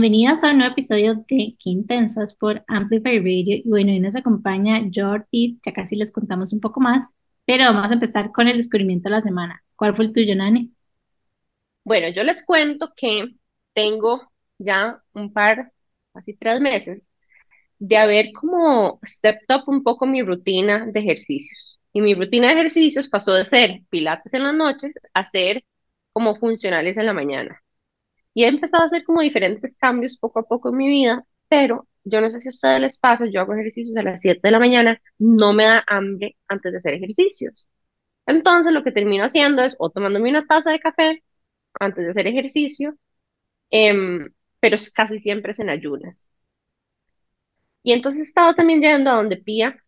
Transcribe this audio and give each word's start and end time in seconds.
Bienvenidos 0.00 0.44
a 0.44 0.52
un 0.52 0.58
nuevo 0.58 0.74
episodio 0.74 1.16
de 1.28 1.56
Qué 1.58 1.70
Intensas 1.70 2.32
por 2.32 2.62
Amplify 2.68 3.18
Radio. 3.18 3.56
Y 3.56 3.68
bueno, 3.68 3.90
hoy 3.90 3.98
nos 3.98 4.14
acompaña 4.14 4.80
Ortiz, 5.04 5.58
ya 5.66 5.72
casi 5.72 5.96
les 5.96 6.12
contamos 6.12 6.52
un 6.52 6.60
poco 6.60 6.78
más, 6.78 7.02
pero 7.44 7.64
vamos 7.64 7.90
a 7.90 7.94
empezar 7.94 8.30
con 8.30 8.46
el 8.46 8.58
descubrimiento 8.58 9.08
de 9.08 9.16
la 9.16 9.22
semana. 9.22 9.60
¿Cuál 9.74 9.96
fue 9.96 10.04
el 10.04 10.12
tuyo, 10.12 10.36
Nani? 10.36 10.72
Bueno, 11.82 12.10
yo 12.10 12.22
les 12.22 12.46
cuento 12.46 12.92
que 12.94 13.24
tengo 13.72 14.30
ya 14.58 15.02
un 15.14 15.32
par, 15.32 15.72
casi 16.14 16.34
tres 16.34 16.60
meses, 16.60 17.02
de 17.80 17.96
haber 17.96 18.30
como 18.32 19.00
stepped 19.04 19.52
up 19.52 19.64
un 19.66 19.82
poco 19.82 20.06
mi 20.06 20.22
rutina 20.22 20.86
de 20.86 21.00
ejercicios. 21.00 21.80
Y 21.92 22.02
mi 22.02 22.14
rutina 22.14 22.46
de 22.46 22.52
ejercicios 22.54 23.08
pasó 23.08 23.34
de 23.34 23.44
ser 23.44 23.80
pilates 23.90 24.32
en 24.32 24.44
las 24.44 24.54
noches 24.54 24.94
a 25.12 25.24
ser 25.24 25.64
como 26.12 26.36
funcionales 26.36 26.96
en 26.98 27.06
la 27.06 27.14
mañana. 27.14 27.60
Y 28.38 28.44
he 28.44 28.48
empezado 28.48 28.84
a 28.84 28.86
hacer 28.86 29.02
como 29.04 29.20
diferentes 29.20 29.76
cambios 29.76 30.16
poco 30.16 30.38
a 30.38 30.44
poco 30.44 30.68
en 30.68 30.76
mi 30.76 30.86
vida, 30.88 31.26
pero 31.48 31.88
yo 32.04 32.20
no 32.20 32.30
sé 32.30 32.40
si 32.40 32.48
a 32.48 32.50
ustedes 32.50 32.80
les 32.80 32.98
pasa, 33.00 33.26
yo 33.26 33.40
hago 33.40 33.52
ejercicios 33.54 33.96
a 33.96 34.02
las 34.04 34.20
7 34.22 34.40
de 34.44 34.52
la 34.52 34.60
mañana, 34.60 35.02
no 35.18 35.52
me 35.52 35.64
da 35.64 35.82
hambre 35.88 36.36
antes 36.46 36.70
de 36.72 36.78
hacer 36.78 36.94
ejercicios. 36.94 37.68
Entonces 38.26 38.72
lo 38.72 38.84
que 38.84 38.92
termino 38.92 39.24
haciendo 39.24 39.62
es 39.64 39.76
o 39.80 39.90
tomándome 39.90 40.30
una 40.30 40.46
taza 40.46 40.70
de 40.72 40.80
café 40.80 41.24
antes 41.80 42.04
de 42.04 42.10
hacer 42.12 42.26
ejercicio, 42.28 42.96
em, 43.70 44.30
pero 44.60 44.76
casi 44.94 45.18
siempre 45.20 45.52
es 45.52 45.60
en 45.60 45.70
ayunas. 45.70 46.30
Y 47.82 47.92
entonces 47.92 48.20
he 48.20 48.24
estado 48.24 48.54
también 48.54 48.80
yendo 48.82 49.10
a 49.10 49.14
donde 49.16 49.36
Pía 49.36 49.82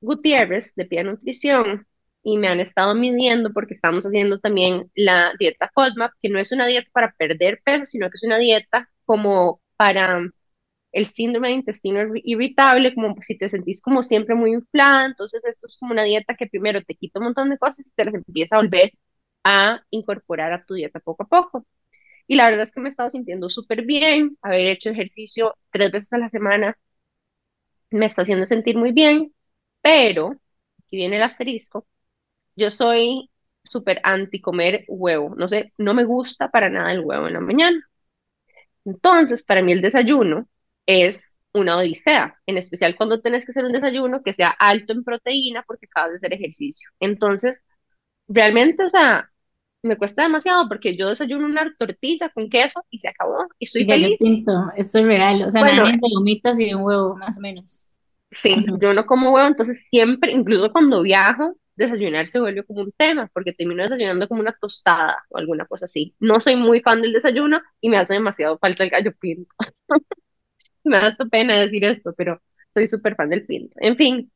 Gutiérrez, 0.00 0.74
de 0.76 0.84
Pía 0.86 1.02
Nutrición, 1.04 1.86
y 2.26 2.38
me 2.38 2.48
han 2.48 2.58
estado 2.60 2.94
midiendo 2.96 3.52
porque 3.52 3.74
estamos 3.74 4.04
haciendo 4.04 4.40
también 4.40 4.90
la 4.96 5.32
dieta 5.38 5.70
FODMAP, 5.72 6.12
que 6.20 6.28
no 6.28 6.40
es 6.40 6.50
una 6.52 6.66
dieta 6.66 6.90
para 6.92 7.12
perder 7.12 7.60
peso, 7.64 7.86
sino 7.86 8.10
que 8.10 8.16
es 8.16 8.24
una 8.24 8.38
dieta 8.38 8.90
como 9.04 9.60
para 9.76 10.20
el 10.92 11.06
síndrome 11.06 11.48
de 11.48 11.54
intestino 11.54 12.00
irritable, 12.24 12.94
como 12.94 13.14
si 13.22 13.38
te 13.38 13.48
sentís 13.50 13.80
como 13.82 14.02
siempre 14.02 14.34
muy 14.34 14.52
inflada, 14.54 15.06
entonces 15.06 15.44
esto 15.46 15.68
es 15.68 15.78
como 15.78 15.92
una 15.92 16.02
dieta 16.04 16.34
que 16.36 16.48
primero 16.48 16.82
te 16.82 16.96
quita 16.96 17.20
un 17.20 17.26
montón 17.26 17.50
de 17.50 17.58
cosas 17.58 17.86
y 17.88 17.92
te 17.94 18.04
las 18.06 18.14
empieza 18.14 18.56
a 18.56 18.60
volver 18.60 18.92
a 19.44 19.82
incorporar 19.90 20.52
a 20.52 20.64
tu 20.64 20.74
dieta 20.74 21.00
poco 21.00 21.24
a 21.24 21.28
poco. 21.28 21.66
Y 22.28 22.36
la 22.36 22.46
verdad 22.50 22.64
es 22.64 22.72
que 22.72 22.80
me 22.80 22.88
he 22.88 22.90
estado 22.90 23.10
sintiendo 23.10 23.50
súper 23.50 23.84
bien, 23.86 24.38
haber 24.42 24.68
hecho 24.68 24.90
ejercicio 24.90 25.56
tres 25.72 25.92
veces 25.92 26.12
a 26.14 26.18
la 26.18 26.30
semana 26.30 26.78
me 27.90 28.06
está 28.06 28.22
haciendo 28.22 28.46
sentir 28.46 28.76
muy 28.76 28.92
bien, 28.92 29.34
pero, 29.80 30.32
aquí 30.80 30.96
viene 30.96 31.16
el 31.16 31.22
asterisco, 31.22 31.86
yo 32.56 32.70
soy 32.70 33.30
súper 33.64 34.00
anti 34.04 34.40
comer 34.40 34.84
huevo, 34.88 35.34
no 35.36 35.48
sé, 35.48 35.72
no 35.78 35.94
me 35.94 36.04
gusta 36.04 36.50
para 36.50 36.70
nada 36.70 36.92
el 36.92 37.00
huevo 37.00 37.26
en 37.26 37.34
la 37.34 37.40
mañana. 37.40 37.78
Entonces, 38.84 39.42
para 39.44 39.62
mí 39.62 39.72
el 39.72 39.82
desayuno 39.82 40.48
es 40.86 41.36
una 41.52 41.78
odisea, 41.78 42.36
en 42.46 42.58
especial 42.58 42.94
cuando 42.96 43.20
tienes 43.20 43.44
que 43.44 43.52
hacer 43.52 43.64
un 43.64 43.72
desayuno 43.72 44.22
que 44.22 44.32
sea 44.32 44.50
alto 44.50 44.92
en 44.92 45.04
proteína 45.04 45.64
porque 45.66 45.86
acabas 45.86 46.10
de 46.10 46.16
hacer 46.16 46.32
ejercicio. 46.34 46.90
Entonces, 47.00 47.62
realmente, 48.28 48.84
o 48.84 48.88
sea, 48.88 49.30
me 49.82 49.96
cuesta 49.96 50.22
demasiado 50.22 50.68
porque 50.68 50.96
yo 50.96 51.08
desayuno 51.08 51.46
una 51.46 51.74
tortilla 51.78 52.28
con 52.28 52.48
queso 52.48 52.84
y 52.90 52.98
se 52.98 53.08
acabó 53.08 53.46
y 53.58 53.64
estoy 53.64 53.84
feliz. 53.86 54.18
esto 54.76 54.98
es 54.98 55.04
real, 55.04 55.42
o 55.42 55.50
sea, 55.50 55.60
bueno, 55.62 55.84
gomitas 56.14 56.58
y 56.58 56.74
un 56.74 56.82
huevo, 56.82 57.16
más 57.16 57.36
o 57.36 57.40
menos. 57.40 57.90
Sí, 58.32 58.54
yo 58.80 58.92
no 58.92 59.06
como 59.06 59.32
huevo, 59.32 59.48
entonces 59.48 59.86
siempre, 59.88 60.32
incluso 60.32 60.72
cuando 60.72 61.02
viajo, 61.02 61.56
desayunar 61.76 62.28
se 62.28 62.40
vuelve 62.40 62.64
como 62.64 62.82
un 62.82 62.92
tema, 62.92 63.28
porque 63.32 63.52
termino 63.52 63.82
desayunando 63.82 64.28
como 64.28 64.40
una 64.40 64.56
tostada 64.60 65.24
o 65.30 65.38
alguna 65.38 65.66
cosa 65.66 65.86
así. 65.86 66.14
No 66.20 66.40
soy 66.40 66.56
muy 66.56 66.80
fan 66.80 67.02
del 67.02 67.12
desayuno 67.12 67.60
y 67.80 67.90
me 67.90 67.98
hace 67.98 68.14
demasiado 68.14 68.58
falta 68.58 68.84
el 68.84 68.90
gallo 68.90 69.12
pinto. 69.18 69.54
me 70.84 70.98
da 70.98 71.16
pena 71.30 71.58
decir 71.60 71.84
esto, 71.84 72.14
pero 72.16 72.40
soy 72.74 72.86
súper 72.86 73.16
fan 73.16 73.30
del 73.30 73.46
pinto. 73.46 73.74
En 73.80 73.96
fin, 73.96 74.30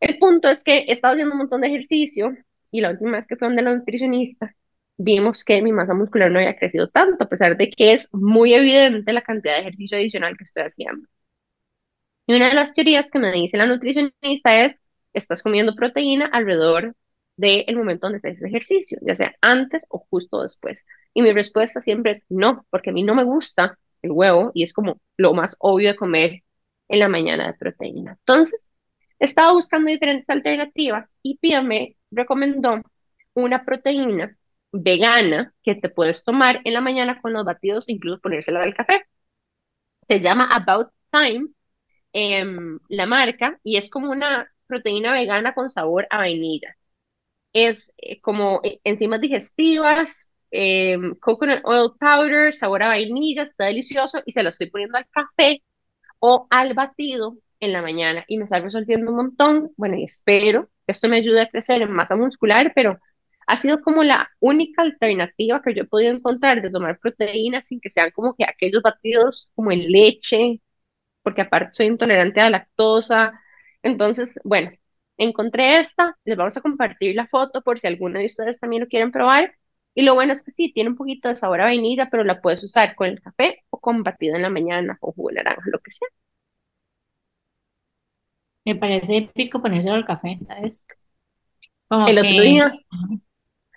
el 0.00 0.18
punto 0.18 0.48
es 0.48 0.62
que 0.64 0.78
he 0.80 0.92
estado 0.92 1.12
haciendo 1.14 1.32
un 1.34 1.38
montón 1.38 1.60
de 1.60 1.68
ejercicio 1.68 2.32
y 2.70 2.80
la 2.80 2.90
última 2.90 3.12
vez 3.18 3.26
que 3.26 3.36
fue 3.36 3.48
donde 3.48 3.62
la 3.62 3.74
nutricionista, 3.74 4.54
vimos 4.96 5.44
que 5.44 5.62
mi 5.62 5.72
masa 5.72 5.94
muscular 5.94 6.30
no 6.30 6.38
había 6.38 6.56
crecido 6.56 6.88
tanto, 6.88 7.24
a 7.24 7.28
pesar 7.28 7.56
de 7.56 7.70
que 7.70 7.92
es 7.94 8.08
muy 8.12 8.54
evidente 8.54 9.12
la 9.12 9.22
cantidad 9.22 9.54
de 9.54 9.60
ejercicio 9.62 9.98
adicional 9.98 10.36
que 10.36 10.44
estoy 10.44 10.64
haciendo. 10.64 11.08
Y 12.26 12.34
una 12.34 12.48
de 12.48 12.54
las 12.54 12.72
teorías 12.72 13.10
que 13.10 13.18
me 13.18 13.32
dice 13.32 13.56
la 13.56 13.66
nutricionista 13.66 14.64
es 14.64 14.80
estás 15.12 15.42
comiendo 15.42 15.74
proteína 15.74 16.26
alrededor 16.26 16.94
del 17.36 17.76
momento 17.76 18.06
donde 18.06 18.18
haces 18.18 18.42
ejercicio, 18.42 18.98
ya 19.02 19.16
sea 19.16 19.34
antes 19.40 19.86
o 19.88 19.98
justo 20.10 20.42
después. 20.42 20.86
Y 21.14 21.22
mi 21.22 21.32
respuesta 21.32 21.80
siempre 21.80 22.12
es 22.12 22.24
no, 22.28 22.66
porque 22.70 22.90
a 22.90 22.92
mí 22.92 23.02
no 23.02 23.14
me 23.14 23.24
gusta 23.24 23.78
el 24.02 24.10
huevo 24.12 24.50
y 24.54 24.62
es 24.62 24.72
como 24.74 25.00
lo 25.16 25.32
más 25.34 25.56
obvio 25.58 25.90
de 25.90 25.96
comer 25.96 26.42
en 26.88 26.98
la 26.98 27.08
mañana 27.08 27.46
de 27.46 27.54
proteína. 27.54 28.12
Entonces, 28.20 28.72
estaba 29.18 29.52
buscando 29.52 29.90
diferentes 29.90 30.28
alternativas 30.28 31.14
y 31.22 31.38
Pia 31.38 31.62
me 31.62 31.96
recomendó 32.10 32.82
una 33.34 33.64
proteína 33.64 34.36
vegana 34.72 35.54
que 35.62 35.74
te 35.74 35.88
puedes 35.88 36.24
tomar 36.24 36.60
en 36.64 36.74
la 36.74 36.80
mañana 36.80 37.20
con 37.20 37.32
los 37.32 37.44
batidos 37.44 37.88
e 37.88 37.92
incluso 37.92 38.20
ponérsela 38.20 38.62
al 38.62 38.74
café. 38.74 39.04
Se 40.08 40.20
llama 40.20 40.48
About 40.54 40.90
Time, 41.10 41.48
em, 42.12 42.78
la 42.88 43.06
marca, 43.06 43.58
y 43.62 43.76
es 43.76 43.90
como 43.90 44.10
una 44.10 44.50
proteína 44.70 45.12
vegana 45.14 45.54
con 45.54 45.70
sabor 45.70 46.08
a 46.10 46.18
vainilla. 46.18 46.76
Es 47.52 47.92
eh, 47.98 48.20
como 48.20 48.60
eh, 48.64 48.80
enzimas 48.84 49.20
digestivas, 49.20 50.32
em, 50.50 51.14
coconut 51.16 51.60
oil 51.64 51.90
powder, 52.00 52.54
sabor 52.54 52.82
a 52.82 52.88
vainilla, 52.88 53.42
está 53.44 53.66
delicioso 53.66 54.22
y 54.26 54.32
se 54.32 54.42
lo 54.42 54.50
estoy 54.50 54.70
poniendo 54.70 54.98
al 54.98 55.08
café 55.10 55.62
o 56.20 56.46
al 56.50 56.74
batido 56.74 57.38
en 57.60 57.72
la 57.72 57.82
mañana 57.82 58.24
y 58.28 58.38
me 58.38 58.44
está 58.44 58.60
resolviendo 58.60 59.10
un 59.10 59.16
montón. 59.16 59.72
Bueno, 59.76 59.96
y 59.96 60.04
espero 60.04 60.66
que 60.86 60.92
esto 60.92 61.08
me 61.08 61.16
ayude 61.18 61.42
a 61.42 61.48
crecer 61.50 61.82
en 61.82 61.92
masa 61.92 62.16
muscular, 62.16 62.72
pero 62.74 62.98
ha 63.46 63.56
sido 63.56 63.80
como 63.82 64.04
la 64.04 64.30
única 64.40 64.82
alternativa 64.82 65.62
que 65.62 65.74
yo 65.74 65.82
he 65.82 65.86
podido 65.86 66.12
encontrar 66.12 66.62
de 66.62 66.70
tomar 66.70 66.98
proteínas 67.00 67.66
sin 67.66 67.80
que 67.80 67.90
sean 67.90 68.10
como 68.12 68.34
que 68.36 68.44
aquellos 68.44 68.82
batidos 68.82 69.52
como 69.54 69.72
en 69.72 69.90
leche, 69.90 70.60
porque 71.22 71.42
aparte 71.42 71.72
soy 71.72 71.86
intolerante 71.86 72.40
a 72.40 72.44
la 72.44 72.50
lactosa, 72.60 73.39
entonces, 73.82 74.38
bueno, 74.44 74.70
encontré 75.16 75.78
esta, 75.80 76.16
les 76.24 76.36
vamos 76.36 76.56
a 76.56 76.60
compartir 76.62 77.14
la 77.16 77.26
foto 77.28 77.62
por 77.62 77.78
si 77.78 77.86
alguno 77.86 78.18
de 78.18 78.26
ustedes 78.26 78.60
también 78.60 78.82
lo 78.82 78.88
quieren 78.88 79.12
probar. 79.12 79.54
Y 79.94 80.02
lo 80.02 80.14
bueno 80.14 80.32
es 80.32 80.44
que 80.44 80.52
sí, 80.52 80.72
tiene 80.72 80.90
un 80.90 80.96
poquito 80.96 81.28
de 81.28 81.36
sabor 81.36 81.60
a 81.60 81.64
vainilla, 81.64 82.08
pero 82.10 82.24
la 82.24 82.40
puedes 82.40 82.62
usar 82.62 82.94
con 82.94 83.08
el 83.08 83.20
café 83.20 83.64
o 83.70 83.80
con 83.80 84.02
batido 84.02 84.36
en 84.36 84.42
la 84.42 84.50
mañana 84.50 84.96
o 85.00 85.12
jugo 85.12 85.30
de 85.30 85.36
naranja, 85.36 85.62
lo 85.70 85.80
que 85.80 85.90
sea. 85.92 86.08
Me 88.64 88.74
parece 88.74 89.16
épico 89.18 89.60
ponérselo 89.60 89.94
al 89.96 90.06
café, 90.06 90.38
¿sabes? 90.46 90.82
el 92.06 92.18
otro 92.18 92.40
día, 92.40 92.72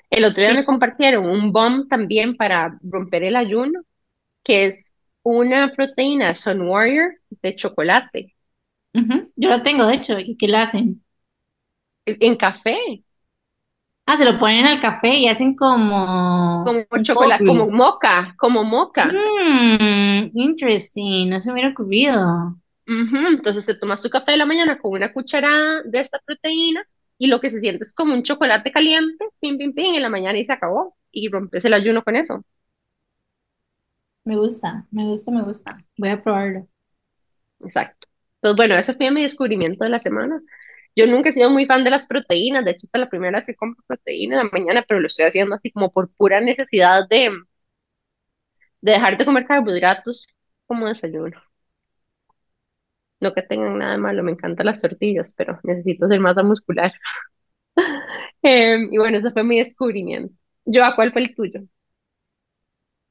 el 0.09 0.25
otro 0.25 0.43
día 0.43 0.53
me 0.53 0.65
compartieron 0.65 1.25
un 1.25 1.51
bomb 1.51 1.87
también 1.89 2.35
para 2.37 2.77
romper 2.83 3.23
el 3.23 3.35
ayuno, 3.35 3.81
que 4.43 4.65
es 4.67 4.93
una 5.23 5.73
proteína 5.75 6.35
Sun 6.35 6.63
Warrior 6.63 7.13
de 7.29 7.55
chocolate. 7.55 8.32
Yo 9.35 9.49
lo 9.49 9.61
tengo, 9.61 9.85
de 9.85 9.95
hecho. 9.95 10.19
¿Y 10.19 10.37
qué 10.37 10.47
le 10.47 10.57
hacen? 10.57 11.03
En 12.05 12.35
café. 12.35 13.03
Ah, 14.05 14.17
se 14.17 14.25
lo 14.25 14.37
ponen 14.37 14.65
al 14.65 14.81
café 14.81 15.15
y 15.15 15.27
hacen 15.29 15.55
como... 15.55 16.63
Como 16.65 16.83
chocolate, 17.01 17.45
como 17.45 17.69
moca, 17.71 18.35
como 18.37 18.63
moca. 18.63 19.05
Mmm, 19.05 20.29
interesting, 20.33 21.29
no 21.29 21.39
se 21.39 21.49
me 21.49 21.53
hubiera 21.53 21.69
ocurrido. 21.69 22.57
Entonces 22.85 23.65
te 23.65 23.75
tomas 23.75 24.01
tu 24.01 24.09
café 24.09 24.33
de 24.33 24.37
la 24.37 24.45
mañana 24.45 24.77
con 24.77 24.91
una 24.91 25.13
cucharada 25.13 25.83
de 25.83 26.01
esta 26.01 26.19
proteína 26.19 26.85
y 27.17 27.27
lo 27.27 27.39
que 27.39 27.49
se 27.49 27.61
siente 27.61 27.83
es 27.83 27.93
como 27.93 28.13
un 28.13 28.23
chocolate 28.23 28.73
caliente, 28.73 29.25
pim, 29.39 29.57
pim, 29.57 29.73
pim, 29.73 29.95
en 29.95 30.01
la 30.01 30.09
mañana 30.09 30.37
y 30.37 30.43
se 30.43 30.51
acabó. 30.51 30.97
Y 31.09 31.29
rompes 31.29 31.63
el 31.63 31.73
ayuno 31.73 32.03
con 32.03 32.17
eso. 32.17 32.43
Me 34.25 34.35
gusta, 34.35 34.85
me 34.91 35.05
gusta, 35.05 35.31
me 35.31 35.43
gusta. 35.43 35.77
Voy 35.97 36.09
a 36.09 36.21
probarlo. 36.21 36.67
Exacto. 37.61 38.07
Entonces, 38.43 38.57
bueno, 38.57 38.75
ese 38.77 38.95
fue 38.95 39.11
mi 39.11 39.23
descubrimiento 39.23 39.83
de 39.85 39.89
la 39.91 39.99
semana. 40.01 40.41
Yo 40.95 41.07
nunca 41.07 41.29
he 41.29 41.33
sido 41.33 41.49
muy 41.49 41.65
fan 41.65 41.83
de 41.83 41.89
las 41.91 42.05
proteínas, 42.07 42.65
de 42.65 42.71
hecho, 42.71 42.85
esta 42.87 42.99
es 42.99 43.01
la 43.05 43.09
primera 43.09 43.39
vez 43.39 43.45
que 43.47 43.55
compro 43.55 43.83
proteína 43.87 44.39
en 44.41 44.45
la 44.47 44.51
mañana, 44.53 44.85
pero 44.87 44.99
lo 45.01 45.07
estoy 45.07 45.25
haciendo 45.25 45.55
así 45.55 45.71
como 45.71 45.91
por 45.91 46.11
pura 46.13 46.41
necesidad 46.41 47.07
de, 47.09 47.31
de 48.81 48.91
dejar 48.91 49.17
de 49.17 49.25
comer 49.25 49.45
carbohidratos 49.47 50.27
como 50.67 50.87
desayuno. 50.87 51.41
No 53.21 53.33
que 53.33 53.41
tengan 53.41 53.77
nada 53.79 53.97
malo, 53.97 54.21
me 54.23 54.31
encantan 54.33 54.65
las 54.67 54.81
tortillas, 54.81 55.33
pero 55.37 55.59
necesito 55.63 56.07
ser 56.07 56.19
masa 56.19 56.43
muscular. 56.43 56.93
Em, 58.41 58.89
y 58.93 58.97
bueno, 58.97 59.17
ese 59.17 59.31
fue 59.31 59.43
mi 59.43 59.59
descubrimiento. 59.59 60.33
Yo, 60.65 60.83
¿a 60.85 60.95
cuál 60.95 61.11
fue 61.13 61.21
el 61.23 61.35
tuyo? 61.35 61.61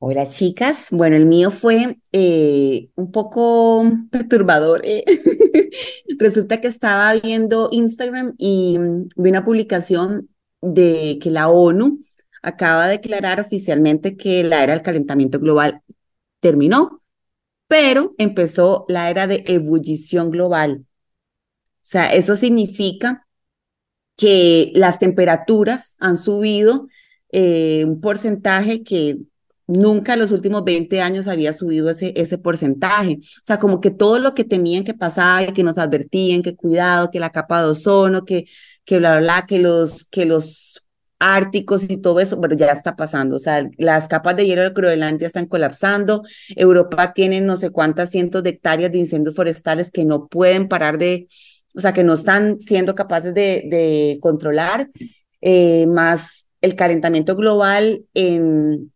Hola 0.05 0.27
chicas, 0.27 0.89
bueno, 0.91 1.15
el 1.15 1.27
mío 1.27 1.53
fue 1.53 1.99
eh, 2.11 2.91
un 2.97 3.13
poco 3.13 3.85
perturbador. 4.11 4.81
eh. 4.85 5.05
Resulta 6.19 6.61
que 6.61 6.67
estaba 6.67 7.15
viendo 7.15 7.69
Instagram 7.71 8.35
y 8.37 8.79
mm, 8.81 9.09
vi 9.17 9.31
una 9.31 9.45
publicación 9.45 10.29
de 10.61 11.21
que 11.23 11.31
la 11.31 11.49
ONU 11.51 12.01
acaba 12.43 12.87
de 12.87 12.95
declarar 12.95 13.39
oficialmente 13.41 14.17
que 14.17 14.43
la 14.43 14.65
era 14.65 14.73
del 14.73 14.83
calentamiento 14.83 15.39
global 15.39 15.83
terminó 16.41 17.01
pero 17.69 18.15
empezó 18.19 18.85
la 18.89 19.09
era 19.09 19.27
de 19.29 19.45
ebullición 19.47 20.31
global. 20.31 20.85
O 20.85 21.81
sea, 21.81 22.13
eso 22.13 22.37
significa 22.37 23.27
que 24.17 24.73
las 24.75 24.99
temperaturas 24.99 25.97
han 26.01 26.17
subido 26.17 26.87
eh, 27.31 27.85
un 27.87 28.01
porcentaje 28.01 28.83
que 28.83 29.21
nunca 29.67 30.15
en 30.15 30.21
los 30.21 30.33
últimos 30.33 30.65
20 30.65 31.01
años 31.01 31.29
había 31.29 31.53
subido 31.53 31.91
ese, 31.91 32.13
ese 32.17 32.39
porcentaje. 32.39 33.19
O 33.21 33.45
sea, 33.45 33.59
como 33.59 33.81
que 33.81 33.91
todo 33.91 34.19
lo 34.19 34.35
que 34.35 34.45
tenían 34.45 34.85
que 34.85 34.95
pasar 34.95 35.49
y 35.49 35.53
que 35.53 35.63
nos 35.63 35.79
advertían, 35.79 36.43
que 36.43 36.57
cuidado, 36.57 37.11
que 37.11 37.21
la 37.21 37.31
capa 37.31 37.63
de 37.63 37.71
ozono, 37.71 38.25
que, 38.25 38.47
que 38.85 38.99
bla, 38.99 39.21
bla, 39.21 39.47
que 39.47 39.59
los, 39.59 40.05
que 40.05 40.25
los 40.25 40.85
árticos 41.19 41.89
y 41.89 41.99
todo 41.99 42.21
eso, 42.21 42.37
bueno, 42.37 42.57
ya 42.57 42.67
está 42.73 42.97
pasando. 42.97 43.37
O 43.37 43.39
sea, 43.39 43.69
las 43.79 44.09
capas 44.09 44.37
de 44.37 44.47
hielo 44.47 44.63
de 44.63 44.71
Groenlandia 44.71 45.27
están 45.27 45.47
colapsando. 45.47 46.23
Europa 46.57 47.13
tiene 47.13 47.41
no 47.41 47.57
sé 47.57 47.71
cuántas 47.71 48.11
cientos 48.11 48.43
de 48.43 48.51
hectáreas 48.51 48.91
de 48.93 48.99
incendios 48.99 49.35
forestales 49.35 49.91
que 49.91 50.05
no 50.05 50.27
pueden 50.27 50.69
parar 50.69 50.99
de, 50.99 51.29
o 51.75 51.81
sea, 51.81 51.93
que 51.93 52.05
no 52.05 52.15
están 52.15 52.61
siendo 52.61 52.95
capaces 52.95 53.33
de, 53.35 53.65
de 53.71 54.19
controlar. 54.21 54.91
Eh, 55.41 55.87
más 55.87 56.47
el 56.61 56.77
calentamiento 56.77 57.35
global 57.35 58.05
en, 58.15 58.92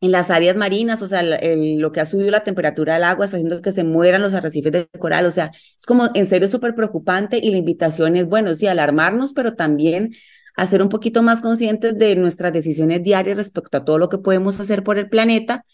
en 0.00 0.12
las 0.12 0.30
áreas 0.30 0.56
marinas, 0.56 1.02
o 1.02 1.08
sea, 1.08 1.22
lo 1.22 1.92
que 1.92 2.00
ha 2.00 2.06
subido 2.06 2.30
la 2.30 2.44
temperatura 2.44 2.94
del 2.94 3.04
agua 3.04 3.26
está 3.26 3.36
haciendo 3.36 3.60
que 3.60 3.72
se 3.72 3.84
mueran 3.84 4.22
los 4.22 4.32
arrecifes 4.32 4.72
de 4.72 4.88
coral, 4.98 5.26
o 5.26 5.30
sea, 5.30 5.50
es 5.76 5.84
como 5.86 6.08
en 6.14 6.26
serio 6.26 6.48
súper 6.48 6.74
preocupante 6.74 7.38
y 7.42 7.50
la 7.50 7.58
invitación 7.58 8.16
es, 8.16 8.26
bueno, 8.26 8.54
sí, 8.54 8.66
alarmarnos, 8.66 9.34
pero 9.34 9.54
también 9.54 10.12
a 10.56 10.66
ser 10.66 10.82
un 10.82 10.88
poquito 10.88 11.22
más 11.22 11.40
conscientes 11.42 11.98
de 11.98 12.16
nuestras 12.16 12.52
decisiones 12.52 13.02
diarias 13.02 13.36
respecto 13.36 13.78
a 13.78 13.84
todo 13.84 13.98
lo 13.98 14.08
que 14.08 14.18
podemos 14.18 14.58
hacer 14.60 14.82
por 14.82 14.98
el 14.98 15.08
planeta 15.08 15.64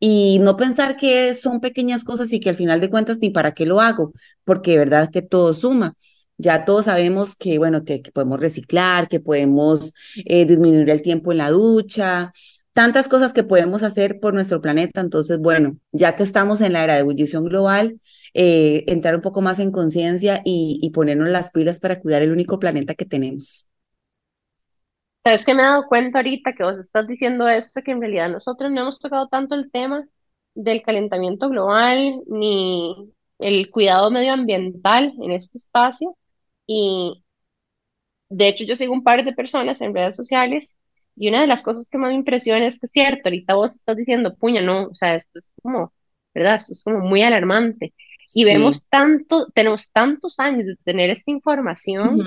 y 0.00 0.38
no 0.40 0.56
pensar 0.56 0.96
que 0.96 1.34
son 1.34 1.60
pequeñas 1.60 2.04
cosas 2.04 2.32
y 2.32 2.40
que 2.40 2.50
al 2.50 2.56
final 2.56 2.80
de 2.80 2.90
cuentas 2.90 3.18
ni 3.20 3.30
para 3.30 3.52
qué 3.52 3.66
lo 3.66 3.80
hago, 3.80 4.12
porque 4.44 4.72
de 4.72 4.78
verdad 4.78 5.10
que 5.10 5.22
todo 5.22 5.54
suma. 5.54 5.94
Ya 6.36 6.64
todos 6.64 6.86
sabemos 6.86 7.36
que, 7.36 7.58
bueno, 7.58 7.84
que, 7.84 8.02
podemos 8.12 8.40
reciclar, 8.40 9.08
que 9.08 9.20
podemos 9.20 9.92
eh, 10.16 10.44
disminuir 10.44 10.90
el 10.90 11.00
tiempo 11.00 11.30
en 11.30 11.38
la 11.38 11.50
ducha, 11.50 12.32
tantas 12.74 13.08
cosas 13.08 13.32
que 13.32 13.44
podemos 13.44 13.82
hacer 13.82 14.20
por 14.20 14.34
nuestro 14.34 14.60
planeta. 14.60 15.00
Entonces, 15.00 15.38
bueno, 15.38 15.78
ya 15.92 16.16
que 16.16 16.24
estamos 16.24 16.60
en 16.60 16.74
la 16.74 16.84
era 16.84 16.94
de 16.94 17.00
ebullición 17.00 17.44
global, 17.44 18.00
eh, 18.34 18.84
entrar 18.88 19.14
un 19.14 19.22
poco 19.22 19.40
más 19.40 19.60
en 19.60 19.70
conciencia 19.70 20.42
y, 20.44 20.90
ponernos 20.92 21.30
las 21.30 21.50
pilas 21.52 21.78
para 21.78 22.00
cuidar 22.00 22.22
el 22.22 22.32
único 22.32 22.58
planeta 22.58 22.94
que 22.94 23.06
tenemos. 23.06 23.66
Sabes 25.24 25.44
que 25.44 25.54
me 25.54 25.62
he 25.62 25.64
dado 25.64 25.86
cuenta 25.86 26.18
ahorita 26.18 26.52
que 26.52 26.64
vos 26.64 26.78
estás 26.78 27.06
diciendo 27.06 27.48
esto, 27.48 27.80
que 27.82 27.92
en 27.92 28.00
realidad 28.00 28.28
nosotros 28.28 28.70
no 28.70 28.82
hemos 28.82 28.98
tocado 28.98 29.28
tanto 29.28 29.54
el 29.54 29.70
tema 29.70 30.06
del 30.54 30.82
calentamiento 30.82 31.48
global 31.48 32.20
ni 32.26 33.12
el 33.38 33.70
cuidado 33.70 34.10
medioambiental 34.10 35.14
en 35.22 35.30
este 35.30 35.58
espacio. 35.58 36.16
Y 36.66 37.24
de 38.28 38.48
hecho 38.48 38.64
yo 38.64 38.76
sigo 38.76 38.92
un 38.92 39.04
par 39.04 39.24
de 39.24 39.32
personas 39.32 39.80
en 39.80 39.94
redes 39.94 40.16
sociales 40.16 40.76
y 41.16 41.28
una 41.28 41.40
de 41.40 41.46
las 41.46 41.62
cosas 41.62 41.88
que 41.88 41.98
más 41.98 42.10
me 42.10 42.16
impresiona 42.16 42.66
es 42.66 42.80
que 42.80 42.86
es 42.86 42.92
cierto, 42.92 43.22
ahorita 43.24 43.54
vos 43.54 43.74
estás 43.74 43.96
diciendo, 43.96 44.34
puña, 44.34 44.62
no, 44.62 44.88
o 44.88 44.94
sea, 44.94 45.14
esto 45.14 45.38
es 45.38 45.52
como, 45.62 45.92
¿verdad? 46.34 46.56
Esto 46.56 46.72
es 46.72 46.82
como 46.84 47.00
muy 47.00 47.22
alarmante. 47.22 47.94
Y 48.34 48.44
vemos 48.44 48.84
tanto, 48.88 49.48
tenemos 49.54 49.92
tantos 49.92 50.40
años 50.40 50.66
de 50.66 50.76
tener 50.82 51.10
esta 51.10 51.30
información, 51.30 52.26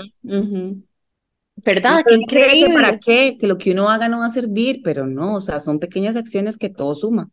¿verdad? 1.57 2.03
qué. 2.27 2.65
Que 2.65 2.73
para 2.73 2.99
qué, 2.99 3.37
que 3.37 3.47
lo 3.47 3.57
que 3.57 3.71
uno 3.71 3.89
haga 3.89 4.07
no 4.07 4.19
va 4.19 4.27
a 4.27 4.29
servir, 4.29 4.81
pero 4.83 5.07
no, 5.07 5.35
o 5.35 5.41
sea, 5.41 5.59
son 5.59 5.79
pequeñas 5.79 6.15
acciones 6.15 6.57
que 6.57 6.69
todo 6.69 6.93
suma. 6.95 7.29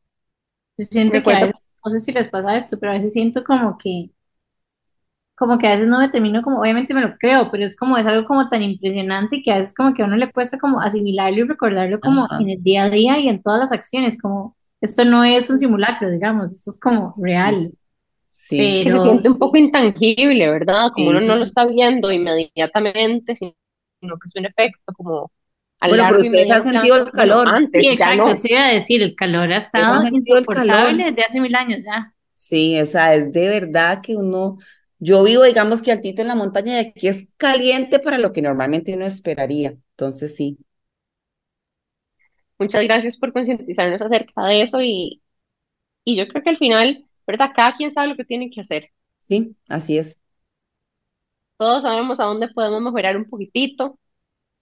Yo 0.76 0.84
siento 0.86 1.22
que 1.22 1.32
a 1.32 1.46
veces, 1.46 1.68
no 1.84 1.90
sé 1.92 2.00
si 2.00 2.12
les 2.12 2.28
pasa 2.28 2.56
esto, 2.56 2.78
pero 2.78 2.92
a 2.92 2.94
veces 2.96 3.12
siento 3.12 3.44
como 3.44 3.78
que 3.78 4.10
como 5.34 5.58
que 5.58 5.66
a 5.66 5.72
veces 5.72 5.88
no 5.88 5.98
me 5.98 6.08
termino 6.08 6.42
como, 6.42 6.60
obviamente 6.60 6.94
me 6.94 7.00
lo 7.00 7.16
creo, 7.18 7.50
pero 7.50 7.64
es 7.64 7.76
como, 7.76 7.96
es 7.98 8.06
algo 8.06 8.26
como 8.26 8.48
tan 8.48 8.62
impresionante 8.62 9.42
que 9.42 9.52
a 9.52 9.58
veces 9.58 9.74
como 9.74 9.94
que 9.94 10.02
a 10.02 10.06
uno 10.06 10.16
le 10.16 10.30
cuesta 10.30 10.58
como 10.58 10.80
asimilarlo 10.80 11.38
y 11.38 11.48
recordarlo 11.48 12.00
como 12.00 12.28
en 12.38 12.50
el 12.50 12.62
día 12.62 12.84
a 12.84 12.90
día 12.90 13.18
y 13.18 13.28
en 13.28 13.42
todas 13.42 13.60
las 13.60 13.72
acciones, 13.72 14.20
como 14.20 14.56
esto 14.80 15.04
no 15.04 15.24
es 15.24 15.50
un 15.50 15.58
simulacro, 15.58 16.10
digamos, 16.10 16.52
esto 16.52 16.70
es 16.70 16.78
como 16.78 17.14
real. 17.18 17.72
Sí, 18.32 18.82
pero... 18.84 19.02
se 19.02 19.10
siente 19.10 19.30
un 19.30 19.38
poco 19.38 19.56
intangible, 19.56 20.50
¿verdad? 20.50 20.90
Como 20.94 21.10
uno 21.10 21.20
no 21.20 21.36
lo 21.36 21.44
está 21.44 21.64
viendo 21.64 22.12
inmediatamente, 22.12 23.34
sino 23.36 23.54
que 24.00 24.28
es 24.28 24.36
un 24.36 24.46
efecto 24.46 24.92
como 24.94 25.30
a 25.80 25.88
bueno, 25.88 26.04
pero 26.08 26.20
ustedes 26.20 26.50
han 26.50 26.62
sentido 26.62 26.96
el 26.96 27.10
calor. 27.10 27.48
Antes, 27.48 27.82
sí, 27.82 27.92
exacto, 27.92 28.24
no. 28.24 28.32
iba 28.44 28.66
a 28.66 28.72
decir, 28.72 29.02
el 29.02 29.14
calor 29.14 29.52
ha 29.52 29.58
estado 29.58 30.06
insoportable 30.06 31.04
desde 31.04 31.22
hace 31.22 31.40
mil 31.40 31.54
años 31.54 31.80
ya. 31.84 32.12
Sí, 32.34 32.80
o 32.80 32.86
sea, 32.86 33.14
es 33.14 33.32
de 33.32 33.48
verdad 33.48 34.00
que 34.02 34.16
uno, 34.16 34.58
yo 34.98 35.24
vivo, 35.24 35.44
digamos 35.44 35.82
que 35.82 35.92
altito 35.92 36.22
en 36.22 36.28
la 36.28 36.34
montaña 36.34 36.80
y 36.82 36.86
aquí 36.86 37.08
es 37.08 37.28
caliente 37.36 37.98
para 38.00 38.18
lo 38.18 38.32
que 38.32 38.42
normalmente 38.42 38.94
uno 38.94 39.06
esperaría. 39.06 39.70
Entonces, 39.70 40.36
sí. 40.36 40.58
Muchas 42.58 42.82
gracias 42.84 43.16
por 43.18 43.32
concientizarnos 43.32 44.00
acerca 44.02 44.46
de 44.46 44.62
eso 44.62 44.80
y, 44.82 45.22
y 46.04 46.16
yo 46.16 46.28
creo 46.28 46.42
que 46.44 46.50
al 46.50 46.58
final, 46.58 47.06
¿verdad? 47.26 47.52
Cada 47.56 47.76
quien 47.76 47.94
sabe 47.94 48.08
lo 48.10 48.16
que 48.16 48.24
tiene 48.26 48.50
que 48.50 48.62
hacer. 48.62 48.90
Sí, 49.20 49.56
así 49.68 49.98
es. 49.98 50.18
Todos 51.56 51.82
sabemos 51.82 52.18
a 52.20 52.24
dónde 52.24 52.48
podemos 52.48 52.82
mejorar 52.82 53.16
un 53.16 53.28
poquitito 53.28 53.98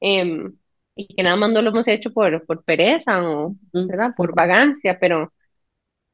em, 0.01 0.57
y 0.97 1.09
que 1.09 1.23
nada 1.25 1.37
más 1.37 1.51
no 1.53 1.63
lo 1.63 1.71
hemos 1.71 1.89
hecho 1.89 2.13
por, 2.13 2.47
por 2.47 2.65
pereza 2.65 3.23
o, 3.25 3.57
¿verdad? 3.73 4.13
Por 4.17 4.35
vagancia, 4.35 4.99
pero 5.01 5.33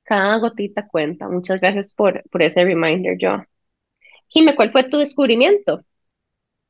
cada 0.05 0.39
gotita 0.39 0.89
cuenta. 0.89 1.29
Muchas 1.29 1.61
gracias 1.61 1.95
por, 1.95 2.23
por 2.31 2.43
ese 2.43 2.65
reminder, 2.65 3.17
Joe. 3.21 3.47
Jime, 4.29 4.57
¿cuál 4.57 4.71
fue 4.73 4.85
tu 4.85 4.97
descubrimiento? 4.97 5.85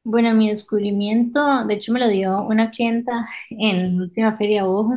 Bueno, 0.04 0.34
mi 0.34 0.48
descubrimiento, 0.48 1.64
de 1.66 1.74
hecho 1.74 1.92
me 1.92 2.00
lo 2.00 2.08
dio 2.08 2.42
una 2.42 2.70
clienta 2.70 3.26
en 3.50 3.98
la 3.98 4.02
última 4.04 4.36
feria 4.36 4.66
Ojo 4.66 4.94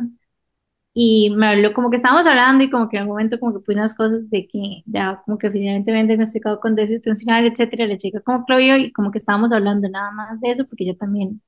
y 0.94 1.30
me 1.30 1.48
habló 1.48 1.72
como 1.74 1.90
que 1.90 1.96
estábamos 1.96 2.26
hablando 2.26 2.64
y 2.64 2.70
como 2.70 2.88
que 2.88 2.98
en 2.98 3.04
un 3.04 3.10
momento 3.10 3.40
como 3.40 3.52
que 3.54 3.60
puse 3.60 3.72
unas 3.78 3.96
cosas 3.96 4.30
de 4.30 4.46
que 4.48 4.82
ya 4.86 5.22
como 5.26 5.38
que 5.38 5.50
finalmente 5.50 5.92
me 5.92 6.00
han 6.00 6.06
diagnosticado 6.08 6.60
con 6.60 6.74
déficit 6.76 7.00
atencional, 7.02 7.46
etcétera, 7.46 7.86
la 7.86 7.98
chica 7.98 8.20
como 8.22 8.44
que 8.46 8.78
y 8.78 8.92
como 8.92 9.10
que 9.12 9.18
estábamos 9.18 9.52
hablando 9.52 9.88
nada 9.88 10.10
más 10.12 10.40
de 10.40 10.52
eso 10.52 10.66
porque 10.66 10.84
ella 10.84 10.96
también 10.98 11.42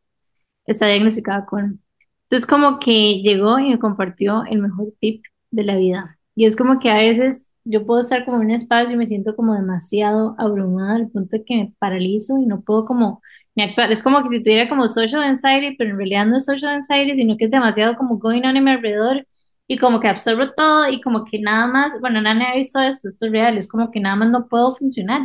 está 0.66 0.86
diagnosticada 0.86 1.46
con... 1.46 1.82
Entonces 2.24 2.46
como 2.48 2.78
que 2.80 3.20
llegó 3.22 3.58
y 3.60 3.70
me 3.70 3.78
compartió 3.78 4.44
el 4.50 4.60
mejor 4.60 4.88
tip 5.00 5.24
de 5.50 5.64
la 5.64 5.76
vida 5.76 6.18
y 6.34 6.46
es 6.46 6.56
como 6.56 6.80
que 6.80 6.90
a 6.90 6.96
veces 6.96 7.48
yo 7.64 7.86
puedo 7.86 8.00
estar 8.00 8.24
como 8.24 8.38
en 8.38 8.44
un 8.46 8.50
espacio 8.52 8.94
y 8.94 8.98
me 8.98 9.06
siento 9.06 9.36
como 9.36 9.54
demasiado 9.54 10.34
abrumada 10.38 10.96
al 10.96 11.10
punto 11.10 11.36
de 11.36 11.44
que 11.44 11.56
me 11.56 11.74
paralizo 11.78 12.38
y 12.38 12.46
no 12.46 12.62
puedo 12.62 12.84
como 12.86 13.22
ni 13.54 13.62
actuar. 13.64 13.90
Es 13.92 14.02
como 14.02 14.22
que 14.22 14.28
si 14.30 14.38
tuviera 14.42 14.68
como 14.68 14.88
social 14.88 15.22
anxiety, 15.22 15.76
pero 15.76 15.90
en 15.90 15.96
realidad 15.98 16.26
no 16.26 16.36
es 16.38 16.44
social 16.46 16.74
anxiety, 16.76 17.16
sino 17.16 17.36
que 17.36 17.46
es 17.46 17.50
demasiado 17.50 17.96
como 17.96 18.18
going 18.18 18.44
on 18.44 18.56
en 18.56 18.64
mi 18.64 18.70
alrededor 18.72 19.26
y 19.66 19.78
como 19.78 20.00
que 20.00 20.08
absorbo 20.08 20.52
todo 20.54 20.88
y 20.90 21.00
como 21.00 21.24
que 21.24 21.40
nada 21.40 21.66
más, 21.66 21.92
bueno, 22.00 22.20
nadie 22.20 22.44
ha 22.46 22.54
visto 22.56 22.80
esto, 22.80 23.08
esto 23.08 23.26
es 23.26 23.32
real, 23.32 23.56
es 23.58 23.68
como 23.68 23.90
que 23.90 24.00
nada 24.00 24.16
más 24.16 24.30
no 24.30 24.48
puedo 24.48 24.74
funcionar. 24.76 25.22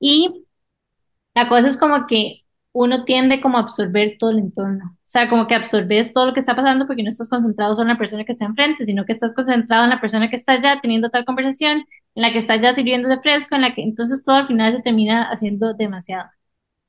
Y 0.00 0.46
la 1.34 1.48
cosa 1.48 1.68
es 1.68 1.78
como 1.78 2.06
que 2.06 2.43
uno 2.74 3.04
tiende 3.04 3.40
como 3.40 3.58
a 3.58 3.62
absorber 3.62 4.16
todo 4.18 4.30
el 4.32 4.40
entorno. 4.40 4.84
O 4.96 4.98
sea, 5.06 5.28
como 5.30 5.46
que 5.46 5.54
absorbes 5.54 6.12
todo 6.12 6.26
lo 6.26 6.34
que 6.34 6.40
está 6.40 6.56
pasando 6.56 6.86
porque 6.86 7.04
no 7.04 7.08
estás 7.10 7.28
concentrado 7.28 7.76
solo 7.76 7.84
en 7.84 7.94
la 7.94 7.98
persona 7.98 8.24
que 8.24 8.32
está 8.32 8.46
enfrente, 8.46 8.84
sino 8.84 9.04
que 9.06 9.12
estás 9.12 9.32
concentrado 9.34 9.84
en 9.84 9.90
la 9.90 10.00
persona 10.00 10.28
que 10.28 10.36
está 10.36 10.54
allá 10.54 10.80
teniendo 10.82 11.08
tal 11.10 11.24
conversación, 11.24 11.84
en 12.16 12.22
la 12.22 12.32
que 12.32 12.38
está 12.40 12.54
allá 12.54 12.74
sirviendo 12.74 13.08
de 13.08 13.20
fresco, 13.20 13.54
en 13.54 13.62
la 13.62 13.74
que 13.74 13.82
entonces 13.82 14.22
todo 14.24 14.36
al 14.36 14.48
final 14.48 14.72
se 14.76 14.82
termina 14.82 15.30
haciendo 15.30 15.74
demasiado. 15.74 16.28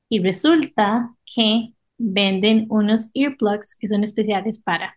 Y 0.08 0.20
resulta 0.22 1.14
que 1.34 1.74
venden 1.98 2.66
unos 2.70 3.10
earplugs 3.14 3.76
que 3.76 3.88
son 3.88 4.04
especiales 4.04 4.58
para. 4.60 4.96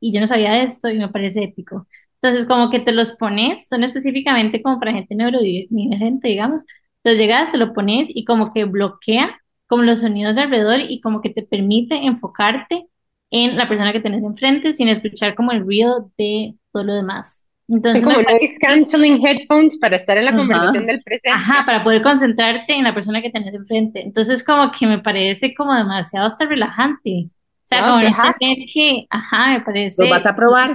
Y 0.00 0.12
yo 0.12 0.20
no 0.20 0.26
sabía 0.26 0.52
de 0.52 0.64
esto 0.64 0.88
y 0.90 0.98
me 0.98 1.08
parece 1.08 1.44
épico. 1.44 1.86
Entonces, 2.22 2.46
como 2.46 2.70
que 2.70 2.80
te 2.80 2.92
los 2.92 3.12
pones, 3.16 3.68
son 3.68 3.84
específicamente 3.84 4.62
como 4.62 4.78
para 4.78 4.92
gente 4.92 5.14
neurodivergente, 5.14 6.28
digamos. 6.28 6.62
Entonces 7.02 7.20
llegas, 7.20 7.52
te 7.52 7.58
lo 7.58 7.72
pones 7.74 8.08
y 8.10 8.24
como 8.24 8.52
que 8.52 8.64
bloquea 8.64 9.38
como 9.70 9.84
los 9.84 10.00
sonidos 10.00 10.34
de 10.34 10.42
alrededor 10.42 10.80
y 10.80 11.00
como 11.00 11.22
que 11.22 11.30
te 11.30 11.42
permite 11.42 11.94
enfocarte 11.94 12.88
en 13.30 13.56
la 13.56 13.68
persona 13.68 13.92
que 13.92 14.00
tenés 14.00 14.24
enfrente 14.24 14.74
sin 14.74 14.88
escuchar 14.88 15.36
como 15.36 15.52
el 15.52 15.60
ruido 15.60 16.10
de 16.18 16.56
todo 16.72 16.82
lo 16.82 16.94
demás. 16.94 17.44
Entonces, 17.68 18.02
como 18.02 18.16
noise 18.16 18.58
canceling 18.60 19.24
headphones 19.24 19.78
para 19.78 19.94
estar 19.94 20.18
en 20.18 20.24
la 20.24 20.34
conversación 20.34 20.86
del 20.86 21.00
presente. 21.04 21.30
Ajá, 21.30 21.62
para 21.64 21.84
poder 21.84 22.02
concentrarte 22.02 22.74
en 22.74 22.82
la 22.82 22.92
persona 22.92 23.22
que 23.22 23.30
tenés 23.30 23.54
enfrente. 23.54 24.02
Entonces, 24.02 24.44
como 24.44 24.72
que 24.72 24.88
me 24.88 24.98
parece 24.98 25.54
como 25.54 25.72
demasiado 25.72 26.26
hasta 26.26 26.46
relajante. 26.46 27.28
O 27.28 27.68
sea, 27.68 27.86
como 27.86 28.00
no 28.00 28.66
que, 28.74 29.06
ajá, 29.08 29.52
me 29.52 29.60
parece. 29.60 30.02
¿Lo 30.02 30.10
vas 30.10 30.26
a 30.26 30.34
probar? 30.34 30.74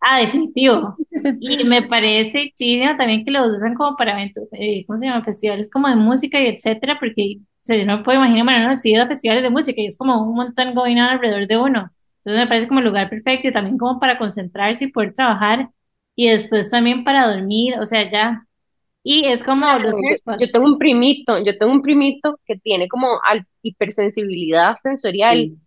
Ah, 0.00 0.20
definitivo. 0.20 0.96
Y 1.38 1.62
me 1.64 1.82
parece 1.82 2.52
chido 2.56 2.96
también 2.96 3.24
que 3.24 3.30
los 3.30 3.52
usan 3.52 3.74
como 3.74 3.96
para 3.96 4.12
eventos, 4.12 4.48
eh, 4.52 4.84
¿cómo 4.86 4.98
se 4.98 5.06
llama? 5.06 5.22
Festivales 5.22 5.70
como 5.70 5.86
de 5.86 5.94
música 5.94 6.40
y 6.40 6.48
etcétera, 6.48 6.96
porque 6.98 7.36
sea, 7.64 7.76
yo 7.78 7.86
no 7.86 8.02
puedo 8.02 8.18
imaginar, 8.18 8.44
bueno, 8.44 8.68
no, 8.74 8.80
sí, 8.80 8.94
festivales 9.08 9.42
de 9.42 9.50
música 9.50 9.80
y 9.80 9.86
es 9.86 9.98
como 9.98 10.22
un 10.22 10.34
montón 10.34 10.74
going 10.74 10.96
on 10.96 11.02
alrededor 11.08 11.46
de 11.46 11.56
uno. 11.58 11.90
Entonces 12.18 12.40
me 12.44 12.46
parece 12.48 12.68
como 12.68 12.80
el 12.80 12.86
lugar 12.86 13.10
perfecto 13.10 13.48
y 13.48 13.52
también 13.52 13.78
como 13.78 14.00
para 14.00 14.18
concentrarse 14.18 14.84
y 14.86 14.92
poder 14.92 15.14
trabajar 15.14 15.70
y 16.14 16.28
después 16.30 16.70
también 16.70 17.04
para 17.04 17.28
dormir, 17.32 17.78
o 17.80 17.86
sea, 17.86 18.10
ya 18.10 18.46
Y 19.04 19.26
es 19.28 19.44
como 19.44 19.66
los 19.78 19.94
Yo, 19.96 20.16
yo 20.38 20.50
tengo 20.50 20.66
un 20.66 20.78
primito, 20.78 21.38
yo 21.44 21.58
tengo 21.58 21.72
un 21.72 21.82
primito 21.82 22.40
que 22.46 22.56
tiene 22.58 22.88
como 22.88 23.08
hipersensibilidad 23.62 24.76
sensorial 24.78 25.50
Sí. 25.50 25.60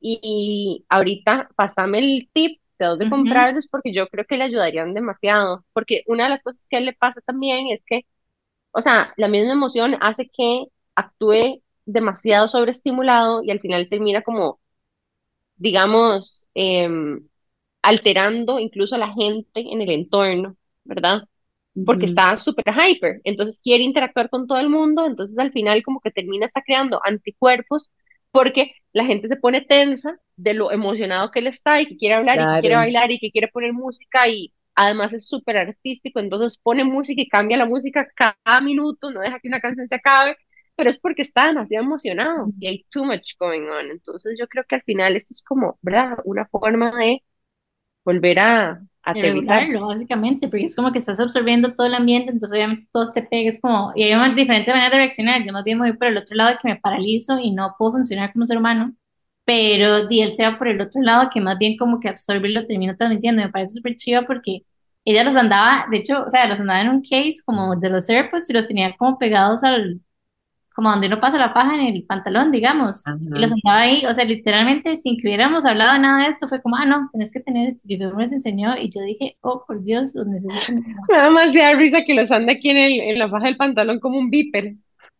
y 0.00 0.84
ahorita 0.88 1.48
pásame 1.56 1.98
el 2.00 2.28
tip 2.32 2.60
de 2.78 2.86
dónde 2.86 3.06
Ujú, 3.06 3.08
comprarlos 3.08 3.68
porque 3.68 3.94
yo 3.94 4.08
creo 4.08 4.24
que 4.26 4.36
le 4.36 4.44
ayudarían 4.44 4.94
demasiado. 4.94 5.64
Porque 5.72 6.02
una 6.06 6.24
de 6.24 6.30
las 6.30 6.42
cosas 6.42 6.66
que 6.68 6.76
a 6.76 6.78
él 6.80 6.86
le 6.86 6.92
pasa 6.94 7.20
también 7.22 7.68
es 7.68 7.82
que, 7.86 8.02
o 8.72 8.80
sea, 8.82 9.14
la 9.16 9.28
misma 9.28 9.52
emoción 9.52 9.96
hace 10.02 10.28
que 10.30 10.66
actúe 10.94 11.62
demasiado 11.86 12.48
sobreestimulado 12.48 13.42
y 13.44 13.50
al 13.50 13.60
final 13.60 13.88
termina 13.88 14.22
como, 14.22 14.60
digamos, 15.56 16.48
em, 16.54 17.28
alterando 17.82 18.58
incluso 18.60 18.96
a 18.96 18.98
la 18.98 19.12
gente 19.14 19.60
en 19.60 19.82
el 19.82 19.90
entorno, 19.90 20.56
¿verdad? 20.84 21.22
porque 21.84 22.06
Ujú, 22.06 22.08
está 22.08 22.36
súper 22.36 22.64
hyper, 22.74 23.20
entonces 23.24 23.60
quiere 23.62 23.84
interactuar 23.84 24.30
con 24.30 24.46
todo 24.46 24.58
el 24.58 24.70
mundo, 24.70 25.06
entonces 25.06 25.38
al 25.38 25.52
final 25.52 25.82
como 25.84 26.00
que 26.00 26.10
termina 26.12 26.46
está 26.46 26.62
creando 26.62 27.00
anticuerpos 27.04 27.92
porque 28.30 28.72
la 28.92 29.04
gente 29.06 29.28
se 29.28 29.36
pone 29.36 29.62
tensa 29.62 30.18
de 30.36 30.54
lo 30.54 30.72
emocionado 30.72 31.30
que 31.30 31.40
él 31.40 31.48
está 31.48 31.80
y 31.82 31.86
que 31.86 31.96
quiere 31.96 32.14
hablar 32.16 32.40
y 32.40 32.48
que 32.48 32.58
quiere 32.58 32.76
Claro. 32.76 32.76
bailar 32.76 33.10
y 33.12 33.18
que 33.18 33.30
quiere 33.32 33.48
poner 33.48 33.72
música 33.72 34.28
y 34.28 34.52
además 34.74 35.12
es 35.14 35.28
súper 35.28 35.58
artístico, 35.58 36.20
entonces 36.20 36.58
pone 36.58 36.84
música 36.84 37.20
y 37.22 37.28
cambia 37.28 37.56
la 37.58 37.66
música 37.66 38.08
cada 38.16 38.60
minuto, 38.62 39.10
no 39.10 39.20
deja 39.20 39.40
que 39.40 39.48
una 39.48 39.60
canción 39.60 39.88
se 39.88 39.96
acabe, 39.96 40.36
pero 40.76 40.90
es 40.90 40.98
porque 40.98 41.22
está 41.22 41.46
demasiado 41.48 41.84
emocionado 41.84 42.46
y 42.58 42.66
hay 42.66 42.86
too 42.90 43.04
much 43.04 43.32
going 43.38 43.62
on, 43.68 43.90
entonces 43.90 44.36
yo 44.38 44.48
creo 44.48 44.64
que 44.68 44.76
al 44.76 44.82
final 44.82 45.16
esto 45.16 45.32
es 45.32 45.42
como, 45.44 45.78
¿verdad? 45.82 46.18
Una 46.24 46.46
forma 46.46 46.92
de 46.96 47.22
volver 48.04 48.38
a 48.38 48.82
aterrizar. 49.02 49.68
básicamente, 49.80 50.48
porque 50.48 50.66
es 50.66 50.76
como 50.76 50.92
que 50.92 50.98
estás 50.98 51.20
absorbiendo 51.20 51.74
todo 51.74 51.86
el 51.86 51.94
ambiente, 51.94 52.30
entonces 52.30 52.56
obviamente 52.56 52.88
todo 52.92 53.10
te 53.12 53.22
pega, 53.22 53.50
es 53.50 53.60
como, 53.60 53.92
y 53.96 54.04
hay 54.04 54.14
una 54.14 54.34
diferente 54.34 54.70
manera 54.70 54.90
de 54.90 54.96
reaccionar, 54.98 55.44
yo 55.44 55.52
más 55.52 55.64
bien 55.64 55.78
me 55.78 55.88
voy 55.90 55.98
por 55.98 56.08
el 56.08 56.18
otro 56.18 56.36
lado 56.36 56.50
de 56.50 56.58
que 56.58 56.68
me 56.68 56.76
paralizo 56.80 57.38
y 57.38 57.52
no 57.52 57.74
puedo 57.78 57.92
funcionar 57.92 58.32
como 58.32 58.46
ser 58.46 58.58
humano, 58.58 58.94
pero 59.44 60.06
di 60.06 60.22
él 60.22 60.34
se 60.34 60.44
va 60.44 60.58
por 60.58 60.68
el 60.68 60.80
otro 60.80 61.02
lado 61.02 61.30
que 61.32 61.40
más 61.40 61.58
bien 61.58 61.76
como 61.76 62.00
que 62.00 62.08
absorbe 62.08 62.48
y 62.48 62.52
lo 62.52 62.66
termina 62.66 62.96
transmitiendo, 62.96 63.42
me 63.42 63.50
parece 63.50 63.74
súper 63.74 63.96
chiva 63.96 64.22
porque 64.22 64.62
ella 65.04 65.24
los 65.24 65.36
andaba, 65.36 65.86
de 65.90 65.98
hecho, 65.98 66.24
o 66.24 66.30
sea, 66.30 66.46
los 66.46 66.60
andaba 66.60 66.80
en 66.80 66.88
un 66.90 67.02
case 67.02 67.34
como 67.44 67.74
de 67.76 67.90
los 67.90 68.08
AirPods 68.08 68.50
y 68.50 68.52
los 68.52 68.68
tenía 68.68 68.96
como 68.96 69.18
pegados 69.18 69.64
al, 69.64 70.00
como 70.72 70.90
donde 70.90 71.06
uno 71.08 71.20
pasa 71.20 71.38
la 71.38 71.54
paja 71.54 71.74
en 71.74 71.94
el 71.94 72.04
pantalón, 72.04 72.52
digamos, 72.52 73.02
y 73.34 73.38
los 73.38 73.52
Ajá. 73.52 73.60
andaba 73.64 73.80
ahí, 73.80 74.06
o 74.06 74.14
sea, 74.14 74.24
literalmente 74.24 74.96
sin 74.96 75.16
que 75.16 75.28
hubiéramos 75.28 75.64
hablado 75.64 75.98
nada 75.98 76.24
de 76.24 76.30
esto, 76.30 76.48
fue 76.48 76.62
como, 76.62 76.76
ah, 76.76 76.86
no, 76.86 77.08
tenés 77.12 77.32
que 77.32 77.40
tener 77.40 77.68
esto, 77.70 77.82
y 77.86 77.96
me 77.98 78.06
los 78.06 78.32
enseñó, 78.32 78.76
y 78.76 78.90
yo 78.90 79.02
dije, 79.02 79.36
oh, 79.40 79.64
por 79.66 79.82
Dios, 79.82 80.14
los 80.14 80.26
necesito. 80.26 80.72
en 80.72 80.76
mi 80.76 80.82
vida. 80.82 81.02
Me 81.08 81.16
da 81.16 81.24
demasiada 81.24 81.74
risa 81.78 82.04
que 82.04 82.14
los 82.14 82.30
anda 82.30 82.52
aquí 82.52 82.70
en, 82.70 82.76
el, 82.78 83.00
en 83.00 83.18
la 83.18 83.26
baja 83.26 83.46
del 83.46 83.56
pantalón 83.56 84.00
como 84.00 84.18
un 84.18 84.30
viper. 84.30 84.74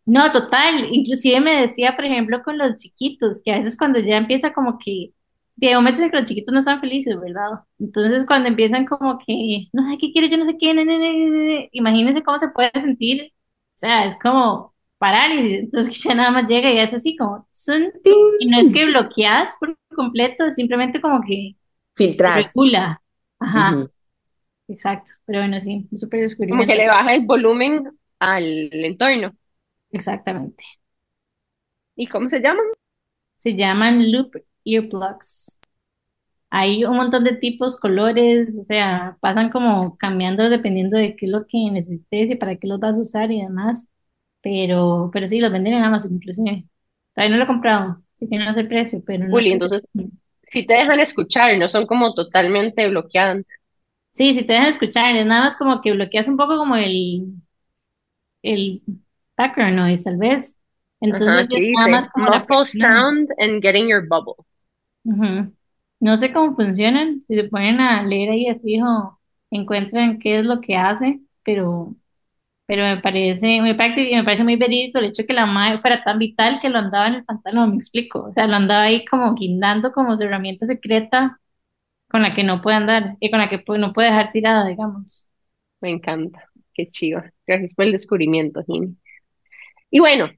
No, 0.04 0.32
total, 0.32 0.88
inclusive 0.92 1.40
me 1.40 1.61
decía, 1.62 1.94
por 1.94 2.04
ejemplo, 2.04 2.42
con 2.42 2.59
los 2.59 2.75
chiquitos, 2.76 3.40
que 3.44 3.52
a 3.52 3.59
veces 3.59 3.76
cuando 3.78 4.00
ya 4.00 4.16
empieza 4.16 4.52
como 4.52 4.78
que, 4.78 5.12
de 5.56 5.75
momentos 5.76 6.02
en 6.02 6.11
que 6.11 6.16
los 6.18 6.26
chiquitos 6.26 6.52
no 6.52 6.59
están 6.61 6.80
felices, 6.80 7.18
¿verdad? 7.21 7.61
Entonces 7.78 8.26
cuando 8.26 8.49
empiezan 8.49 8.85
como 8.87 9.18
que, 9.18 9.68
no 9.73 9.88
sé 9.88 9.99
qué 9.99 10.12
quiero, 10.12 10.26
yo 10.28 10.38
no 10.38 10.44
sé 10.44 10.56
qué, 10.59 10.75
ne, 10.75 10.85
ne, 10.85 10.99
ne", 10.99 11.68
imagínense 11.73 12.23
cómo 12.23 12.38
se 12.40 12.49
puede 12.49 12.73
sentir, 12.80 13.32
o 13.76 13.78
sea, 13.78 14.06
es 14.06 14.18
como 14.18 14.72
parálisis, 15.02 15.61
entonces 15.61 15.94
que 16.02 16.11
ya 16.11 16.16
nada 16.16 16.32
más 16.32 16.49
llega 16.49 16.73
y 16.73 16.80
hace 16.80 16.97
así 16.99 17.16
como, 17.16 17.49
"Sun", 17.52 17.92
y 18.38 18.49
no 18.49 18.59
es 18.61 18.73
que 18.73 18.87
bloqueas 18.87 19.56
por 19.61 19.78
completo, 19.97 20.47
es 20.47 20.56
simplemente 20.56 21.02
como 21.02 21.23
que 21.23 21.56
se 22.28 22.32
Filtras. 22.35 22.52
regula, 22.52 23.02
ajá, 23.40 23.88
exacto, 24.68 25.12
pero 25.26 25.40
bueno, 25.40 25.61
sí, 25.61 25.88
súper 25.97 26.21
Como 26.49 26.66
que 26.66 26.75
descubrimiento, 26.75 26.76
le 26.76 26.88
baja 26.88 27.14
el 27.14 27.26
volumen 27.26 27.99
al 28.21 28.71
entorno. 28.73 29.32
exactamente, 29.92 30.64
¿Y 31.97 32.06
cómo 32.09 32.28
se 32.28 32.40
llaman? 32.40 32.66
se 33.38 33.54
llaman 33.56 34.11
loop 34.12 34.32
earplugs. 34.64 35.59
Hay 36.50 36.85
un 36.85 36.97
montón 36.97 37.25
de 37.25 37.37
tipos, 37.37 37.78
colores, 37.80 38.56
o 38.59 38.64
sea, 38.64 39.18
pasan 39.21 39.50
como 39.50 39.97
cambiando 39.99 40.50
dependiendo 40.50 40.97
de 40.99 41.16
qué 41.16 41.26
es 41.26 41.32
lo 41.32 41.47
que 41.47 41.59
necesites 41.73 42.30
y 42.30 42.37
para 42.37 42.56
qué 42.59 42.66
los 42.68 42.80
vas 42.80 42.97
a 42.97 43.00
usar 43.00 43.32
y 43.32 43.42
demás. 43.42 43.88
Pero, 44.43 45.11
pero 45.13 45.29
sí, 45.29 45.41
los 45.41 45.53
venden 45.53 45.75
en 45.75 45.85
Amazon 45.85 46.15
inclusive. 46.15 46.65
Todavía 47.15 47.31
no 47.33 47.39
lo 47.39 47.45
he 47.45 47.47
comprado, 47.47 48.03
sí 48.19 48.29
que 48.29 48.39
no 48.39 48.53
sé 48.55 48.61
el 48.61 48.69
precio, 48.69 49.03
pero 49.07 49.27
no 49.29 49.39
entonces, 49.39 49.87
si 50.49 50.67
te 50.67 50.75
dejan 50.75 51.01
escuchar, 51.01 51.57
no 51.59 51.69
son 51.69 51.87
como 51.87 52.15
totalmente 52.15 52.89
bloqueados. 52.89 53.45
Sí, 54.13 54.35
si 54.35 54.45
te 54.45 54.53
dejan 54.53 54.69
escuchar, 54.69 55.17
es 55.17 55.25
nada 55.27 55.45
más 55.45 55.57
como 55.57 55.81
que 55.81 55.93
bloqueas 55.93 56.29
un 56.29 56.37
poco 56.37 56.57
como 56.59 56.77
el, 56.77 57.35
el 58.43 58.83
background 59.37 59.77
noise, 59.77 60.05
tal 60.05 60.17
vez. 60.17 60.59
Entonces 61.01 61.49
es 61.51 61.69
nada 61.75 61.89
más 61.89 62.09
como 62.11 62.31
muffle 62.31 62.67
sound 62.67 63.29
and 63.39 63.63
getting 63.63 63.89
your 63.89 64.07
bubble. 64.07 64.45
No 66.01 66.17
sé 66.17 66.33
cómo 66.33 66.55
funcionan, 66.57 67.21
si 67.21 67.35
se 67.35 67.45
ponen 67.45 67.81
a 67.81 68.03
leer 68.03 68.31
ahí 68.31 68.47
de 68.47 68.59
fijo, 68.61 69.19
encuentran 69.51 70.19
qué 70.19 70.41
es 70.41 70.45
lo 70.47 70.61
que 70.61 70.77
hace, 70.77 71.21
pero... 71.45 71.95
Pero 72.73 72.85
me 72.85 73.02
parece 73.02 73.61
muy 73.61 73.75
práctico 73.75 74.09
y 74.11 74.17
me 74.17 74.25
parece 74.25 74.45
muy 74.45 74.57
verídico 74.57 74.99
el 74.99 75.05
hecho 75.07 75.25
que 75.26 75.35
la 75.35 75.45
madre 75.45 75.81
fuera 75.83 76.02
tan 76.02 76.19
vital 76.19 76.59
que 76.59 76.71
lo 76.71 76.79
andaba 76.79 77.09
en 77.09 77.17
el 77.17 77.25
pantalón, 77.25 77.73
me 77.73 77.76
explico. 77.76 78.25
O 78.25 78.33
sea, 78.33 78.47
lo 78.47 78.55
andaba 78.57 78.85
ahí 78.85 79.05
como 79.05 79.35
guindando 79.35 79.93
como 79.93 80.17
su 80.17 80.23
herramienta 80.23 80.64
secreta 80.64 81.38
con 82.09 82.23
la 82.23 82.35
que 82.35 82.45
no 82.45 82.62
puede 82.62 82.76
andar 82.76 83.17
y 83.21 83.31
con 83.31 83.41
la 83.41 83.50
que 83.50 83.62
no 83.79 83.93
puede 83.93 84.09
dejar 84.09 84.33
tirada, 84.33 84.67
digamos. 84.69 85.26
Me 85.81 85.91
encanta. 85.91 86.49
Qué 86.75 86.91
chido. 86.91 87.23
Gracias 87.47 87.75
por 87.75 87.85
el 87.87 87.93
descubrimiento, 87.93 88.64
Jimmy. 88.67 88.97
Y 89.91 90.00
bueno, 90.00 90.31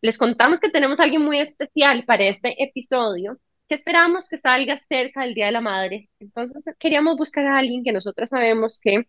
les 0.00 0.18
contamos 0.18 0.60
que 0.60 0.70
tenemos 0.70 1.00
a 1.00 1.04
alguien 1.04 1.22
muy 1.22 1.40
especial 1.40 2.04
para 2.06 2.24
este 2.24 2.62
episodio 2.64 3.38
que 3.68 3.74
esperamos 3.74 4.28
que 4.28 4.38
salga 4.38 4.80
cerca 4.88 5.22
del 5.24 5.34
Día 5.34 5.46
de 5.46 5.52
la 5.52 5.60
Madre. 5.60 6.08
Entonces, 6.18 6.62
queríamos 6.78 7.16
buscar 7.18 7.46
a 7.46 7.58
alguien 7.58 7.84
que 7.84 7.92
nosotras 7.92 8.30
sabemos 8.30 8.80
que 8.80 9.06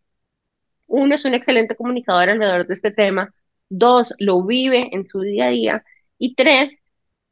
Uno 0.88 1.16
es 1.16 1.26
un 1.26 1.34
excelente 1.34 1.76
comunicador 1.76 2.30
alrededor 2.30 2.68
de 2.68 2.74
este 2.74 2.92
tema. 2.92 3.34
Dos, 3.70 4.14
lo 4.20 4.44
vive 4.46 4.90
en 4.94 5.04
su 5.06 5.22
día 5.22 5.48
a 5.48 5.50
día. 5.50 5.86
Y 6.18 6.36
tres, 6.36 6.78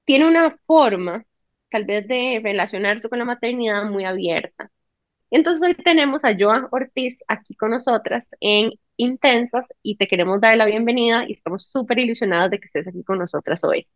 tiene 0.05 0.27
una 0.27 0.57
forma, 0.65 1.25
tal 1.69 1.85
vez, 1.85 2.07
de 2.07 2.41
relacionarse 2.43 3.09
con 3.09 3.19
la 3.19 3.25
maternidad 3.25 3.85
muy 3.89 4.05
abierta. 4.05 4.71
Entonces 5.31 5.63
hoy 5.67 5.75
tenemos 5.75 6.23
a 6.25 6.35
Joa 6.37 6.69
Ortiz 6.71 7.17
aquí 7.27 7.55
con 7.55 7.71
nosotras 7.71 8.29
en 8.39 8.71
Intensas 8.97 9.73
y 9.81 9.97
te 9.97 10.07
queremos 10.07 10.39
dar 10.41 10.55
la 10.57 10.65
bienvenida 10.65 11.25
y 11.27 11.33
estamos 11.33 11.65
súper 11.67 11.99
ilusionadas 11.99 12.51
de 12.51 12.59
que 12.59 12.65
estés 12.67 12.87
aquí 12.87 13.03
con 13.03 13.19
nosotras 13.19 13.63
hoy. 13.63 13.87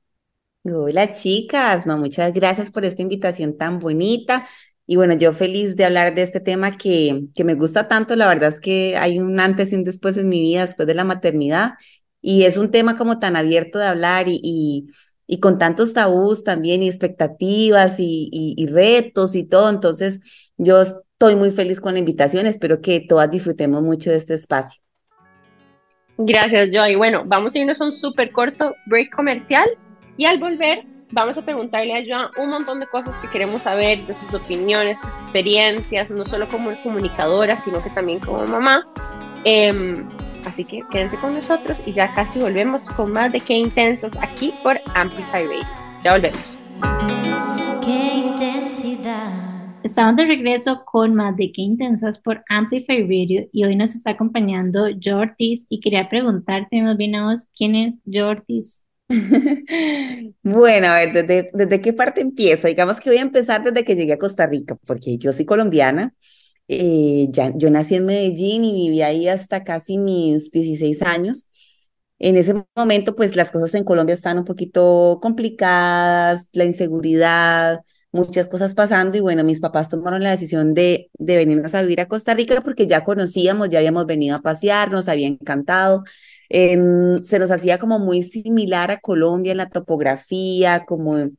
Hola 0.63 1.11
chicas, 1.13 1.85
no, 1.85 1.97
muchas 1.97 2.33
gracias 2.33 2.71
por 2.71 2.83
esta 2.83 3.01
invitación 3.01 3.57
tan 3.57 3.79
bonita. 3.79 4.47
Y 4.89 4.95
bueno, 4.95 5.13
yo 5.15 5.33
feliz 5.33 5.75
de 5.75 5.83
hablar 5.83 6.15
de 6.15 6.21
este 6.21 6.39
tema 6.39 6.77
que, 6.77 7.25
que 7.35 7.43
me 7.43 7.55
gusta 7.55 7.89
tanto. 7.89 8.15
La 8.15 8.27
verdad 8.27 8.53
es 8.53 8.61
que 8.61 8.95
hay 8.95 9.19
un 9.19 9.37
antes 9.39 9.73
y 9.73 9.75
un 9.75 9.83
después 9.83 10.15
en 10.15 10.29
mi 10.29 10.41
vida 10.41 10.61
después 10.61 10.87
de 10.87 10.95
la 10.95 11.03
maternidad. 11.03 11.73
Y 12.21 12.43
es 12.43 12.57
un 12.57 12.71
tema 12.71 12.95
como 12.95 13.19
tan 13.19 13.35
abierto 13.35 13.79
de 13.79 13.85
hablar 13.85 14.29
y, 14.29 14.39
y, 14.41 14.87
y 15.27 15.41
con 15.41 15.57
tantos 15.57 15.93
tabús 15.93 16.45
también 16.45 16.81
y 16.81 16.87
expectativas 16.87 17.99
y, 17.99 18.29
y, 18.31 18.65
retos 18.67 19.35
y 19.35 19.45
todo. 19.45 19.69
Entonces, 19.69 20.21
yo 20.55 20.81
estoy 20.81 21.35
muy 21.35 21.51
feliz 21.51 21.81
con 21.81 21.93
la 21.93 21.99
invitación. 21.99 22.47
Espero 22.47 22.81
que 22.81 23.01
todas 23.01 23.29
disfrutemos 23.29 23.83
mucho 23.83 24.09
de 24.09 24.15
este 24.15 24.35
espacio. 24.35 24.81
Gracias, 26.17 26.69
Joy. 26.71 26.95
Bueno, 26.95 27.23
vamos 27.25 27.53
a 27.53 27.59
irnos 27.59 27.81
a 27.81 27.85
un 27.85 27.93
súper 27.93 28.31
corto 28.31 28.73
break 28.85 29.13
comercial 29.13 29.69
y 30.15 30.25
al 30.25 30.39
volver 30.39 30.85
vamos 31.11 31.37
a 31.37 31.41
preguntarle 31.41 31.93
a 31.93 32.03
Joan 32.05 32.31
un 32.37 32.49
montón 32.49 32.79
de 32.79 32.87
cosas 32.87 33.17
que 33.19 33.29
queremos 33.29 33.61
saber, 33.61 34.05
de 34.05 34.13
sus 34.13 34.33
opiniones, 34.33 34.99
experiencias, 35.03 36.09
no 36.09 36.25
solo 36.25 36.47
como 36.47 36.71
comunicadora, 36.83 37.61
sino 37.63 37.81
que 37.81 37.89
también 37.91 38.19
como 38.19 38.45
mamá. 38.45 38.85
Eh, 39.43 40.03
así 40.45 40.65
que 40.65 40.83
quédense 40.91 41.17
con 41.17 41.33
nosotros 41.33 41.81
y 41.85 41.93
ya 41.93 42.13
casi 42.13 42.39
volvemos 42.39 42.89
con 42.91 43.11
más 43.11 43.31
de 43.31 43.39
Qué 43.39 43.53
Intensos 43.53 44.11
aquí 44.21 44.53
por 44.63 44.79
Amplify 44.95 45.45
Radio. 45.45 45.67
Ya 46.03 46.13
volvemos. 46.13 46.57
Qué 47.83 48.17
intensidad. 48.17 49.31
Estamos 49.83 50.17
de 50.17 50.25
regreso 50.25 50.83
con 50.85 51.15
más 51.15 51.37
de 51.37 51.51
Qué 51.51 51.61
Intensas 51.61 52.19
por 52.19 52.43
Amplify 52.49 53.03
Radio 53.03 53.47
y 53.53 53.63
hoy 53.63 53.75
nos 53.75 53.95
está 53.95 54.11
acompañando 54.11 54.87
Jo 55.01 55.17
Ortiz 55.17 55.65
y 55.69 55.79
quería 55.79 56.09
preguntarte 56.09 56.81
más 56.81 56.97
bien 56.97 57.15
a 57.15 57.31
vos, 57.31 57.47
¿quién 57.55 57.75
es 57.75 57.95
Jo 58.05 58.27
Ortiz? 58.27 58.81
Bueno, 60.43 60.87
a 60.87 60.95
ver, 60.95 61.13
¿desde, 61.13 61.49
desde 61.53 61.81
qué 61.81 61.93
parte 61.93 62.21
empiezo? 62.21 62.67
Digamos 62.67 62.99
que 62.99 63.09
voy 63.09 63.19
a 63.19 63.21
empezar 63.21 63.63
desde 63.63 63.83
que 63.85 63.95
llegué 63.95 64.13
a 64.13 64.17
Costa 64.17 64.45
Rica, 64.47 64.75
porque 64.85 65.17
yo 65.17 65.31
soy 65.33 65.45
colombiana. 65.45 66.13
eh, 66.69 67.27
ya, 67.31 67.53
yo 67.57 67.71
nací 67.71 67.95
en 67.95 68.05
Medellín 68.07 68.63
y 68.65 68.73
viví 68.73 69.03
ahí 69.03 69.27
hasta 69.29 69.65
casi 69.65 69.97
mis 69.99 70.51
16 70.51 71.01
años. 71.03 71.47
En 72.19 72.37
ese 72.37 72.55
momento, 72.75 73.15
pues 73.15 73.35
las 73.37 73.51
cosas 73.51 73.73
en 73.75 73.83
Colombia 73.85 74.13
estaban 74.15 74.39
un 74.39 74.45
poquito 74.45 75.19
complicadas, 75.21 76.47
la 76.53 76.65
inseguridad, 76.65 77.81
muchas 78.13 78.47
cosas 78.47 78.75
pasando 78.75 79.17
y 79.17 79.21
bueno, 79.21 79.43
mis 79.45 79.59
papás 79.61 79.89
tomaron 79.89 80.23
la 80.23 80.31
decisión 80.31 80.73
de, 80.75 81.09
de 81.15 81.37
venirnos 81.37 81.75
a 81.75 81.81
vivir 81.83 82.01
a 82.01 82.07
Costa 82.07 82.33
Rica 82.35 82.61
porque 82.61 82.87
ya 82.87 83.03
conocíamos, 83.03 83.69
ya 83.69 83.79
habíamos 83.79 84.05
venido 84.07 84.35
a 84.37 84.41
pasear, 84.41 84.91
nos 84.91 85.07
había 85.09 85.27
encantado. 85.27 86.03
Em, 86.49 87.23
se 87.23 87.39
nos 87.39 87.51
hacía 87.51 87.77
como 87.79 87.99
muy 87.99 88.23
similar 88.23 88.91
a 88.91 88.99
Colombia 88.99 89.51
en 89.51 89.57
la 89.57 89.69
topografía, 89.69 90.85
como, 90.85 91.29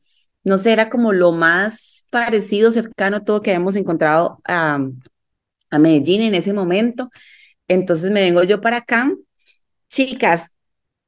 no 0.43 0.57
sé, 0.57 0.73
era 0.73 0.89
como 0.89 1.13
lo 1.13 1.31
más 1.31 2.05
parecido, 2.11 2.71
cercano 2.71 3.17
a 3.17 3.23
todo 3.23 3.41
que 3.41 3.51
habíamos 3.51 3.75
encontrado 3.75 4.39
a, 4.45 4.79
a 5.69 5.79
Medellín 5.79 6.21
en 6.21 6.35
ese 6.35 6.53
momento. 6.53 7.09
Entonces 7.67 8.11
me 8.11 8.21
vengo 8.21 8.43
yo 8.43 8.61
para 8.61 8.77
acá. 8.77 9.11
Chicas, 9.89 10.47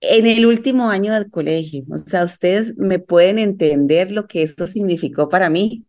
en 0.02 0.28
el 0.28 0.46
último 0.46 0.90
año 0.90 1.14
del 1.14 1.30
colegio, 1.30 1.84
o 1.92 1.98
sea, 1.98 2.24
ustedes 2.26 2.78
me 2.78 3.00
pueden 3.00 3.40
entender 3.40 4.12
lo 4.12 4.28
que 4.28 4.44
esto 4.44 4.68
significó 4.68 5.30
para 5.30 5.50
mí. 5.50 5.86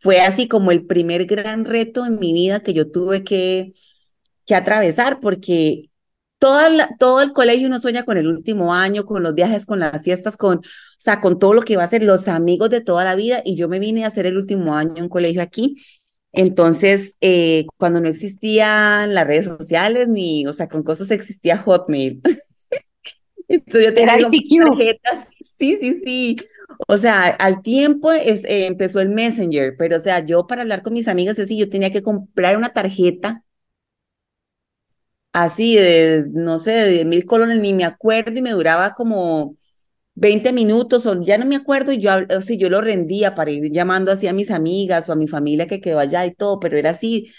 Fue 0.00 0.20
así 0.20 0.48
como 0.48 0.70
el 0.72 0.86
primer 0.86 1.24
gran 1.26 1.64
reto 1.64 2.04
en 2.06 2.18
mi 2.18 2.32
vida 2.32 2.60
que 2.62 2.74
yo 2.74 2.90
tuve 2.90 3.24
que, 3.24 3.72
que 4.46 4.54
atravesar, 4.54 5.20
porque 5.20 5.90
todo 6.38 7.20
el 7.22 7.32
colegio 7.32 7.68
uno 7.68 7.80
sueña 7.80 8.04
con 8.04 8.16
el 8.18 8.28
último 8.28 8.74
año, 8.74 9.04
con 9.04 9.22
los 9.22 9.34
viajes, 9.34 9.66
con 9.66 9.80
las 9.80 10.02
fiestas, 10.02 10.36
con, 10.36 10.58
o 10.58 10.62
sea, 10.98 11.20
con 11.20 11.38
todo 11.38 11.54
lo 11.54 11.62
que 11.62 11.76
va 11.76 11.84
a 11.84 11.86
ser 11.86 12.02
los 12.02 12.28
amigos 12.28 12.70
de 12.70 12.80
toda 12.80 13.04
la 13.04 13.14
vida. 13.14 13.40
Y 13.44 13.56
yo 13.56 13.68
me 13.68 13.78
vine 13.78 14.04
a 14.04 14.08
hacer 14.08 14.26
el 14.26 14.36
último 14.36 14.74
año 14.74 14.96
en 14.96 15.08
colegio 15.08 15.42
aquí. 15.42 15.76
Entonces, 16.32 17.16
eh, 17.20 17.64
cuando 17.78 18.00
no 18.00 18.08
existían 18.08 19.14
las 19.14 19.26
redes 19.26 19.44
sociales, 19.44 20.08
ni, 20.08 20.46
o 20.46 20.52
sea, 20.52 20.68
con 20.68 20.82
cosas 20.82 21.10
existía 21.10 21.56
Hotmail. 21.56 22.20
Entonces 23.48 23.84
yo 23.84 23.94
tenía 23.94 24.18
tarjetas. 24.18 25.28
Sí, 25.58 25.78
sí, 25.80 26.02
sí. 26.04 26.36
O 26.88 26.98
sea, 26.98 27.26
al 27.26 27.62
tiempo 27.62 28.10
es, 28.12 28.44
eh, 28.44 28.66
empezó 28.66 29.00
el 29.00 29.10
Messenger, 29.10 29.76
pero 29.78 29.96
o 29.96 30.00
sea, 30.00 30.24
yo 30.24 30.46
para 30.46 30.62
hablar 30.62 30.82
con 30.82 30.92
mis 30.92 31.08
amigas, 31.08 31.38
así, 31.38 31.56
yo 31.56 31.70
tenía 31.70 31.90
que 31.90 32.02
comprar 32.02 32.56
una 32.56 32.72
tarjeta 32.72 33.44
así 35.34 35.76
de, 35.76 36.26
no 36.32 36.60
sé, 36.60 36.72
de 36.72 37.06
mil 37.06 37.26
colones, 37.26 37.58
ni 37.60 37.74
me 37.74 37.84
acuerdo 37.86 38.38
y 38.38 38.42
me 38.42 38.52
duraba 38.52 38.92
como 38.94 39.56
20 40.14 40.52
minutos 40.52 41.06
o 41.06 41.22
ya 41.22 41.38
no 41.38 41.46
me 41.46 41.56
acuerdo 41.56 41.92
y 41.92 42.00
yo, 42.00 42.12
así, 42.30 42.58
yo 42.58 42.70
lo 42.70 42.80
rendía 42.82 43.34
para 43.36 43.50
ir 43.52 43.72
llamando 43.72 44.12
así 44.12 44.28
a 44.28 44.34
mis 44.34 44.50
amigas 44.52 45.08
o 45.08 45.12
a 45.12 45.16
mi 45.16 45.28
familia 45.28 45.66
que 45.68 45.80
quedó 45.82 46.00
allá 46.00 46.26
y 46.26 46.34
todo, 46.34 46.60
pero 46.60 46.78
era 46.78 46.90
así, 46.92 47.32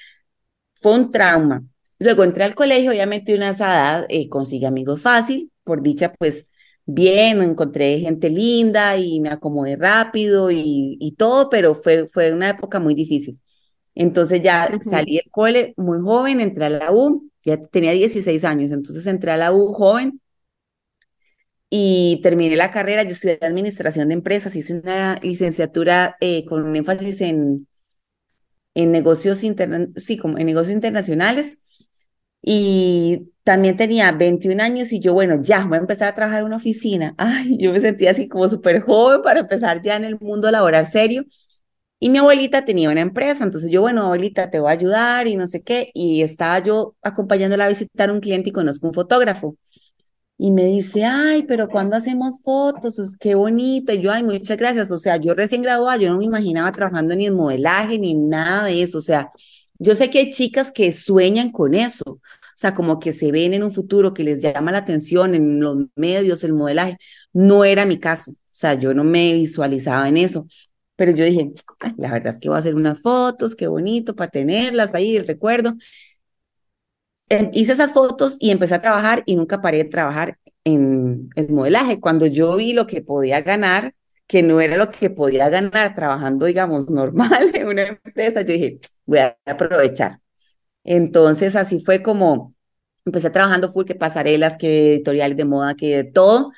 fue 0.75 0.93
un 0.95 1.11
trauma. 1.11 1.63
Luego 1.99 2.23
entré 2.23 2.43
al 2.43 2.55
colegio, 2.55 2.91
obviamente 2.91 3.35
una 3.35 3.49
esa 3.49 3.65
edad 3.73 4.05
eh, 4.09 4.29
consigue 4.29 4.67
amigos 4.67 5.01
fácil, 5.01 5.51
por 5.63 5.81
dicha 5.81 6.13
pues 6.13 6.47
bien, 6.85 7.41
encontré 7.41 7.99
gente 7.99 8.29
linda 8.29 8.97
y 8.97 9.19
me 9.21 9.29
acomodé 9.29 9.75
rápido 9.77 10.51
y, 10.51 10.97
y 10.99 11.13
todo, 11.15 11.49
pero 11.49 11.75
fue, 11.75 12.07
fue 12.07 12.31
una 12.33 12.49
época 12.49 12.79
muy 12.79 12.93
difícil. 12.95 13.39
Entonces 13.95 14.41
ya 14.41 14.77
salí 14.81 15.15
del 15.17 15.31
cole 15.31 15.73
muy 15.77 15.99
joven, 16.01 16.41
entré 16.41 16.65
a 16.65 16.69
la 16.69 16.91
U, 16.93 17.29
ya 17.45 17.57
tenía 17.67 17.91
16 17.91 18.43
años, 18.43 18.71
entonces 18.71 19.05
entré 19.07 19.31
a 19.31 19.37
la 19.37 19.53
U 19.53 19.73
joven 19.73 20.21
y 21.69 22.19
terminé 22.23 22.55
la 22.55 22.71
carrera. 22.71 23.03
Yo 23.03 23.11
estudié 23.11 23.39
administración 23.41 24.07
de 24.09 24.13
empresas, 24.15 24.55
hice 24.55 24.73
una 24.79 25.15
licenciatura 25.21 26.15
eh, 26.21 26.45
con 26.45 26.63
un 26.63 26.75
énfasis 26.75 27.21
en, 27.21 27.67
en 28.73 28.91
negocios, 28.91 29.39
sí, 29.95 30.17
como 30.17 30.37
en 30.37 30.45
negocios 30.45 30.75
internacionales. 30.75 31.59
Y 32.41 33.31
también 33.43 33.77
tenía 33.77 34.11
21 34.13 34.61
años 34.61 34.93
y 34.93 34.99
yo, 35.01 35.13
bueno, 35.13 35.41
ya 35.43 35.65
voy 35.65 35.77
a 35.77 35.81
empezar 35.81 36.09
a 36.09 36.15
trabajar 36.15 36.41
en 36.41 36.47
una 36.47 36.57
oficina. 36.57 37.15
Ay, 37.19 37.57
yo 37.59 37.73
me 37.73 37.81
sentía 37.81 38.11
así 38.11 38.27
como 38.29 38.49
súper 38.49 38.81
joven 38.83 39.21
para 39.23 39.41
empezar 39.41 39.81
ya 39.81 39.95
en 39.97 40.05
el 40.05 40.19
mundo 40.19 40.51
laboral 40.51 40.87
serio. 40.87 41.25
Y 42.05 42.09
mi 42.11 42.19
abuelita 42.19 42.63
tenía 42.65 42.91
una 42.91 43.01
empresa, 43.01 43.43
entonces 43.43 43.71
yo, 43.71 43.81
bueno, 43.81 44.03
abuelita, 44.03 44.51
te 44.51 44.59
voy 44.59 44.69
a 44.69 44.73
ayudar 44.73 45.27
y 45.27 45.37
no 45.37 45.47
sé 45.47 45.63
qué. 45.63 45.89
Y 45.95 46.21
estaba 46.21 46.59
yo 46.59 46.95
acompañándola 47.01 47.65
a 47.65 47.69
visitar 47.69 48.11
un 48.11 48.19
cliente 48.19 48.49
y 48.49 48.51
conozco 48.53 48.85
un 48.87 48.93
fotógrafo. 48.93 49.57
Y 50.37 50.51
me 50.51 50.65
dice, 50.65 51.03
ay, 51.03 51.45
pero 51.47 51.67
cuando 51.67 51.95
hacemos 51.95 52.41
fotos? 52.43 52.99
Es 52.99 53.17
qué 53.17 53.33
bonito. 53.33 53.91
Y 53.91 54.01
yo, 54.01 54.11
ay, 54.11 54.21
muchas 54.21 54.55
gracias. 54.55 54.91
O 54.91 54.99
sea, 54.99 55.17
yo 55.17 55.33
recién 55.33 55.63
graduada, 55.63 55.97
yo 55.97 56.11
no 56.11 56.19
me 56.19 56.25
imaginaba 56.25 56.71
trabajando 56.71 57.15
ni 57.15 57.25
en 57.25 57.33
modelaje 57.35 57.97
ni 57.97 58.13
nada 58.13 58.65
de 58.65 58.83
eso. 58.83 58.99
O 58.99 59.01
sea, 59.01 59.31
yo 59.79 59.95
sé 59.95 60.11
que 60.11 60.19
hay 60.19 60.29
chicas 60.31 60.71
que 60.71 60.91
sueñan 60.91 61.51
con 61.51 61.73
eso. 61.73 62.03
O 62.05 62.21
sea, 62.55 62.75
como 62.75 62.99
que 62.99 63.13
se 63.13 63.31
ven 63.31 63.55
en 63.55 63.63
un 63.63 63.71
futuro 63.71 64.13
que 64.13 64.23
les 64.23 64.39
llama 64.43 64.71
la 64.71 64.77
atención 64.79 65.33
en 65.33 65.59
los 65.59 65.77
medios, 65.95 66.43
el 66.43 66.53
modelaje. 66.53 66.97
No 67.33 67.65
era 67.65 67.85
mi 67.87 67.99
caso. 67.99 68.31
O 68.31 68.35
sea, 68.51 68.75
yo 68.75 68.93
no 68.93 69.03
me 69.03 69.33
visualizaba 69.33 70.07
en 70.07 70.17
eso. 70.17 70.47
Pero 70.95 71.11
yo 71.11 71.25
dije, 71.25 71.53
la 71.97 72.11
verdad 72.11 72.33
es 72.33 72.39
que 72.39 72.49
voy 72.49 72.55
a 72.57 72.59
hacer 72.59 72.75
unas 72.75 73.01
fotos, 73.01 73.55
qué 73.55 73.67
bonito 73.67 74.15
para 74.15 74.31
tenerlas 74.31 74.95
ahí, 74.95 75.15
el 75.17 75.27
recuerdo. 75.27 75.75
Em, 77.29 77.49
hice 77.53 77.73
esas 77.73 77.91
fotos 77.93 78.37
y 78.39 78.51
empecé 78.51 78.75
a 78.75 78.81
trabajar 78.81 79.23
y 79.25 79.35
nunca 79.35 79.61
paré 79.61 79.77
de 79.79 79.85
trabajar 79.85 80.37
en 80.63 81.29
el 81.35 81.49
modelaje. 81.49 81.99
Cuando 81.99 82.27
yo 82.27 82.55
vi 82.55 82.73
lo 82.73 82.85
que 82.87 83.01
podía 83.01 83.41
ganar, 83.41 83.95
que 84.27 84.43
no 84.43 84.61
era 84.61 84.77
lo 84.77 84.91
que 84.91 85.09
podía 85.09 85.49
ganar 85.49 85.95
trabajando, 85.95 86.45
digamos, 86.45 86.89
normal 86.91 87.51
en 87.53 87.67
una 87.67 87.83
empresa, 87.87 88.41
yo 88.41 88.53
dije, 88.53 88.79
voy 89.05 89.19
a 89.19 89.37
aprovechar. 89.45 90.19
Entonces 90.83 91.55
así 91.55 91.81
fue 91.83 92.03
como 92.03 92.55
empecé 93.05 93.29
trabajando 93.31 93.71
full, 93.71 93.85
que 93.85 93.95
pasarelas, 93.95 94.57
que 94.57 94.95
editoriales 94.95 95.37
de 95.37 95.45
moda, 95.45 95.75
que 95.75 95.97
de 95.97 96.03
todo. 96.05 96.51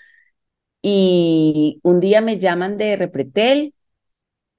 Y 0.82 1.80
un 1.84 2.00
día 2.00 2.22
me 2.22 2.38
llaman 2.38 2.78
de 2.78 2.96
Repretel 2.98 3.74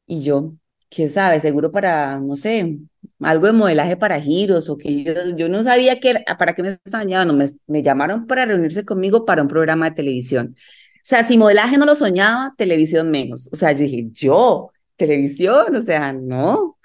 y 0.09 0.23
yo, 0.23 0.55
¿qué 0.88 1.09
sabe? 1.09 1.40
Seguro 1.40 1.71
para, 1.71 2.18
no 2.18 2.35
sé, 2.37 2.79
algo 3.21 3.47
de 3.47 3.53
modelaje 3.53 3.97
para 3.97 4.21
giros 4.21 4.68
o 4.71 4.79
que 4.79 5.05
yo, 5.05 5.12
yo 5.37 5.49
no 5.49 5.62
sabía 5.62 6.01
que 6.01 6.25
para 6.38 6.55
qué 6.55 6.62
me 6.62 6.71
estaban 6.85 7.09
llamando. 7.09 7.35
Me, 7.35 7.47
me 7.66 7.83
llamaron 7.83 8.27
para 8.27 8.47
reunirse 8.47 8.85
conmigo 8.85 9.25
para 9.27 9.42
un 9.42 9.49
programa 9.49 9.90
de 9.90 9.97
televisión. 9.97 10.57
O 10.57 11.01
sea, 11.03 11.25
si 11.25 11.38
modelaje 11.38 11.79
no 11.79 11.87
lo 11.87 11.94
soñaba, 11.94 12.55
televisión 12.57 13.11
menos. 13.11 13.49
O 13.53 13.57
sea, 13.57 13.73
yo 13.73 13.81
dije, 13.81 14.09
yo, 14.12 14.71
televisión, 14.97 15.77
o 15.77 15.83
sea, 15.83 16.12
no. 16.12 16.79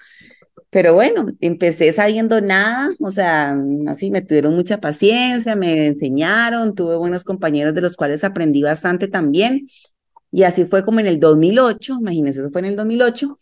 Pero 0.70 0.94
bueno, 0.94 1.26
empecé 1.40 1.92
sabiendo 1.92 2.40
nada, 2.40 2.90
o 2.98 3.10
sea, 3.12 3.56
así 3.86 4.10
me 4.10 4.22
tuvieron 4.22 4.54
mucha 4.56 4.80
paciencia, 4.80 5.54
me 5.56 5.86
enseñaron, 5.86 6.74
tuve 6.74 6.96
buenos 6.96 7.22
compañeros 7.22 7.74
de 7.74 7.80
los 7.80 7.96
cuales 7.96 8.24
aprendí 8.24 8.62
bastante 8.62 9.08
también. 9.08 9.68
Y 10.34 10.42
así 10.42 10.64
fue 10.64 10.84
como 10.84 10.98
en 10.98 11.06
el 11.06 11.20
2008, 11.20 11.98
imagínense, 12.00 12.40
eso 12.40 12.50
fue 12.50 12.58
en 12.62 12.64
el 12.64 12.74
2008, 12.74 13.38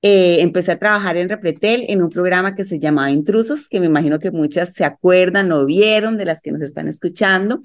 eh, 0.00 0.40
empecé 0.40 0.72
a 0.72 0.78
trabajar 0.78 1.18
en 1.18 1.28
Repretel 1.28 1.84
en 1.88 2.02
un 2.02 2.08
programa 2.08 2.54
que 2.54 2.64
se 2.64 2.78
llamaba 2.78 3.10
Intrusos, 3.10 3.68
que 3.68 3.78
me 3.78 3.84
imagino 3.84 4.18
que 4.18 4.30
muchas 4.30 4.72
se 4.72 4.86
acuerdan 4.86 5.52
o 5.52 5.66
vieron 5.66 6.16
de 6.16 6.24
las 6.24 6.40
que 6.40 6.50
nos 6.50 6.62
están 6.62 6.88
escuchando. 6.88 7.60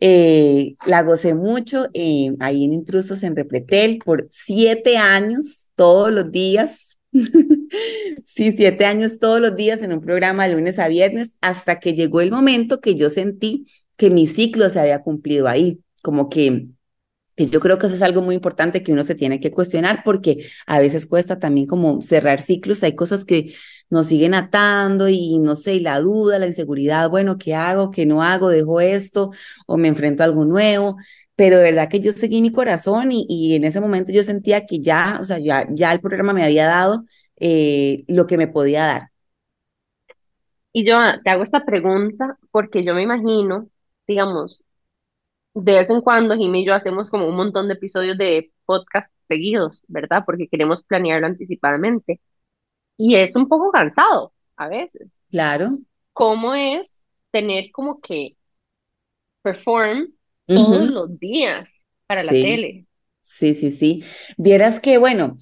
Eh, 0.00 0.74
la 0.84 1.04
gocé 1.04 1.34
mucho 1.34 1.86
eh, 1.94 2.34
ahí 2.40 2.64
en 2.64 2.72
Intrusos 2.72 3.22
en 3.22 3.36
Repretel 3.36 4.00
por 4.04 4.26
siete 4.30 4.96
años, 4.96 5.68
todos 5.76 6.10
los 6.10 6.32
días. 6.32 6.98
sí, 8.24 8.50
siete 8.50 8.84
años 8.84 9.20
todos 9.20 9.40
los 9.40 9.54
días 9.54 9.80
en 9.80 9.92
un 9.92 10.00
programa 10.00 10.48
de 10.48 10.54
lunes 10.54 10.80
a 10.80 10.88
viernes, 10.88 11.36
hasta 11.40 11.78
que 11.78 11.94
llegó 11.94 12.20
el 12.20 12.32
momento 12.32 12.80
que 12.80 12.96
yo 12.96 13.10
sentí 13.10 13.68
que 13.96 14.10
mi 14.10 14.26
ciclo 14.26 14.68
se 14.70 14.80
había 14.80 15.02
cumplido 15.02 15.46
ahí, 15.46 15.78
como 16.02 16.28
que 16.28 16.66
que 17.36 17.46
yo 17.46 17.60
creo 17.60 17.78
que 17.78 17.86
eso 17.86 17.96
es 17.96 18.02
algo 18.02 18.22
muy 18.22 18.34
importante 18.34 18.82
que 18.82 18.92
uno 18.92 19.04
se 19.04 19.14
tiene 19.14 19.40
que 19.40 19.50
cuestionar 19.52 20.02
porque 20.04 20.46
a 20.66 20.78
veces 20.80 21.06
cuesta 21.06 21.38
también 21.38 21.66
como 21.66 22.02
cerrar 22.02 22.40
ciclos, 22.40 22.82
hay 22.82 22.94
cosas 22.94 23.24
que 23.24 23.54
nos 23.90 24.06
siguen 24.08 24.34
atando 24.34 25.08
y 25.08 25.38
no 25.38 25.56
sé, 25.56 25.74
y 25.74 25.80
la 25.80 26.00
duda, 26.00 26.38
la 26.38 26.46
inseguridad, 26.46 27.10
bueno, 27.10 27.38
¿qué 27.38 27.54
hago? 27.54 27.90
¿Qué 27.90 28.06
no 28.06 28.22
hago? 28.22 28.48
¿Dejo 28.48 28.80
esto? 28.80 29.32
¿O 29.66 29.76
me 29.76 29.88
enfrento 29.88 30.22
a 30.22 30.26
algo 30.26 30.44
nuevo? 30.44 30.96
Pero 31.36 31.58
de 31.58 31.64
verdad 31.64 31.88
que 31.88 32.00
yo 32.00 32.12
seguí 32.12 32.40
mi 32.42 32.52
corazón 32.52 33.10
y, 33.12 33.54
en 33.54 33.64
ese 33.64 33.80
momento 33.80 34.12
yo 34.12 34.24
sentía 34.24 34.66
que 34.66 34.80
ya, 34.80 35.18
o 35.20 35.24
sea, 35.24 35.38
ya, 35.38 35.66
ya 35.70 35.92
el 35.92 36.00
programa 36.00 36.32
me 36.32 36.44
había 36.44 36.66
dado 36.66 37.04
eh, 37.36 38.04
lo 38.08 38.26
que 38.26 38.38
me 38.38 38.48
podía 38.48 38.86
dar. 38.86 39.10
Y 40.72 40.86
yo 40.86 40.96
te 41.22 41.30
hago 41.30 41.42
esta 41.42 41.64
pregunta 41.64 42.38
porque 42.50 42.84
yo 42.84 42.94
me 42.94 43.02
imagino, 43.02 43.68
digamos, 44.06 44.64
de 45.54 45.72
vez 45.72 45.90
en 45.90 46.00
cuando 46.00 46.36
Jimmy 46.36 46.62
y 46.62 46.66
yo 46.66 46.74
hacemos 46.74 47.10
como 47.10 47.26
un 47.26 47.36
montón 47.36 47.68
de 47.68 47.74
episodios 47.74 48.16
de 48.16 48.52
podcast 48.64 49.10
seguidos, 49.28 49.82
¿verdad? 49.88 50.22
Porque 50.24 50.48
queremos 50.48 50.82
planearlo 50.82 51.26
anticipadamente. 51.26 52.20
Y 52.96 53.16
es 53.16 53.36
un 53.36 53.48
poco 53.48 53.70
cansado 53.70 54.32
a 54.56 54.68
veces. 54.68 55.08
Claro. 55.30 55.78
¿Cómo 56.12 56.54
es 56.54 57.06
tener 57.30 57.70
como 57.72 58.00
que 58.00 58.36
perform 59.42 60.12
todos 60.46 60.90
los 60.90 61.18
días 61.18 61.72
para 62.06 62.22
la 62.22 62.30
tele? 62.30 62.86
Sí, 63.20 63.54
sí, 63.54 63.70
sí. 63.70 64.04
Vieras 64.36 64.80
que, 64.80 64.98
bueno, 64.98 65.38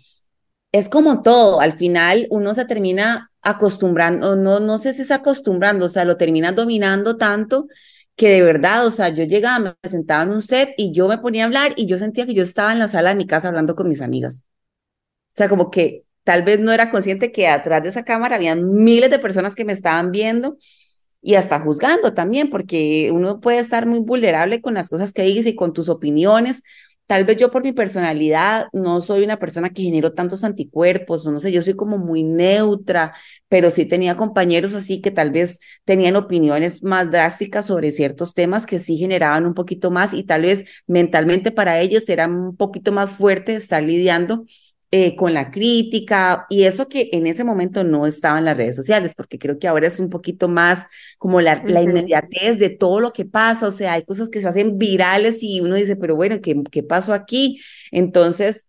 es 0.72 0.88
como 0.88 1.22
todo, 1.22 1.60
al 1.60 1.72
final 1.72 2.26
uno 2.30 2.54
se 2.54 2.64
termina 2.64 3.30
acostumbrando, 3.42 4.36
no, 4.36 4.60
no 4.60 4.78
sé 4.78 4.92
si 4.92 5.02
es 5.02 5.10
acostumbrando, 5.10 5.86
o 5.86 5.88
sea, 5.88 6.04
lo 6.04 6.16
termina 6.16 6.52
dominando 6.52 7.16
tanto 7.16 7.66
que 8.20 8.28
de 8.28 8.42
verdad, 8.42 8.86
o 8.86 8.90
sea, 8.90 9.08
yo 9.08 9.24
llegaba, 9.24 9.78
me 9.82 9.90
sentaba 9.90 10.24
en 10.24 10.28
un 10.30 10.42
set 10.42 10.74
y 10.76 10.92
yo 10.92 11.08
me 11.08 11.16
ponía 11.16 11.44
a 11.44 11.46
hablar 11.46 11.72
y 11.76 11.86
yo 11.86 11.96
sentía 11.96 12.26
que 12.26 12.34
yo 12.34 12.42
estaba 12.42 12.70
en 12.70 12.78
la 12.78 12.86
sala 12.86 13.08
de 13.10 13.14
mi 13.16 13.26
casa 13.26 13.48
hablando 13.48 13.74
con 13.74 13.88
mis 13.88 14.02
amigas. 14.02 14.44
O 15.34 15.36
sea, 15.36 15.48
como 15.48 15.70
que 15.70 16.04
tal 16.22 16.42
vez 16.42 16.60
no 16.60 16.70
era 16.70 16.90
consciente 16.90 17.32
que 17.32 17.48
atrás 17.48 17.82
de 17.82 17.88
esa 17.88 18.04
cámara 18.04 18.36
había 18.36 18.54
miles 18.56 19.10
de 19.10 19.18
personas 19.18 19.54
que 19.54 19.64
me 19.64 19.72
estaban 19.72 20.12
viendo 20.12 20.58
y 21.22 21.36
hasta 21.36 21.60
juzgando 21.60 22.12
también, 22.12 22.50
porque 22.50 23.10
uno 23.10 23.40
puede 23.40 23.58
estar 23.58 23.86
muy 23.86 24.00
vulnerable 24.00 24.60
con 24.60 24.74
las 24.74 24.90
cosas 24.90 25.14
que 25.14 25.22
dices 25.22 25.46
y 25.46 25.56
con 25.56 25.72
tus 25.72 25.88
opiniones. 25.88 26.62
Tal 27.10 27.24
vez 27.24 27.38
yo 27.38 27.50
por 27.50 27.64
mi 27.64 27.72
personalidad 27.72 28.68
no 28.72 29.00
soy 29.00 29.24
una 29.24 29.36
persona 29.36 29.70
que 29.70 29.82
genero 29.82 30.12
tantos 30.12 30.44
anticuerpos, 30.44 31.24
no 31.24 31.40
sé, 31.40 31.50
yo 31.50 31.60
soy 31.60 31.74
como 31.74 31.98
muy 31.98 32.22
neutra, 32.22 33.12
pero 33.48 33.72
sí 33.72 33.84
tenía 33.84 34.16
compañeros 34.16 34.74
así 34.74 35.00
que 35.00 35.10
tal 35.10 35.32
vez 35.32 35.58
tenían 35.84 36.14
opiniones 36.14 36.84
más 36.84 37.10
drásticas 37.10 37.66
sobre 37.66 37.90
ciertos 37.90 38.32
temas 38.32 38.64
que 38.64 38.78
sí 38.78 38.96
generaban 38.96 39.44
un 39.44 39.54
poquito 39.54 39.90
más 39.90 40.14
y 40.14 40.22
tal 40.22 40.42
vez 40.42 40.64
mentalmente 40.86 41.50
para 41.50 41.80
ellos 41.80 42.08
era 42.08 42.28
un 42.28 42.56
poquito 42.56 42.92
más 42.92 43.10
fuerte 43.10 43.56
estar 43.56 43.82
lidiando 43.82 44.44
eh, 44.92 45.14
con 45.16 45.34
la 45.34 45.50
crítica 45.52 46.46
y 46.50 46.64
eso 46.64 46.88
que 46.88 47.10
en 47.12 47.26
ese 47.26 47.44
momento 47.44 47.84
no 47.84 48.06
estaba 48.06 48.38
en 48.38 48.44
las 48.44 48.56
redes 48.56 48.76
sociales, 48.76 49.14
porque 49.14 49.38
creo 49.38 49.58
que 49.58 49.68
ahora 49.68 49.86
es 49.86 50.00
un 50.00 50.10
poquito 50.10 50.48
más 50.48 50.84
como 51.18 51.40
la, 51.40 51.62
la 51.64 51.82
inmediatez 51.82 52.58
de 52.58 52.70
todo 52.70 53.00
lo 53.00 53.12
que 53.12 53.24
pasa, 53.24 53.68
o 53.68 53.70
sea, 53.70 53.94
hay 53.94 54.04
cosas 54.04 54.28
que 54.28 54.40
se 54.40 54.48
hacen 54.48 54.78
virales 54.78 55.42
y 55.42 55.60
uno 55.60 55.76
dice, 55.76 55.96
pero 55.96 56.16
bueno, 56.16 56.40
¿qué, 56.40 56.60
qué 56.70 56.82
pasó 56.82 57.12
aquí? 57.12 57.60
Entonces, 57.92 58.66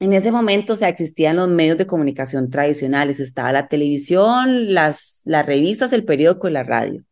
en 0.00 0.12
ese 0.12 0.30
momento, 0.32 0.74
o 0.74 0.76
sea, 0.76 0.88
existían 0.88 1.36
los 1.36 1.48
medios 1.48 1.76
de 1.78 1.86
comunicación 1.86 2.50
tradicionales, 2.50 3.18
estaba 3.20 3.52
la 3.52 3.68
televisión, 3.68 4.72
las, 4.74 5.22
las 5.24 5.44
revistas, 5.46 5.92
el 5.92 6.04
periódico 6.04 6.48
y 6.48 6.52
la 6.52 6.62
radio. 6.62 7.04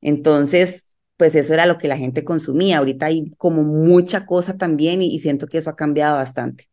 Entonces, 0.00 0.86
pues 1.18 1.34
eso 1.36 1.54
era 1.54 1.66
lo 1.66 1.78
que 1.78 1.88
la 1.88 1.98
gente 1.98 2.24
consumía. 2.24 2.78
Ahorita 2.78 3.06
hay 3.06 3.32
como 3.38 3.62
mucha 3.64 4.26
cosa 4.26 4.56
también 4.58 5.02
y 5.02 5.18
siento 5.20 5.46
que 5.48 5.58
eso 5.58 5.70
ha 5.70 5.76
cambiado 5.76 6.16
bastante. 6.16 6.68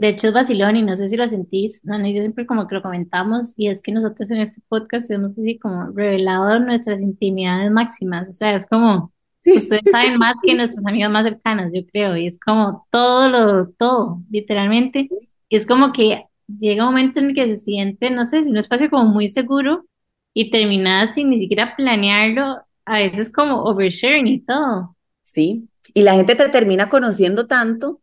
De 0.00 0.08
hecho, 0.08 0.28
es 0.28 0.32
vacilón 0.32 0.76
y 0.76 0.82
no 0.82 0.96
sé 0.96 1.08
si 1.08 1.16
lo 1.18 1.28
sentís, 1.28 1.84
no, 1.84 1.98
no, 1.98 2.08
yo 2.08 2.20
siempre 2.22 2.46
como 2.46 2.66
que 2.66 2.74
lo 2.74 2.80
comentamos 2.80 3.52
y 3.54 3.68
es 3.68 3.82
que 3.82 3.92
nosotros 3.92 4.30
en 4.30 4.38
este 4.38 4.62
podcast 4.66 5.10
hemos 5.10 5.32
así 5.32 5.58
como 5.58 5.90
revelado 5.92 6.58
nuestras 6.58 7.02
intimidades 7.02 7.70
máximas, 7.70 8.26
o 8.30 8.32
sea, 8.32 8.54
es 8.54 8.64
como, 8.64 9.12
ustedes 9.44 9.82
saben 9.92 10.16
más 10.16 10.36
que 10.42 10.54
nuestros 10.54 10.86
amigos 10.86 11.12
más 11.12 11.24
cercanos, 11.24 11.70
yo 11.74 11.82
creo, 11.92 12.16
y 12.16 12.28
es 12.28 12.40
como 12.40 12.86
todo 12.90 13.28
lo, 13.28 13.68
todo, 13.72 14.22
literalmente, 14.30 15.10
y 15.50 15.56
es 15.56 15.66
como 15.66 15.92
que 15.92 16.24
llega 16.48 16.84
un 16.84 16.94
momento 16.94 17.20
en 17.20 17.26
el 17.26 17.34
que 17.34 17.44
se 17.48 17.58
siente, 17.58 18.08
no 18.08 18.24
sé, 18.24 18.42
si 18.42 18.50
un 18.50 18.56
espacio 18.56 18.88
como 18.88 19.04
muy 19.04 19.28
seguro 19.28 19.84
y 20.32 20.50
terminada 20.50 21.08
sin 21.08 21.28
ni 21.28 21.38
siquiera 21.38 21.76
planearlo, 21.76 22.56
a 22.86 22.94
veces 22.94 23.30
como 23.30 23.64
oversharing 23.64 24.26
y 24.28 24.40
todo. 24.40 24.96
Sí, 25.20 25.68
y 25.92 26.00
la 26.00 26.14
gente 26.14 26.36
te 26.36 26.48
termina 26.48 26.88
conociendo 26.88 27.46
tanto 27.46 28.00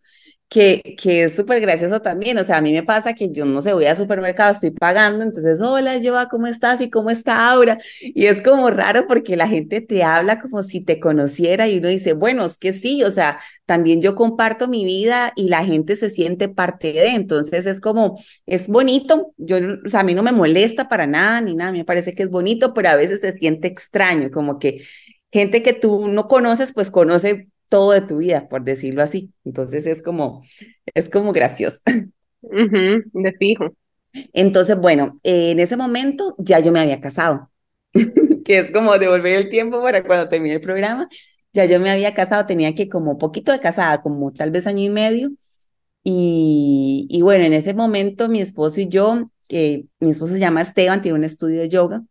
que, 0.49 0.95
que 0.97 1.23
es 1.25 1.35
súper 1.35 1.59
gracioso 1.59 2.01
también. 2.01 2.37
O 2.37 2.43
sea, 2.43 2.57
a 2.57 2.61
mí 2.61 2.71
me 2.71 2.83
pasa 2.83 3.13
que 3.13 3.31
yo 3.31 3.45
no 3.45 3.61
sé, 3.61 3.73
voy 3.73 3.85
al 3.85 3.97
supermercado, 3.97 4.51
estoy 4.51 4.71
pagando, 4.71 5.23
entonces, 5.23 5.59
hola, 5.61 5.99
Joa, 6.03 6.29
¿cómo 6.29 6.47
estás? 6.47 6.79
¿Y 6.81 6.89
cómo 6.89 7.09
está 7.09 7.49
Aura? 7.51 7.77
Y 8.01 8.25
es 8.27 8.41
como 8.41 8.69
raro 8.69 9.07
porque 9.07 9.35
la 9.35 9.47
gente 9.47 9.81
te 9.81 10.03
habla 10.03 10.39
como 10.39 10.63
si 10.63 10.81
te 10.83 10.99
conociera 10.99 11.67
y 11.67 11.77
uno 11.79 11.89
dice, 11.89 12.13
bueno, 12.13 12.45
es 12.45 12.57
que 12.57 12.73
sí, 12.73 13.03
o 13.03 13.11
sea, 13.11 13.39
también 13.65 14.01
yo 14.01 14.15
comparto 14.15 14.67
mi 14.67 14.85
vida 14.85 15.33
y 15.35 15.49
la 15.49 15.65
gente 15.65 15.95
se 15.95 16.09
siente 16.09 16.47
parte 16.49 16.93
de, 16.93 17.09
entonces 17.15 17.65
es 17.65 17.81
como, 17.81 18.17
es 18.45 18.67
bonito, 18.67 19.33
yo, 19.37 19.57
o 19.85 19.89
sea, 19.89 20.01
a 20.01 20.03
mí 20.03 20.13
no 20.13 20.23
me 20.23 20.31
molesta 20.31 20.87
para 20.87 21.07
nada 21.07 21.41
ni 21.41 21.55
nada, 21.55 21.71
me 21.71 21.85
parece 21.85 22.13
que 22.13 22.23
es 22.23 22.29
bonito, 22.29 22.73
pero 22.73 22.89
a 22.89 22.95
veces 22.95 23.21
se 23.21 23.33
siente 23.33 23.67
extraño, 23.67 24.31
como 24.31 24.59
que 24.59 24.83
gente 25.31 25.61
que 25.63 25.73
tú 25.73 26.07
no 26.07 26.27
conoces, 26.27 26.73
pues 26.73 26.91
conoce 26.91 27.49
todo 27.69 27.91
de 27.91 28.01
tu 28.01 28.17
vida, 28.17 28.47
por 28.49 28.63
decirlo 28.63 29.03
así. 29.03 29.33
Entonces 29.43 29.85
es 29.85 30.01
como, 30.01 30.43
es 30.93 31.09
como 31.09 31.31
gracioso. 31.33 31.79
de 32.41 33.33
fijo. 33.39 33.75
Entonces, 34.33 34.77
bueno, 34.77 35.17
en 35.23 35.59
ese 35.59 35.77
momento 35.77 36.35
ya 36.39 36.59
yo 36.59 36.71
me 36.71 36.79
había 36.79 37.01
casado, 37.01 37.51
que 38.45 38.59
es 38.59 38.71
como 38.71 38.97
devolver 38.97 39.35
el 39.35 39.49
tiempo 39.49 39.81
para 39.81 40.03
cuando 40.03 40.29
termine 40.29 40.55
el 40.55 40.61
programa. 40.61 41.07
Ya 41.53 41.65
yo 41.65 41.79
me 41.79 41.89
había 41.89 42.13
casado, 42.13 42.45
tenía 42.45 42.75
que 42.75 42.89
como 42.89 43.17
poquito 43.17 43.51
de 43.51 43.59
casada, 43.59 44.01
como 44.01 44.31
tal 44.31 44.51
vez 44.51 44.67
año 44.67 44.83
y 44.83 44.89
medio. 44.89 45.31
Y, 46.03 47.07
y 47.09 47.21
bueno, 47.21 47.45
en 47.45 47.53
ese 47.53 47.73
momento 47.73 48.29
mi 48.29 48.41
esposo 48.41 48.81
y 48.81 48.87
yo, 48.87 49.29
que 49.49 49.85
mi 49.99 50.11
esposo 50.11 50.33
se 50.33 50.39
llama 50.39 50.61
Esteban, 50.61 51.01
tiene 51.01 51.17
un 51.17 51.23
estudio 51.25 51.59
de 51.59 51.69
yoga, 51.69 52.03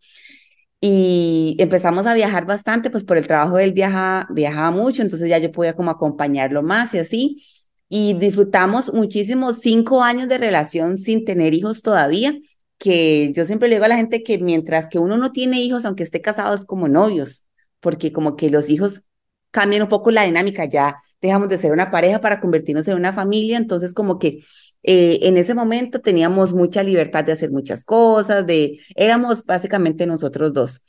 y 0.89 1.57
empezamos 1.59 2.07
a 2.07 2.15
viajar 2.15 2.47
bastante, 2.47 2.91
pues 2.91 3.03
por 3.03 3.17
el 3.17 3.27
trabajo 3.27 3.59
él 3.59 3.73
viaja, 3.73 4.29
viajaba 4.31 4.71
mucho, 4.71 5.03
entonces 5.03 5.29
ya 5.29 5.39
yo 5.39 5.51
podía 5.51 5.75
como 5.75 5.91
acompañarlo 5.91 6.63
más 6.63 6.95
y 6.95 6.99
así. 6.99 7.45
Y 7.89 8.15
disfrutamos 8.15 8.95
muchísimo 8.95 9.53
cinco 9.53 10.05
años 10.05 10.29
de 10.29 10.39
relación 10.39 10.97
sin 10.97 11.25
tener 11.25 11.55
hijos 11.55 11.83
todavía, 11.83 12.39
que 12.79 13.33
yo 13.33 13.45
siempre 13.45 13.69
le 13.69 13.75
digo 13.75 13.85
a 13.85 13.89
la 13.89 13.97
gente 13.97 14.23
que 14.23 14.39
mientras 14.39 14.89
que 14.89 15.01
uno 15.01 15.17
no 15.17 15.33
tiene 15.33 15.61
hijos, 15.61 15.85
aunque 15.85 16.05
esté 16.05 16.21
casado, 16.21 16.55
es 16.55 16.65
como 16.65 16.87
novios, 16.87 17.47
porque 17.81 18.13
como 18.13 18.37
que 18.37 18.49
los 18.49 18.71
hijos 18.71 19.03
cambian 19.51 19.83
un 19.83 19.89
poco 19.89 20.13
la 20.13 20.23
dinámica, 20.23 20.67
ya 20.67 21.03
dejamos 21.21 21.49
de 21.49 21.59
ser 21.59 21.73
una 21.73 21.91
pareja 21.91 22.21
para 22.21 22.41
convertirnos 22.41 22.87
en 22.87 22.95
una 22.97 23.13
familia, 23.13 23.57
entonces 23.57 23.93
como 23.93 24.21
que 24.21 24.45
eh, 24.87 25.19
en 25.23 25.37
ese 25.37 25.55
momento 25.55 26.01
teníamos 26.01 26.53
mucha 26.55 26.83
libertad 26.83 27.25
de 27.25 27.33
hacer 27.33 27.51
muchas 27.51 27.85
cosas, 27.85 28.47
de, 28.47 28.81
éramos 28.95 29.45
básicamente 29.45 30.07
nosotros 30.07 30.53
dos. 30.55 30.83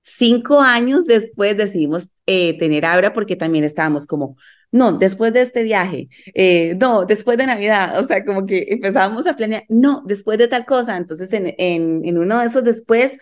Cinco 0.00 0.60
años 0.60 1.06
después 1.06 1.56
decidimos 1.56 2.08
eh, 2.26 2.58
tener 2.58 2.84
Abra 2.84 3.12
porque 3.12 3.36
también 3.36 3.64
estábamos 3.64 4.06
como, 4.06 4.36
no, 4.72 4.94
después 4.94 5.32
de 5.32 5.42
este 5.42 5.62
viaje, 5.62 6.08
eh, 6.34 6.76
no, 6.80 7.04
después 7.04 7.38
de 7.38 7.46
Navidad, 7.46 8.00
o 8.00 8.04
sea, 8.04 8.24
como 8.24 8.46
que 8.46 8.66
empezábamos 8.70 9.26
a 9.26 9.36
planear, 9.36 9.64
no, 9.68 10.02
después 10.06 10.38
de 10.38 10.48
tal 10.48 10.64
cosa. 10.66 10.96
Entonces, 10.96 11.32
en, 11.32 11.54
en, 11.58 12.04
en 12.04 12.18
uno 12.18 12.40
de 12.40 12.46
esos 12.46 12.64
después, 12.64 13.16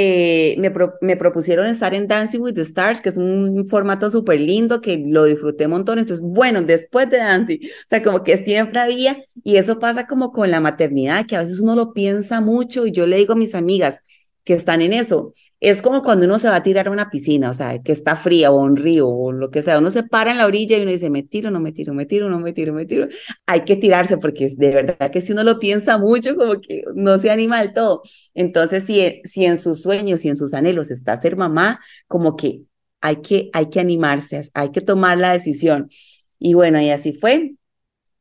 eh, 0.00 0.54
me, 0.58 0.72
me, 1.00 1.16
propusieron 1.16 1.66
estar 1.66 1.92
en 1.92 2.06
Dancing 2.06 2.38
with 2.38 2.54
the 2.54 2.60
Stars, 2.60 3.00
que 3.00 3.08
es 3.08 3.16
un 3.16 3.66
formato 3.66 4.12
súper 4.12 4.40
lindo, 4.40 4.80
que 4.80 5.02
lo 5.04 5.24
disfruté 5.24 5.64
un 5.64 5.72
montón. 5.72 5.98
Entonces, 5.98 6.24
bueno, 6.24 6.62
después 6.62 7.10
de 7.10 7.16
Dancing, 7.16 7.58
o 7.58 7.88
sea, 7.88 8.00
como 8.00 8.22
que 8.22 8.36
siempre 8.44 8.78
había, 8.78 9.18
y 9.42 9.56
eso 9.56 9.80
pasa 9.80 10.06
como 10.06 10.30
con 10.30 10.52
la 10.52 10.60
maternidad, 10.60 11.26
que 11.26 11.34
a 11.34 11.40
veces 11.40 11.58
uno 11.58 11.74
lo 11.74 11.92
piensa 11.92 12.40
mucho, 12.40 12.86
y 12.86 12.92
yo 12.92 13.08
le 13.08 13.16
digo 13.16 13.32
a 13.32 13.36
mis 13.36 13.56
amigas, 13.56 14.00
que 14.48 14.54
están 14.54 14.80
en 14.80 14.94
eso. 14.94 15.34
Es 15.60 15.82
como 15.82 16.00
cuando 16.00 16.24
uno 16.24 16.38
se 16.38 16.48
va 16.48 16.56
a 16.56 16.62
tirar 16.62 16.88
a 16.88 16.90
una 16.90 17.10
piscina, 17.10 17.50
o 17.50 17.54
sea, 17.54 17.82
que 17.82 17.92
está 17.92 18.16
fría 18.16 18.50
o 18.50 18.62
un 18.62 18.76
río 18.76 19.06
o 19.06 19.30
lo 19.30 19.50
que 19.50 19.60
sea, 19.60 19.78
uno 19.78 19.90
se 19.90 20.04
para 20.04 20.30
en 20.30 20.38
la 20.38 20.46
orilla 20.46 20.78
y 20.78 20.80
uno 20.80 20.90
dice, 20.90 21.10
me 21.10 21.22
tiro, 21.22 21.50
no 21.50 21.60
me 21.60 21.70
tiro, 21.70 21.92
me 21.92 22.06
tiro, 22.06 22.30
no 22.30 22.40
me 22.40 22.54
tiro, 22.54 22.72
me 22.72 22.86
tiro. 22.86 23.08
Hay 23.44 23.64
que 23.66 23.76
tirarse 23.76 24.16
porque 24.16 24.48
de 24.56 24.70
verdad 24.72 25.10
que 25.10 25.20
si 25.20 25.32
uno 25.32 25.44
lo 25.44 25.58
piensa 25.58 25.98
mucho, 25.98 26.34
como 26.34 26.62
que 26.62 26.82
no 26.94 27.18
se 27.18 27.30
anima 27.30 27.60
del 27.60 27.74
todo. 27.74 28.00
Entonces, 28.32 28.84
si, 28.84 29.20
si 29.24 29.44
en 29.44 29.58
sus 29.58 29.82
sueños 29.82 30.24
y 30.24 30.30
en 30.30 30.36
sus 30.36 30.54
anhelos 30.54 30.90
está 30.90 31.20
ser 31.20 31.36
mamá, 31.36 31.80
como 32.06 32.34
que 32.34 32.62
hay 33.02 33.16
que, 33.16 33.50
hay 33.52 33.68
que 33.68 33.80
animarse, 33.80 34.48
hay 34.54 34.70
que 34.70 34.80
tomar 34.80 35.18
la 35.18 35.34
decisión. 35.34 35.90
Y 36.38 36.54
bueno, 36.54 36.80
y 36.80 36.88
así 36.88 37.12
fue. 37.12 37.56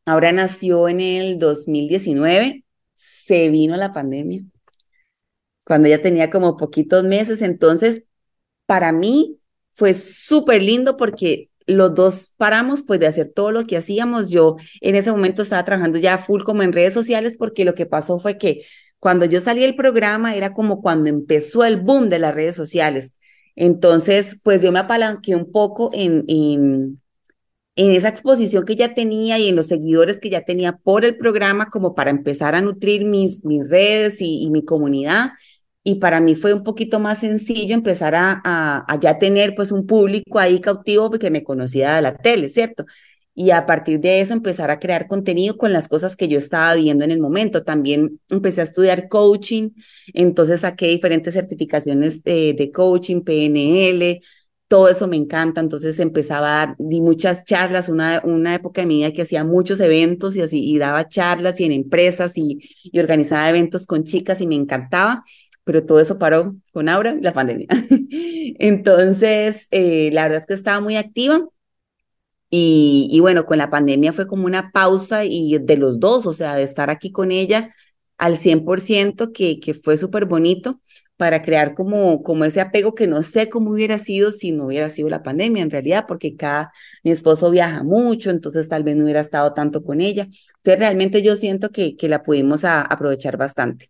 Ahora 0.05 0.33
nació 0.33 0.89
en 0.89 0.99
el 0.99 1.39
2019, 1.39 2.65
se 2.93 3.47
vino 3.47 3.77
la 3.77 3.93
pandemia 3.93 4.43
cuando 5.67 5.89
ella 5.89 6.01
tenía 6.01 6.29
como 6.29 6.55
poquitos 6.55 7.03
meses. 7.03 7.41
Entonces, 7.41 8.03
para 8.65 8.93
mí 8.93 9.37
fue 9.71 9.93
súper 9.93 10.63
lindo 10.63 10.95
porque 10.95 11.49
los 11.67 11.93
dos 11.93 12.33
paramos 12.37 12.83
pues 12.83 13.01
de 13.01 13.07
hacer 13.07 13.33
todo 13.35 13.51
lo 13.51 13.65
que 13.65 13.75
hacíamos. 13.75 14.31
Yo 14.31 14.55
en 14.79 14.95
ese 14.95 15.11
momento 15.11 15.41
estaba 15.41 15.65
trabajando 15.65 15.99
ya 15.99 16.17
full 16.17 16.43
como 16.43 16.63
en 16.63 16.71
redes 16.71 16.93
sociales 16.93 17.35
porque 17.37 17.65
lo 17.65 17.75
que 17.75 17.85
pasó 17.85 18.17
fue 18.19 18.37
que 18.37 18.61
cuando 18.99 19.25
yo 19.25 19.41
salí 19.41 19.59
del 19.59 19.75
programa 19.75 20.35
era 20.35 20.53
como 20.53 20.81
cuando 20.81 21.09
empezó 21.09 21.65
el 21.65 21.75
boom 21.81 22.07
de 22.07 22.19
las 22.19 22.33
redes 22.33 22.55
sociales. 22.55 23.11
Entonces, 23.55 24.39
pues 24.43 24.61
yo 24.61 24.71
me 24.71 24.79
apalanqué 24.79 25.35
un 25.35 25.51
poco 25.51 25.89
en, 25.93 26.23
en, 26.27 26.99
esa 27.75 28.09
exposición 28.09 28.65
que 28.65 28.75
ya 28.75 28.93
tenía 28.93 29.37
y 29.37 29.49
en 29.49 29.55
los 29.55 29.67
seguidores 29.67 30.19
que 30.19 30.29
ya 30.29 30.45
tenía 30.45 30.77
por 30.77 31.03
el 31.05 31.17
programa 31.17 31.69
como 31.69 31.93
para 31.93 32.09
empezar 32.09 32.55
a 32.55 32.61
nutrir 32.61 33.05
mis, 33.05 33.43
mis 33.43 33.67
redes 33.69 34.17
y 34.19 34.49
mi 34.49 34.63
comunidad 34.63 35.31
y 35.87 35.95
para 35.95 36.19
mí 36.19 36.35
fue 36.35 36.53
un 36.53 36.63
poquito 36.63 36.99
más 36.99 37.19
sencillo 37.19 37.73
empezar 37.73 38.13
a, 38.13 38.41
a, 38.43 38.99
ya 38.99 39.19
tener 39.19 39.55
pues 39.55 39.71
un 39.71 39.87
público 39.87 40.37
ahí 40.37 40.59
cautivo 40.59 41.09
porque 41.09 41.29
me 41.31 41.45
conocía 41.45 41.95
de 41.95 42.01
la 42.01 42.17
tele, 42.17 42.49
¿cierto? 42.49 42.85
Y 43.33 43.51
a 43.51 43.65
partir 43.65 44.01
de 44.01 44.19
eso 44.19 44.33
empezar 44.33 44.69
a 44.69 44.79
crear 44.81 45.07
contenido 45.07 45.55
con 45.55 45.71
las 45.71 45.87
cosas 45.87 46.17
que 46.17 46.27
yo 46.27 46.39
estaba 46.39 46.73
viendo 46.75 47.05
en 47.05 47.11
el 47.11 47.21
momento. 47.21 47.63
También 47.63 48.19
empecé 48.29 48.59
a 48.59 48.63
estudiar 48.65 49.07
coaching, 49.07 49.69
entonces 50.13 50.59
saqué 50.59 50.87
diferentes 50.87 51.33
certificaciones 51.33 52.21
de, 52.21 52.53
de 52.53 52.69
coaching, 52.69 53.21
PNL, 53.21 54.19
todo 54.67 54.89
eso 54.89 55.07
me 55.07 55.15
encanta, 55.15 55.61
entonces 55.61 55.97
empezaba 55.99 56.47
a 56.47 56.65
dar, 56.65 56.75
di 56.79 56.99
muchas 56.99 57.45
charlas, 57.45 57.87
una, 57.87 58.21
una 58.25 58.55
época 58.55 58.81
de 58.81 58.87
mi 58.87 58.97
vida 58.97 59.13
que 59.13 59.21
hacía 59.21 59.45
muchos 59.45 59.79
eventos 59.79 60.35
y 60.35 60.41
así, 60.41 60.61
y 60.69 60.77
daba 60.77 61.07
charlas 61.07 61.61
y 61.61 61.63
en 61.63 61.71
empresas 61.71 62.33
y, 62.37 62.59
y 62.83 62.99
organizaba 62.99 63.47
eventos 63.49 63.85
con 63.85 64.03
chicas 64.03 64.41
y 64.41 64.47
me 64.47 64.55
encantaba 64.55 65.23
pero 65.67 65.85
todo 65.85 65.99
eso 65.99 66.19
paró 66.19 66.55
con 66.73 66.89
Aura 66.89 67.15
la 67.21 67.33
pandemia. 67.33 67.67
Entonces, 68.59 69.67
eh, 69.71 70.11
la 70.13 70.23
verdad 70.23 70.39
es 70.41 70.47
que 70.47 70.55
estaba 70.55 70.81
muy 70.81 70.97
activa 70.97 71.41
Y, 72.49 73.17
bueno, 73.19 73.45
con 73.45 73.57
la 73.57 73.69
pandemia 73.69 74.13
fue 74.13 74.25
como 74.27 74.45
una 74.45 74.71
pausa 74.71 75.25
y 75.25 75.57
de 75.59 75.77
los 75.77 75.99
dos, 75.99 76.25
o 76.25 76.33
sea, 76.33 76.55
de 76.55 76.63
estar 76.63 76.89
aquí 76.89 77.11
con 77.11 77.31
ella 77.31 77.75
al 78.17 78.37
100%, 78.37 79.33
que, 79.33 79.59
que 79.59 79.73
fue 79.73 79.97
súper 79.97 80.25
bonito 80.25 80.81
para 81.17 81.41
crear 81.43 81.73
como, 81.75 82.23
como 82.23 82.45
ese 82.45 82.61
apego 82.61 82.95
que 82.95 83.07
no 83.07 83.21
sé 83.23 83.49
cómo 83.49 83.71
hubiera 83.71 83.97
sido 83.97 84.31
si 84.31 84.51
no 84.51 84.67
hubiera 84.67 84.87
sido 84.89 85.09
la 85.09 85.23
pandemia 85.23 85.63
en 85.63 85.71
realidad, 85.71 86.05
porque 86.07 86.35
cada, 86.37 86.71
mi 87.03 87.11
esposo 87.11 87.51
viaja 87.51 87.83
mucho, 87.83 88.29
entonces 88.29 88.69
tal 88.69 88.83
vez 88.83 88.95
no 88.95 89.03
hubiera 89.03 89.19
estado 89.21 89.53
tanto 89.53 89.83
con 89.83 89.99
ella. 90.01 90.23
Entonces 90.57 90.79
realmente 90.79 91.21
yo 91.21 91.35
siento 91.35 91.71
que, 91.71 91.95
que 91.97 92.07
la 92.07 92.23
pudimos 92.23 92.63
aprovechar 92.65 93.35
bastante. 93.37 93.89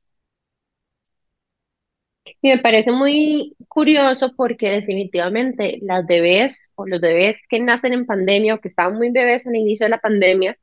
Y 2.41 2.49
me 2.49 2.59
parece 2.59 2.91
muy 2.91 3.55
curioso 3.67 4.33
porque 4.35 4.69
definitivamente 4.69 5.79
las 5.81 6.05
bebés 6.05 6.71
o 6.75 6.85
los 6.87 7.01
bebés 7.01 7.41
que 7.49 7.59
nacen 7.59 7.93
en 7.93 8.05
pandemia 8.05 8.55
o 8.55 8.59
que 8.61 8.67
estaban 8.69 8.95
muy 8.95 9.09
bebés 9.11 9.47
al 9.47 9.55
inicio 9.55 9.85
de 9.85 9.91
la 9.91 9.99
pandemia 9.99 10.57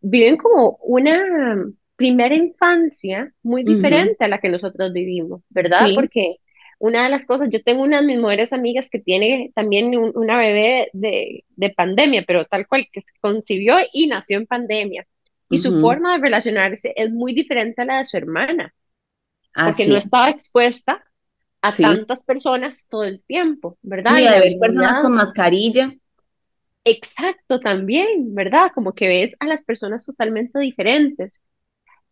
viven 0.00 0.36
como 0.36 0.78
una 0.82 1.64
primera 1.96 2.34
infancia 2.34 3.32
muy 3.42 3.62
diferente 3.64 4.24
a 4.24 4.28
la 4.28 4.38
que 4.38 4.48
nosotros 4.48 4.92
vivimos, 4.92 5.42
¿verdad? 5.48 5.86
Sí, 5.86 5.94
Porque 5.94 6.36
una 6.78 7.04
de 7.04 7.10
las 7.10 7.24
cosas, 7.26 7.48
yo 7.50 7.62
tengo 7.62 7.82
una 7.82 8.00
de 8.00 8.06
mis 8.06 8.16
mejores 8.16 8.52
amigas 8.52 8.90
que 8.90 8.98
tiene 8.98 9.50
también 9.54 9.96
un- 9.96 10.12
una 10.14 10.38
bebé 10.38 10.90
de, 10.92 11.44
de 11.56 11.70
pandemia, 11.70 12.24
pero 12.26 12.44
tal 12.44 12.66
cual, 12.66 12.86
que 12.92 13.00
se 13.00 13.12
concibió 13.20 13.76
y 13.92 14.08
nació 14.08 14.38
en 14.38 14.46
pandemia. 14.46 15.06
Y 15.50 15.58
su 15.58 15.74
forma 15.74 16.14
de 16.16 16.22
relacionarse 16.22 16.92
es 16.96 17.10
muy 17.12 17.32
diferente 17.34 17.82
a 17.82 17.84
la 17.86 17.98
de 17.98 18.04
su 18.04 18.16
hermana, 18.16 18.74
porque 19.62 19.86
no 19.86 19.96
estaba 19.96 20.30
expuesta 20.30 21.04
a 21.62 21.72
sí. 21.72 21.82
tantas 21.82 22.22
personas 22.22 22.86
todo 22.88 23.04
el 23.04 23.22
tiempo, 23.24 23.78
¿verdad? 23.82 24.18
Y 24.20 24.24
Y 24.24 24.26
a 24.26 24.40
ver 24.40 24.58
personas 24.58 25.00
con 25.00 25.14
mascarilla, 25.14 25.92
exacto, 26.84 27.60
también, 27.60 28.34
¿verdad? 28.34 28.70
Como 28.74 28.94
que 28.94 29.08
ves 29.08 29.34
a 29.40 29.46
las 29.46 29.62
personas 29.62 30.04
totalmente 30.06 30.58
diferentes. 30.58 31.42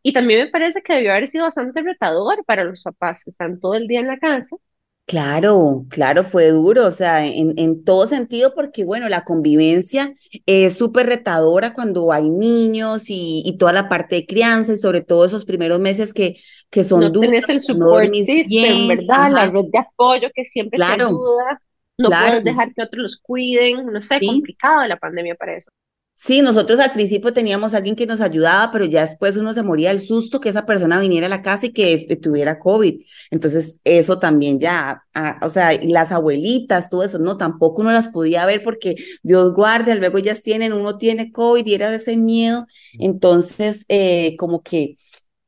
Y 0.02 0.12
también 0.14 0.46
me 0.46 0.50
parece 0.52 0.82
que 0.82 0.94
debió 0.94 1.12
haber 1.12 1.28
sido 1.28 1.44
bastante 1.44 1.82
retador 1.82 2.44
para 2.46 2.64
los 2.64 2.82
papás 2.84 3.24
que 3.24 3.30
están 3.30 3.60
todo 3.60 3.74
el 3.74 3.88
día 3.88 4.00
en 4.00 4.08
la 4.08 4.18
casa. 4.18 4.56
Claro, 5.06 5.84
claro, 5.90 6.24
fue 6.24 6.48
duro, 6.48 6.86
o 6.86 6.90
sea, 6.90 7.26
en, 7.26 7.52
en 7.58 7.84
todo 7.84 8.06
sentido, 8.06 8.54
porque 8.54 8.84
bueno, 8.86 9.06
la 9.10 9.22
convivencia 9.22 10.14
es 10.46 10.78
súper 10.78 11.06
retadora 11.06 11.74
cuando 11.74 12.10
hay 12.10 12.30
niños 12.30 13.10
y, 13.10 13.42
y 13.44 13.58
toda 13.58 13.74
la 13.74 13.90
parte 13.90 14.14
de 14.14 14.26
crianza 14.26 14.72
y 14.72 14.78
sobre 14.78 15.02
todo 15.02 15.26
esos 15.26 15.44
primeros 15.44 15.78
meses 15.78 16.14
que, 16.14 16.36
que 16.70 16.84
son 16.84 17.00
No 17.00 17.10
duros, 17.12 17.30
tenés 17.30 17.48
el 17.50 17.56
no 17.56 17.60
support 17.60 18.04
dormís 18.04 18.24
system, 18.24 18.48
bien, 18.48 18.88
¿verdad? 18.88 19.30
La 19.30 19.46
red 19.46 19.66
de 19.70 19.78
apoyo 19.78 20.28
que 20.34 20.46
siempre 20.46 20.78
te 20.78 20.86
claro, 20.86 21.06
ayuda. 21.08 21.60
No 21.98 22.08
claro, 22.08 22.28
puedes 22.28 22.44
dejar 22.44 22.72
que 22.74 22.82
otros 22.82 23.02
los 23.02 23.16
cuiden. 23.18 23.86
No 23.86 24.00
sé, 24.00 24.20
sí. 24.20 24.26
complicado 24.26 24.86
la 24.86 24.96
pandemia 24.96 25.34
para 25.34 25.56
eso. 25.56 25.70
Sí, 26.16 26.40
nosotros 26.40 26.78
al 26.80 26.92
principio 26.92 27.34
teníamos 27.34 27.74
a 27.74 27.78
alguien 27.78 27.96
que 27.96 28.06
nos 28.06 28.20
ayudaba, 28.20 28.72
pero 28.72 28.84
ya 28.86 29.02
después 29.02 29.36
uno 29.36 29.52
se 29.52 29.62
moría 29.62 29.90
del 29.90 30.00
susto 30.00 30.40
que 30.40 30.48
esa 30.48 30.64
persona 30.64 30.98
viniera 31.00 31.26
a 31.26 31.28
la 31.28 31.42
casa 31.42 31.66
y 31.66 31.72
que 31.72 32.06
eh, 32.08 32.16
tuviera 32.16 32.58
COVID. 32.58 33.02
Entonces, 33.30 33.80
eso 33.84 34.18
también 34.18 34.58
ya, 34.58 35.02
o 35.42 35.50
sea, 35.50 35.72
las 35.82 36.12
abuelitas, 36.12 36.88
todo 36.88 37.02
eso, 37.02 37.18
no, 37.18 37.36
tampoco 37.36 37.82
uno 37.82 37.92
las 37.92 38.08
podía 38.08 38.46
ver 38.46 38.62
porque 38.62 38.94
Dios 39.22 39.52
guarde, 39.52 39.96
luego 39.96 40.16
ellas 40.18 40.42
tienen, 40.42 40.72
uno 40.72 40.96
tiene 40.98 41.30
COVID 41.32 41.66
y 41.66 41.74
era 41.74 41.90
de 41.90 41.96
ese 41.96 42.16
miedo. 42.16 42.66
Entonces, 42.98 43.84
eh, 43.88 44.36
como 44.38 44.62
que 44.62 44.96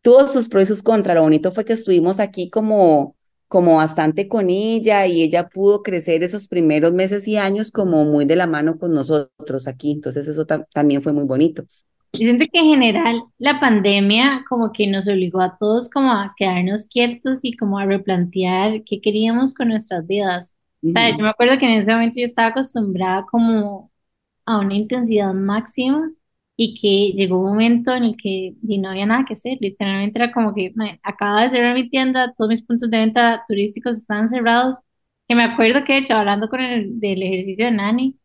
tuvo 0.03 0.29
sus 0.29 0.49
pros 0.49 0.65
y 0.65 0.67
sus 0.67 0.83
contras. 0.83 1.15
Lo 1.17 1.23
bonito 1.23 1.53
fue 1.53 1.65
que 1.65 1.73
estuvimos 1.75 2.21
aquí 2.21 2.51
como, 2.51 3.16
como 3.49 3.77
bastante 3.77 4.29
con 4.29 4.51
ella 4.51 5.07
y 5.07 5.23
ella 5.23 5.49
pudo 5.49 5.83
crecer 5.83 6.23
esos 6.25 6.49
primeros 6.49 6.93
meses 6.93 7.29
y 7.29 7.37
años 7.37 7.71
como 7.71 8.05
muy 8.05 8.25
de 8.25 8.37
la 8.37 8.47
mano 8.47 8.79
con 8.79 8.93
nosotros 8.95 9.69
aquí. 9.69 9.93
Entonces 9.93 10.29
eso 10.29 10.47
ta- 10.47 10.67
también 10.73 11.03
fue 11.03 11.13
muy 11.13 11.25
bonito. 11.25 11.65
Yo 12.19 12.25
siento 12.25 12.47
que 12.53 12.59
en 12.61 12.67
general 12.67 13.23
la 13.39 13.61
pandemia 13.61 14.45
como 14.49 14.73
que 14.73 14.87
nos 14.87 15.07
obligó 15.09 15.41
a 15.43 15.59
todos 15.59 15.91
como 15.91 16.13
a 16.13 16.35
quedarnos 16.37 16.87
quietos 16.89 17.41
y 17.43 17.57
como 17.57 17.79
a 17.79 17.85
replantear 17.87 18.85
qué 18.85 19.01
queríamos 19.03 19.53
con 19.55 19.69
nuestras 19.69 20.07
vidas. 20.07 20.53
O 20.95 20.99
sea, 21.01 21.11
yo 21.11 21.23
me 21.23 21.29
acuerdo 21.31 21.59
que 21.59 21.67
en 21.67 21.83
ese 21.83 21.93
momento 21.93 22.19
yo 22.19 22.25
estaba 22.25 22.49
acostumbrada 22.49 23.27
como 23.31 23.93
a 24.47 24.59
una 24.61 24.75
intensidad 24.77 25.35
máxima 25.35 26.13
y 26.57 26.75
que 26.81 27.17
llegó 27.17 27.39
un 27.41 27.47
momento 27.51 27.95
en 27.95 28.05
el 28.05 28.17
que 28.17 28.55
no 28.63 28.91
había 28.91 29.07
nada 29.07 29.25
que 29.27 29.35
hacer. 29.35 29.59
Literalmente 29.61 30.19
era 30.19 30.33
como 30.33 30.55
que 30.55 30.73
"Mae, 30.75 30.99
acaba 31.03 31.43
de 31.43 31.51
cerrar 31.51 31.75
mi 31.75 31.89
tienda, 31.91 32.33
todos 32.37 32.51
mis 32.51 32.63
puntos 32.63 32.91
de 32.91 32.99
venta 32.99 33.45
turísticos 33.49 33.99
estaban 33.99 34.29
cerrados. 34.29 34.77
Que 35.29 35.35
me 35.35 35.45
acuerdo 35.45 35.85
que, 35.85 35.95
de 35.95 35.99
hecho, 36.01 36.15
hablando 36.15 36.49
con 36.49 36.61
el 36.61 37.01
del 37.01 37.23
ejercicio 37.23 37.65
de 37.67 37.73
Nani, 37.73 38.17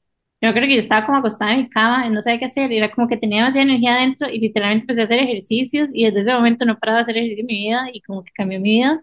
yo 0.42 0.54
creo 0.54 0.68
que 0.68 0.74
yo 0.76 0.80
estaba 0.80 1.06
como 1.06 1.18
acostada 1.20 1.54
en 1.54 1.60
mi 1.62 1.70
cama 1.70 2.10
no 2.10 2.22
sabía 2.22 2.40
qué 2.40 2.46
hacer. 2.46 2.72
Era 2.72 2.92
como 2.92 3.08
que 3.08 3.18
tenía 3.18 3.40
demasiada 3.42 3.64
energía 3.70 3.96
adentro 3.96 4.30
y 4.30 4.40
literalmente 4.40 4.84
empecé 4.84 5.02
a 5.02 5.04
hacer 5.06 5.20
ejercicios 5.20 5.90
y 5.94 6.06
desde 6.06 6.22
ese 6.22 6.34
momento 6.34 6.66
no 6.66 6.78
paraba 6.80 6.98
de 7.00 7.04
hacer 7.04 7.18
ejercicio 7.18 7.42
en 7.42 7.48
mi 7.48 7.64
vida 7.68 7.88
y 7.94 8.02
como 8.02 8.24
que 8.24 8.32
cambió 8.34 8.60
mi 8.60 8.70
vida. 8.80 9.02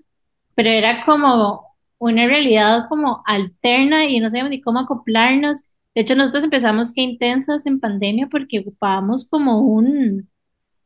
Pero 0.54 0.70
era 0.70 1.04
como 1.04 1.64
una 1.98 2.26
realidad 2.26 2.86
como 2.88 3.22
alterna 3.26 4.06
y 4.06 4.20
no 4.20 4.28
sabíamos 4.30 4.50
ni 4.50 4.60
cómo 4.60 4.80
acoplarnos. 4.80 5.62
De 5.94 6.02
hecho, 6.02 6.14
nosotros 6.14 6.44
empezamos 6.44 6.92
que 6.92 7.00
intensas 7.00 7.66
en 7.66 7.80
pandemia 7.80 8.28
porque 8.30 8.60
ocupábamos 8.60 9.28
como 9.28 9.60
un, 9.60 10.28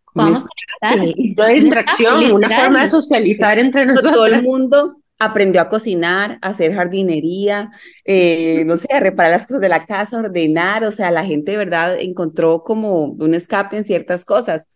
ocupábamos. 0.06 0.46
Una 1.36 1.48
distracción, 1.48 2.32
una 2.32 2.58
forma 2.58 2.82
de 2.82 2.88
socializar 2.88 3.58
entre 3.58 3.92
Todo 3.94 4.26
el 4.26 4.42
mundo 4.42 5.02
aprendió 5.24 5.60
a 5.60 5.68
cocinar, 5.68 6.38
a 6.42 6.48
hacer 6.48 6.74
jardinería, 6.74 7.70
eh, 8.04 8.64
no 8.66 8.76
sé, 8.76 8.92
a 8.92 9.00
reparar 9.00 9.32
las 9.32 9.46
cosas 9.46 9.60
de 9.60 9.68
la 9.68 9.86
casa, 9.86 10.18
ordenar, 10.18 10.84
o 10.84 10.90
sea, 10.90 11.10
la 11.10 11.24
gente 11.24 11.52
de 11.52 11.58
verdad 11.58 11.96
encontró 12.00 12.64
como 12.64 13.04
un 13.04 13.34
escape 13.34 13.76
en 13.76 13.84
ciertas 13.84 14.24
cosas. 14.24 14.68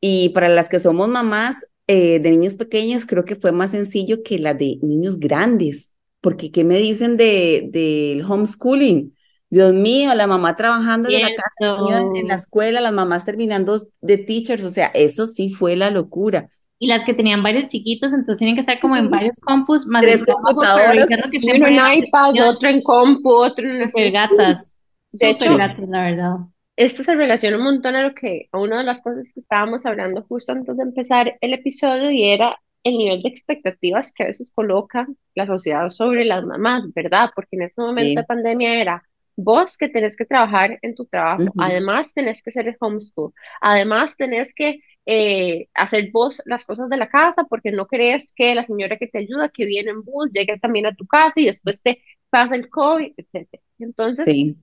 Y 0.00 0.30
para 0.30 0.48
las 0.48 0.68
que 0.68 0.80
somos 0.80 1.08
mamás 1.08 1.66
eh, 1.86 2.18
de 2.18 2.30
niños 2.30 2.56
pequeños, 2.56 3.06
creo 3.06 3.24
que 3.24 3.36
fue 3.36 3.52
más 3.52 3.70
sencillo 3.70 4.22
que 4.22 4.38
la 4.38 4.54
de 4.54 4.78
niños 4.82 5.18
grandes, 5.18 5.92
porque 6.20 6.50
¿qué 6.50 6.64
me 6.64 6.78
dicen 6.78 7.16
de, 7.16 7.68
del 7.70 8.24
homeschooling? 8.24 9.13
Dios 9.54 9.72
mío, 9.72 10.14
la 10.14 10.26
mamá 10.26 10.56
trabajando 10.56 11.08
desde 11.10 11.20
la 11.20 11.34
casa, 11.34 11.76
en, 12.00 12.16
en 12.16 12.28
la 12.28 12.34
escuela, 12.34 12.80
las 12.80 12.92
mamás 12.92 13.24
terminando 13.24 13.78
de 14.00 14.18
teachers, 14.18 14.64
o 14.64 14.70
sea, 14.70 14.86
eso 14.94 15.26
sí 15.26 15.48
fue 15.50 15.76
la 15.76 15.90
locura. 15.90 16.48
Y 16.78 16.86
las 16.88 17.04
que 17.04 17.14
tenían 17.14 17.42
varios 17.42 17.68
chiquitos, 17.68 18.12
entonces 18.12 18.38
tienen 18.38 18.54
que 18.56 18.60
estar 18.60 18.80
como 18.80 18.96
en 18.96 19.10
varios 19.10 19.38
compus, 19.40 19.86
más 19.86 20.02
Tres 20.02 20.24
computadoras, 20.24 21.06
que 21.08 21.38
uno 21.52 21.66
en 21.66 21.78
iPad, 22.04 22.34
otro 22.48 22.68
en 22.68 22.82
compu, 22.82 23.30
otro 23.30 23.66
en 23.66 23.82
Súper 23.82 24.10
así. 24.10 24.12
gatas, 24.12 24.76
De 25.12 25.30
hecho, 25.30 25.56
gatas, 25.56 25.88
la 25.88 26.02
verdad. 26.04 26.36
esto 26.76 27.04
se 27.04 27.14
relaciona 27.14 27.56
un 27.58 27.64
montón 27.64 27.94
a 27.96 28.02
lo 28.02 28.14
que, 28.14 28.48
a 28.52 28.58
una 28.60 28.78
de 28.78 28.84
las 28.84 29.00
cosas 29.02 29.32
que 29.32 29.40
estábamos 29.40 29.86
hablando 29.86 30.22
justo 30.24 30.52
antes 30.52 30.76
de 30.76 30.82
empezar 30.82 31.36
el 31.40 31.54
episodio 31.54 32.10
y 32.10 32.24
era 32.24 32.58
el 32.82 32.96
nivel 32.98 33.22
de 33.22 33.28
expectativas 33.30 34.12
que 34.12 34.24
a 34.24 34.26
veces 34.26 34.50
coloca 34.54 35.06
la 35.34 35.46
sociedad 35.46 35.88
sobre 35.90 36.24
las 36.24 36.44
mamás, 36.44 36.82
¿verdad? 36.94 37.30
Porque 37.34 37.56
en 37.56 37.62
ese 37.62 37.80
momento 37.80 38.20
de 38.20 38.24
Sí. 38.24 38.26
pandemia 38.26 38.80
era 38.80 39.02
vos 39.36 39.76
que 39.78 39.88
tenés 39.88 40.16
que 40.16 40.24
trabajar 40.26 40.78
en 40.82 40.94
tu 40.94 41.06
trabajo, 41.06 41.54
además 41.58 42.14
tenés 42.14 42.42
que 42.42 42.50
hacer 42.50 42.68
el 42.68 42.76
homeschool, 42.80 43.32
además 43.60 44.16
tenés 44.16 44.54
que 44.54 44.80
eh, 45.06 45.68
hacer 45.74 46.10
vos 46.12 46.42
las 46.46 46.64
cosas 46.64 46.88
de 46.88 46.96
la 46.96 47.08
casa 47.08 47.44
porque 47.44 47.72
no 47.72 47.86
crees 47.86 48.32
que 48.34 48.54
la 48.54 48.64
señora 48.64 48.96
que 48.98 49.08
te 49.08 49.18
ayuda, 49.18 49.48
que 49.50 49.64
viene 49.66 49.90
en 49.90 50.02
bus, 50.02 50.30
llegue 50.32 50.58
también 50.58 50.86
a 50.86 50.94
tu 50.94 51.06
casa 51.06 51.34
y 51.36 51.46
después 51.46 51.82
te 51.82 52.02
pasa 52.30 52.54
el 52.54 52.68
COVID, 52.70 53.12
etcétera. 53.16 53.62
Entonces, 53.78 54.26
Sí, 54.26 54.56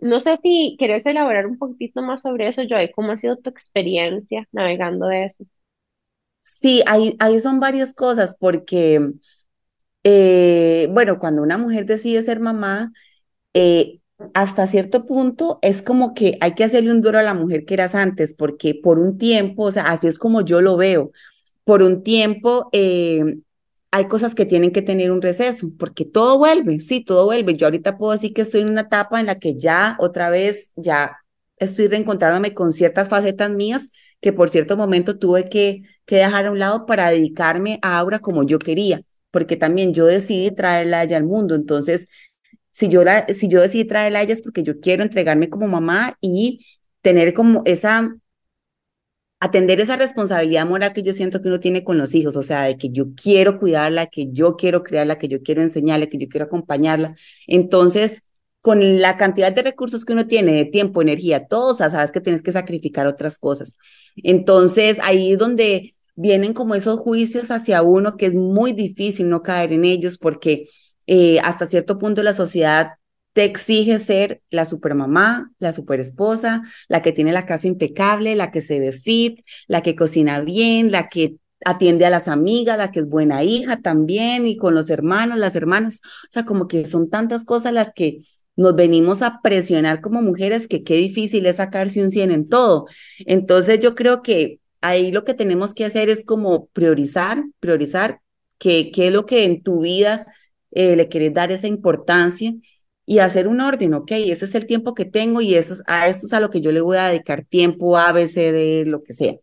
no 0.00 0.20
sé 0.20 0.38
si 0.42 0.76
quieres 0.78 1.06
elaborar 1.06 1.46
un 1.46 1.58
poquitito 1.58 2.02
más 2.02 2.22
sobre 2.22 2.48
eso, 2.48 2.62
Joy. 2.68 2.90
¿Cómo 2.92 3.12
ha 3.12 3.16
sido 3.18 3.36
tu 3.38 3.50
experiencia 3.50 4.48
navegando 4.52 5.10
eso? 5.10 5.44
sí, 6.40 6.82
ahí, 6.86 7.16
ahí 7.20 7.40
son 7.40 7.60
varias 7.60 7.94
cosas 7.94 8.36
porque, 8.38 9.12
eh, 10.04 10.88
bueno, 10.92 11.18
cuando 11.18 11.42
una 11.42 11.58
mujer 11.58 11.86
decide 11.86 12.22
ser 12.22 12.40
mamá, 12.40 12.92
eh, 13.54 14.00
hasta 14.34 14.66
cierto 14.66 15.06
punto 15.06 15.58
es 15.62 15.82
como 15.82 16.14
que 16.14 16.38
hay 16.40 16.54
que 16.54 16.64
hacerle 16.64 16.92
un 16.92 17.00
duro 17.00 17.18
a 17.18 17.22
la 17.22 17.34
mujer 17.34 17.64
que 17.64 17.74
eras 17.74 17.94
antes, 17.94 18.34
porque 18.34 18.74
por 18.74 18.98
un 18.98 19.18
tiempo, 19.18 19.64
o 19.64 19.72
sea, 19.72 19.84
así 19.84 20.06
es 20.06 20.18
como 20.18 20.42
yo 20.42 20.60
lo 20.60 20.76
veo, 20.76 21.12
por 21.64 21.82
un 21.82 22.02
tiempo 22.02 22.68
eh, 22.72 23.38
hay 23.90 24.06
cosas 24.08 24.34
que 24.34 24.46
tienen 24.46 24.72
que 24.72 24.82
tener 24.82 25.10
un 25.12 25.22
receso, 25.22 25.70
porque 25.78 26.04
todo 26.04 26.38
vuelve, 26.38 26.80
sí, 26.80 27.04
todo 27.04 27.24
vuelve. 27.26 27.56
Yo 27.56 27.66
ahorita 27.66 27.96
puedo 27.98 28.12
decir 28.12 28.34
que 28.34 28.42
estoy 28.42 28.60
en 28.62 28.70
una 28.70 28.82
etapa 28.82 29.20
en 29.20 29.26
la 29.26 29.38
que 29.38 29.56
ya 29.56 29.96
otra 30.00 30.30
vez, 30.30 30.72
ya 30.76 31.16
estoy 31.56 31.88
reencontrándome 31.88 32.54
con 32.54 32.72
ciertas 32.72 33.08
facetas 33.08 33.50
mías 33.50 33.86
que 34.20 34.32
por 34.32 34.50
cierto 34.50 34.76
momento 34.76 35.18
tuve 35.18 35.44
que, 35.44 35.82
que 36.04 36.16
dejar 36.16 36.46
a 36.46 36.50
un 36.50 36.58
lado 36.58 36.86
para 36.86 37.10
dedicarme 37.10 37.78
a 37.82 37.98
Aura 37.98 38.18
como 38.18 38.44
yo 38.44 38.58
quería, 38.58 39.02
porque 39.30 39.56
también 39.56 39.94
yo 39.94 40.06
decidí 40.06 40.50
traerla 40.50 41.00
allá 41.00 41.16
al 41.16 41.24
mundo, 41.24 41.54
entonces 41.54 42.08
si 42.78 42.88
yo, 42.88 43.02
la, 43.02 43.26
si 43.26 43.48
yo 43.48 43.60
decidí 43.60 43.84
traerla 43.84 44.20
a 44.20 44.22
ella 44.22 44.34
es 44.34 44.42
porque 44.42 44.62
yo 44.62 44.78
quiero 44.78 45.02
entregarme 45.02 45.48
como 45.50 45.66
mamá 45.66 46.16
y 46.20 46.64
tener 47.02 47.34
como 47.34 47.62
esa, 47.64 48.14
atender 49.40 49.80
esa 49.80 49.96
responsabilidad 49.96 50.64
moral 50.64 50.92
que 50.92 51.02
yo 51.02 51.12
siento 51.12 51.40
que 51.42 51.48
uno 51.48 51.58
tiene 51.58 51.82
con 51.82 51.98
los 51.98 52.14
hijos, 52.14 52.36
o 52.36 52.42
sea, 52.44 52.62
de 52.62 52.76
que 52.78 52.90
yo 52.90 53.06
quiero 53.20 53.58
cuidarla, 53.58 54.06
que 54.06 54.28
yo 54.30 54.54
quiero 54.54 54.84
criarla, 54.84 55.18
que 55.18 55.26
yo 55.26 55.42
quiero 55.42 55.60
enseñarla, 55.60 56.06
que 56.06 56.18
yo 56.18 56.28
quiero 56.28 56.44
acompañarla. 56.46 57.16
Entonces, 57.48 58.22
con 58.60 59.00
la 59.00 59.16
cantidad 59.16 59.52
de 59.52 59.62
recursos 59.62 60.04
que 60.04 60.12
uno 60.12 60.28
tiene, 60.28 60.52
de 60.52 60.64
tiempo, 60.64 61.02
energía, 61.02 61.48
todo, 61.48 61.72
o 61.72 61.74
sea, 61.74 61.90
sabes 61.90 62.12
que 62.12 62.20
tienes 62.20 62.42
que 62.42 62.52
sacrificar 62.52 63.08
otras 63.08 63.38
cosas. 63.38 63.74
Entonces, 64.14 64.98
ahí 65.02 65.32
es 65.32 65.38
donde 65.38 65.96
vienen 66.14 66.52
como 66.54 66.76
esos 66.76 67.00
juicios 67.00 67.50
hacia 67.50 67.82
uno 67.82 68.16
que 68.16 68.26
es 68.26 68.34
muy 68.34 68.72
difícil 68.72 69.28
no 69.28 69.42
caer 69.42 69.72
en 69.72 69.84
ellos 69.84 70.16
porque 70.16 70.66
eh, 71.08 71.40
hasta 71.40 71.64
cierto 71.64 71.98
punto 71.98 72.22
la 72.22 72.34
sociedad 72.34 72.92
te 73.32 73.44
exige 73.44 73.98
ser 73.98 74.42
la 74.50 74.66
supermamá, 74.66 75.50
la 75.58 75.72
superesposa, 75.72 76.62
la 76.86 77.00
que 77.00 77.12
tiene 77.12 77.32
la 77.32 77.46
casa 77.46 77.66
impecable, 77.66 78.36
la 78.36 78.50
que 78.50 78.60
se 78.60 78.78
ve 78.78 78.92
fit, 78.92 79.40
la 79.68 79.82
que 79.82 79.96
cocina 79.96 80.40
bien, 80.40 80.92
la 80.92 81.08
que 81.08 81.36
atiende 81.64 82.04
a 82.04 82.10
las 82.10 82.28
amigas, 82.28 82.76
la 82.76 82.90
que 82.90 83.00
es 83.00 83.08
buena 83.08 83.42
hija 83.42 83.80
también 83.80 84.46
y 84.46 84.58
con 84.58 84.74
los 84.74 84.90
hermanos, 84.90 85.38
las 85.38 85.56
hermanas. 85.56 86.02
O 86.04 86.28
sea, 86.30 86.44
como 86.44 86.68
que 86.68 86.84
son 86.84 87.08
tantas 87.08 87.44
cosas 87.44 87.72
las 87.72 87.94
que 87.94 88.18
nos 88.54 88.74
venimos 88.76 89.22
a 89.22 89.40
presionar 89.42 90.02
como 90.02 90.20
mujeres 90.20 90.68
que 90.68 90.82
qué 90.82 90.96
difícil 90.96 91.46
es 91.46 91.56
sacarse 91.56 92.02
un 92.02 92.10
100 92.10 92.32
en 92.32 92.48
todo. 92.50 92.84
Entonces 93.20 93.80
yo 93.80 93.94
creo 93.94 94.20
que 94.20 94.60
ahí 94.82 95.10
lo 95.10 95.24
que 95.24 95.32
tenemos 95.32 95.72
que 95.72 95.86
hacer 95.86 96.10
es 96.10 96.22
como 96.22 96.66
priorizar, 96.66 97.42
priorizar 97.60 98.20
qué, 98.58 98.90
qué 98.92 99.08
es 99.08 99.14
lo 99.14 99.24
que 99.24 99.44
en 99.44 99.62
tu 99.62 99.80
vida 99.82 100.26
eh, 100.70 100.96
le 100.96 101.08
quieres 101.08 101.34
dar 101.34 101.52
esa 101.52 101.66
importancia 101.66 102.54
y 103.06 103.20
hacer 103.20 103.48
un 103.48 103.60
orden, 103.60 103.94
ok, 103.94 104.10
ese 104.12 104.44
es 104.44 104.54
el 104.54 104.66
tiempo 104.66 104.94
que 104.94 105.06
tengo 105.06 105.40
y 105.40 105.54
eso 105.54 105.74
a 105.86 106.08
esto 106.08 106.26
es 106.26 106.32
a 106.34 106.40
lo 106.40 106.50
que 106.50 106.60
yo 106.60 106.72
le 106.72 106.82
voy 106.82 106.98
a 106.98 107.08
dedicar 107.08 107.44
tiempo, 107.44 107.96
A, 107.96 108.12
B, 108.12 108.28
C, 108.28 108.52
D, 108.52 108.84
lo 108.86 109.02
que 109.02 109.14
sea. 109.14 109.34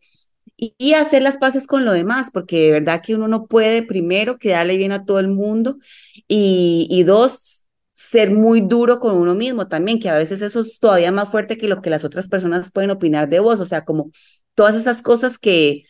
Y, 0.57 0.75
y, 0.77 0.93
hacer 0.93 1.21
las 1.21 1.37
paces 1.37 1.67
con 1.67 1.83
lo 1.83 1.91
demás, 1.91 2.29
porque 2.31 2.61
de 2.61 2.71
verdad 2.71 3.01
que 3.03 3.15
uno 3.15 3.27
no 3.27 3.47
puede, 3.47 3.83
primero, 3.83 4.37
quedarle 4.37 4.77
bien 4.77 4.91
a 4.93 5.03
todo 5.05 5.19
el 5.19 5.27
mundo 5.27 5.77
y, 6.27 6.87
y 6.89 7.03
dos, 7.03 7.65
ser 7.93 8.31
muy 8.31 8.61
duro 8.61 8.99
con 8.99 9.15
uno 9.15 9.35
mismo 9.35 9.67
también, 9.67 9.99
que 9.99 10.09
a 10.09 10.15
veces 10.15 10.41
eso 10.41 10.59
es 10.61 10.79
todavía 10.79 11.11
más 11.11 11.29
fuerte 11.29 11.57
que 11.57 11.67
lo 11.67 11.81
que 11.81 11.89
las 11.89 12.03
otras 12.05 12.27
personas 12.27 12.71
pueden 12.71 12.91
opinar 12.91 13.29
de 13.29 13.39
vos, 13.39 13.59
o 13.59 13.65
sea, 13.65 13.83
como 13.83 14.11
todas 14.53 14.75
esas 14.75 15.01
cosas 15.01 15.37
que, 15.37 15.83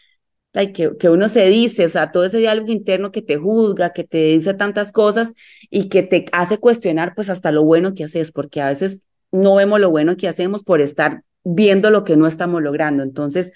que, 0.74 0.98
que 0.98 1.10
uno 1.10 1.28
se 1.28 1.50
dice, 1.50 1.86
o 1.86 1.90
sea, 1.90 2.12
todo 2.12 2.26
ese 2.26 2.38
diálogo 2.38 2.72
interno 2.72 3.12
que 3.12 3.22
te 3.22 3.38
juzga, 3.38 3.92
que 3.92 4.04
te 4.04 4.24
dice 4.38 4.54
tantas 4.54 4.92
cosas 4.92 5.34
y 5.70 5.90
que 5.90 6.04
te 6.04 6.26
hace 6.32 6.58
cuestionar 6.58 7.14
pues 7.16 7.30
hasta 7.30 7.52
lo 7.52 7.64
bueno 7.64 7.94
que 7.94 8.06
haces, 8.06 8.32
porque 8.32 8.62
a 8.62 8.68
veces 8.68 9.02
no 9.32 9.56
vemos 9.56 9.80
lo 9.80 9.90
bueno 9.90 10.16
que 10.18 10.28
hacemos 10.28 10.64
por 10.64 10.82
estar 10.82 11.24
viendo 11.44 11.90
lo 11.90 12.04
que 12.04 12.18
no 12.18 12.28
estamos 12.28 12.62
logrando. 12.62 13.04
Entonces, 13.04 13.52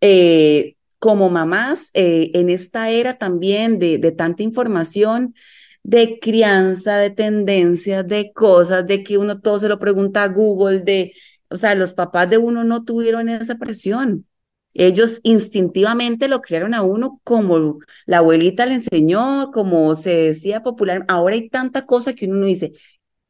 eh, 0.00 0.76
como 0.98 1.30
mamás, 1.30 1.90
eh, 1.94 2.30
en 2.34 2.50
esta 2.50 2.90
era 2.90 3.18
también 3.18 3.78
de, 3.78 3.98
de 3.98 4.12
tanta 4.12 4.42
información, 4.42 5.34
de 5.82 6.18
crianza, 6.20 6.96
de 6.96 7.10
tendencias, 7.10 8.06
de 8.06 8.32
cosas, 8.32 8.86
de 8.86 9.02
que 9.02 9.18
uno 9.18 9.40
todo 9.40 9.58
se 9.58 9.68
lo 9.68 9.78
pregunta 9.78 10.22
a 10.22 10.28
Google, 10.28 10.80
de, 10.80 11.12
o 11.48 11.56
sea, 11.56 11.74
los 11.74 11.94
papás 11.94 12.30
de 12.30 12.38
uno 12.38 12.64
no 12.64 12.84
tuvieron 12.84 13.28
esa 13.28 13.56
presión. 13.56 14.26
Ellos 14.74 15.20
instintivamente 15.22 16.28
lo 16.28 16.40
criaron 16.40 16.74
a 16.74 16.82
uno 16.82 17.20
como 17.24 17.78
la 18.06 18.18
abuelita 18.18 18.66
le 18.66 18.74
enseñó, 18.74 19.50
como 19.52 19.94
se 19.94 20.10
decía 20.10 20.62
popular. 20.62 21.04
Ahora 21.08 21.34
hay 21.34 21.48
tanta 21.48 21.86
cosa 21.86 22.14
que 22.14 22.26
uno 22.26 22.36
no 22.36 22.46
dice, 22.46 22.72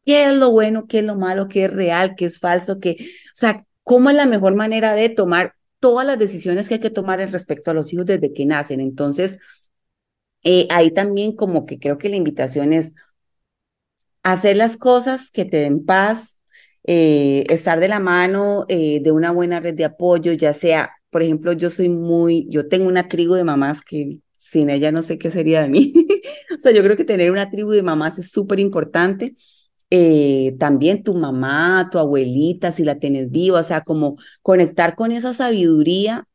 ¿qué 0.05 0.27
es 0.27 0.35
lo 0.35 0.51
bueno, 0.51 0.87
qué 0.87 1.01
es 1.01 1.05
lo 1.05 1.17
malo, 1.17 1.49
qué 1.49 1.65
es 1.67 1.73
real, 1.73 2.15
qué 2.17 2.27
es 2.27 2.39
falso, 2.39 2.81
qué, 2.81 2.97
o 3.01 3.35
sea, 3.35 3.67
cómo 3.85 4.11
es 4.11 4.17
la 4.17 4.27
mejor 4.27 4.55
manera 4.55 4.95
de 4.95 5.09
tomar 5.09 5.55
todas 5.81 6.07
las 6.07 6.19
decisiones 6.19 6.69
que 6.69 6.75
hay 6.75 6.81
que 6.81 6.91
tomar 6.91 7.19
respecto 7.19 7.71
a 7.71 7.75
los 7.75 7.93
hijos 7.93 8.07
desde 8.07 8.33
que 8.33 8.47
nacen. 8.47 8.81
Entonces, 8.81 9.39
eh, 10.45 10.67
ahí 10.71 10.91
también 10.93 11.35
como 11.37 11.67
que 11.67 11.79
creo 11.79 11.99
que 11.99 12.09
la 12.09 12.17
invitación 12.17 12.73
es 12.73 12.93
hacer 14.23 14.57
las 14.57 14.77
cosas 14.77 15.31
que 15.31 15.45
te 15.45 15.59
den 15.59 15.85
paz, 15.85 16.39
eh, 16.85 17.45
estar 17.49 17.81
de 17.81 17.89
la 17.89 18.01
mano 18.01 18.65
eh, 18.69 19.01
de 19.03 19.13
una 19.13 19.33
buena 19.33 19.61
red 19.61 19.75
de 19.75 19.85
apoyo, 19.85 20.33
ya 20.33 20.53
sea 20.53 20.93
por 21.13 21.23
ejemplo, 21.23 21.53
yo 21.53 21.69
soy 21.69 21.91
muy, 21.91 22.47
yo 22.49 22.69
tengo 22.69 22.89
una 22.89 23.07
tribu 23.07 23.35
de 23.35 23.45
mamás 23.45 23.83
que 23.83 24.21
sin 24.39 24.71
ella 24.71 24.91
no 24.93 25.03
sé 25.03 25.19
qué 25.19 25.31
sería 25.31 25.61
de 25.63 25.69
mí. 25.69 25.93
o 26.57 26.61
sea, 26.61 26.73
yo 26.73 26.83
creo 26.83 26.97
que 26.97 27.05
tener 27.05 27.31
una 27.31 27.51
tribu 27.51 27.71
de 27.73 27.83
mamás 27.83 28.19
es 28.19 28.31
súper 28.33 28.61
importante. 28.61 29.35
Eh, 29.91 30.57
también 30.59 31.03
tu 31.03 31.15
mamá, 31.15 31.91
tu 31.93 31.99
abuelita, 31.99 32.73
si 32.73 32.83
la 32.83 32.99
tienes 32.99 33.31
viva, 33.31 33.61
o 33.61 33.63
sea, 33.63 33.83
como 33.83 34.17
conectar 34.41 34.97
con 34.97 35.13
esa 35.13 35.35
sabiduría 35.35 36.27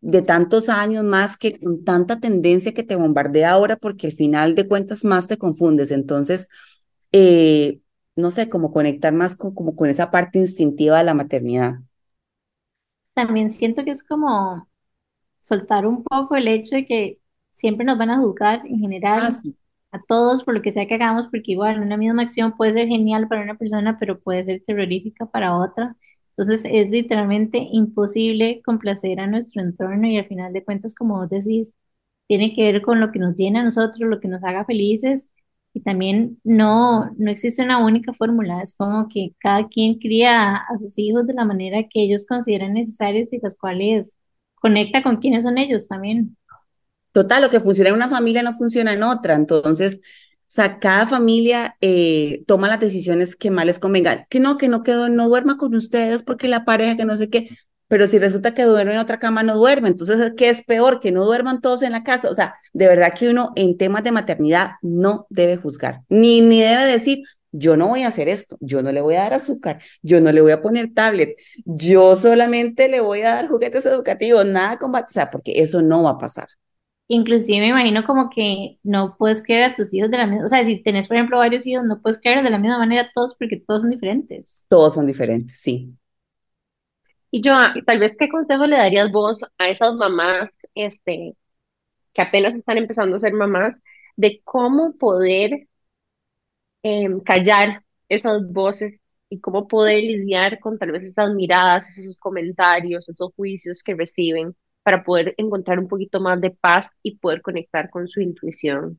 de 0.00 0.22
tantos 0.22 0.68
años 0.68 1.04
más 1.04 1.36
que 1.36 1.60
con 1.60 1.84
tanta 1.84 2.20
tendencia 2.20 2.74
que 2.74 2.82
te 2.84 2.96
bombardea 2.96 3.52
ahora, 3.52 3.76
porque 3.76 4.08
al 4.08 4.12
final 4.14 4.56
de 4.56 4.68
cuentas 4.68 5.04
más 5.04 5.28
te 5.28 5.38
confundes. 5.38 5.92
Entonces, 5.92 6.48
eh, 7.12 7.80
no 8.16 8.30
sé, 8.32 8.48
como 8.48 8.72
conectar 8.72 9.12
más 9.14 9.36
con, 9.36 9.54
como 9.54 9.76
con 9.76 9.88
esa 9.88 10.10
parte 10.10 10.40
instintiva 10.40 10.98
de 10.98 11.04
la 11.04 11.14
maternidad 11.14 11.74
también 13.26 13.50
siento 13.50 13.84
que 13.84 13.90
es 13.92 14.04
como 14.04 14.68
soltar 15.40 15.86
un 15.86 16.04
poco 16.04 16.36
el 16.36 16.48
hecho 16.48 16.76
de 16.76 16.86
que 16.86 17.20
siempre 17.52 17.84
nos 17.86 17.98
van 17.98 18.10
a 18.10 18.18
juzgar 18.18 18.66
en 18.66 18.78
general 18.80 19.22
Ah, 19.22 19.30
sí. 19.30 19.56
a 19.92 20.02
todos 20.08 20.44
por 20.44 20.54
lo 20.54 20.62
que 20.62 20.72
sea 20.72 20.86
que 20.88 20.94
hagamos, 20.94 21.26
porque 21.26 21.52
igual 21.52 21.80
una 21.82 21.96
misma 21.98 22.22
acción 22.22 22.56
puede 22.56 22.74
ser 22.74 22.88
genial 22.88 23.28
para 23.28 23.42
una 23.42 23.56
persona, 23.58 23.98
pero 24.00 24.20
puede 24.20 24.44
ser 24.44 24.62
terrorífica 24.66 25.26
para 25.26 25.56
otra. 25.58 25.96
Entonces 26.36 26.62
es 26.72 26.90
literalmente 26.90 27.58
imposible 27.72 28.62
complacer 28.64 29.20
a 29.20 29.26
nuestro 29.28 29.62
entorno 29.62 30.06
y 30.08 30.18
al 30.18 30.26
final 30.28 30.52
de 30.52 30.64
cuentas, 30.64 30.94
como 30.94 31.18
vos 31.18 31.30
decís, 31.30 31.74
tiene 32.28 32.54
que 32.54 32.64
ver 32.72 32.82
con 32.82 33.00
lo 33.00 33.12
que 33.12 33.18
nos 33.18 33.36
llena 33.36 33.60
a 33.62 33.64
nosotros, 33.64 34.00
lo 34.08 34.20
que 34.20 34.28
nos 34.28 34.42
haga 34.44 34.64
felices 34.64 35.30
y 35.72 35.82
también 35.82 36.40
no, 36.42 37.10
no 37.16 37.30
existe 37.30 37.62
una 37.62 37.84
única 37.84 38.12
fórmula, 38.12 38.62
es 38.62 38.74
como 38.76 39.08
que 39.08 39.34
cada 39.38 39.68
quien 39.68 39.98
cría 39.98 40.56
a, 40.56 40.78
sus 40.78 40.98
hijos 40.98 41.26
de 41.26 41.34
la 41.34 41.44
manera 41.44 41.84
que 41.88 42.02
ellos 42.02 42.26
consideran 42.26 42.74
necesarios 42.74 43.32
y 43.32 43.38
las 43.40 43.56
cuales 43.56 44.12
conecta 44.56 45.02
con 45.02 45.18
quienes 45.18 45.44
son 45.44 45.58
ellos 45.58 45.86
también. 45.86 46.36
Total, 47.12 47.42
lo 47.42 47.50
que 47.50 47.60
funciona 47.60 47.90
en 47.90 47.96
una 47.96 48.08
familia 48.08 48.42
no 48.42 48.54
funciona 48.54 48.92
en 48.92 49.02
otra. 49.02 49.34
Entonces, 49.34 50.00
o 50.50 50.52
sea, 50.52 50.78
cada 50.78 51.06
familia 51.06 51.76
eh, 51.80 52.44
toma 52.46 52.68
las 52.68 52.80
decisiones 52.80 53.36
que 53.36 53.50
más 53.50 53.66
les 53.66 53.78
convengan. 53.78 54.26
Que 54.28 54.38
no, 54.40 54.58
que 54.58 54.68
no 54.68 54.82
quedó, 54.82 55.08
no 55.08 55.28
duerma 55.28 55.56
con 55.56 55.74
ustedes 55.74 56.22
porque 56.22 56.48
la 56.48 56.64
pareja, 56.64 56.96
que 56.96 57.04
no 57.04 57.16
sé 57.16 57.30
qué. 57.30 57.48
Pero 57.90 58.06
si 58.06 58.20
resulta 58.20 58.54
que 58.54 58.62
duerme 58.62 58.92
en 58.92 59.00
otra 59.00 59.18
cama, 59.18 59.42
no 59.42 59.56
duerme. 59.56 59.88
Entonces, 59.88 60.32
¿qué 60.36 60.48
es 60.48 60.62
peor? 60.62 61.00
Que 61.00 61.10
no 61.10 61.24
duerman 61.24 61.60
todos 61.60 61.82
en 61.82 61.90
la 61.90 62.04
casa. 62.04 62.30
O 62.30 62.34
sea, 62.34 62.54
de 62.72 62.86
verdad 62.86 63.12
que 63.12 63.28
uno 63.28 63.50
en 63.56 63.76
temas 63.76 64.04
de 64.04 64.12
maternidad 64.12 64.74
no 64.80 65.26
debe 65.28 65.56
juzgar, 65.56 66.02
ni, 66.08 66.40
ni 66.40 66.60
debe 66.62 66.84
decir, 66.84 67.24
yo 67.50 67.76
no 67.76 67.88
voy 67.88 68.04
a 68.04 68.06
hacer 68.06 68.28
esto, 68.28 68.56
yo 68.60 68.80
no 68.80 68.92
le 68.92 69.00
voy 69.00 69.16
a 69.16 69.22
dar 69.22 69.34
azúcar, 69.34 69.82
yo 70.02 70.20
no 70.20 70.30
le 70.30 70.40
voy 70.40 70.52
a 70.52 70.62
poner 70.62 70.94
tablet, 70.94 71.36
yo 71.64 72.14
solamente 72.14 72.88
le 72.88 73.00
voy 73.00 73.22
a 73.22 73.34
dar 73.34 73.48
juguetes 73.48 73.84
educativos, 73.86 74.46
nada 74.46 74.78
con, 74.78 74.94
o 74.94 75.04
sea, 75.08 75.28
porque 75.28 75.60
eso 75.60 75.82
no 75.82 76.04
va 76.04 76.10
a 76.10 76.18
pasar. 76.18 76.46
Inclusive 77.08 77.58
me 77.58 77.70
imagino 77.70 78.04
como 78.06 78.30
que 78.30 78.78
no 78.84 79.16
puedes 79.18 79.42
creer 79.42 79.64
a 79.64 79.74
tus 79.74 79.92
hijos 79.92 80.12
de 80.12 80.18
la 80.18 80.28
misma, 80.28 80.46
o 80.46 80.48
sea, 80.48 80.64
si 80.64 80.80
tenés, 80.80 81.08
por 81.08 81.16
ejemplo, 81.16 81.38
varios 81.38 81.66
hijos, 81.66 81.84
no 81.84 82.00
puedes 82.00 82.20
creer 82.20 82.44
de 82.44 82.50
la 82.50 82.58
misma 82.58 82.78
manera 82.78 83.02
a 83.02 83.10
todos 83.12 83.34
porque 83.36 83.60
todos 83.66 83.80
son 83.80 83.90
diferentes. 83.90 84.62
Todos 84.68 84.94
son 84.94 85.08
diferentes, 85.08 85.58
sí. 85.58 85.92
Y 87.30 87.42
yo, 87.42 87.52
tal 87.86 87.98
vez, 88.00 88.16
¿qué 88.16 88.28
consejo 88.28 88.66
le 88.66 88.76
darías 88.76 89.12
vos 89.12 89.44
a 89.58 89.68
esas 89.68 89.94
mamás 89.94 90.50
este, 90.74 91.36
que 92.12 92.22
apenas 92.22 92.54
están 92.54 92.78
empezando 92.78 93.16
a 93.16 93.20
ser 93.20 93.32
mamás, 93.34 93.76
de 94.16 94.40
cómo 94.44 94.96
poder 94.98 95.68
em, 96.82 97.20
callar 97.20 97.84
esas 98.08 98.50
voces 98.52 99.00
y 99.28 99.40
cómo 99.40 99.68
poder 99.68 100.02
lidiar 100.02 100.58
con 100.60 100.78
tal 100.78 100.92
vez 100.92 101.04
esas 101.04 101.34
miradas, 101.34 101.88
esos 101.98 102.18
comentarios, 102.18 103.08
esos 103.08 103.32
juicios 103.34 103.82
que 103.82 103.94
reciben 103.94 104.56
para 104.82 105.04
poder 105.04 105.34
encontrar 105.36 105.78
un 105.78 105.88
poquito 105.88 106.20
más 106.20 106.40
de 106.40 106.50
paz 106.50 106.90
y 107.02 107.16
poder 107.18 107.42
conectar 107.42 107.90
con 107.90 108.08
su 108.08 108.20
intuición? 108.20 108.98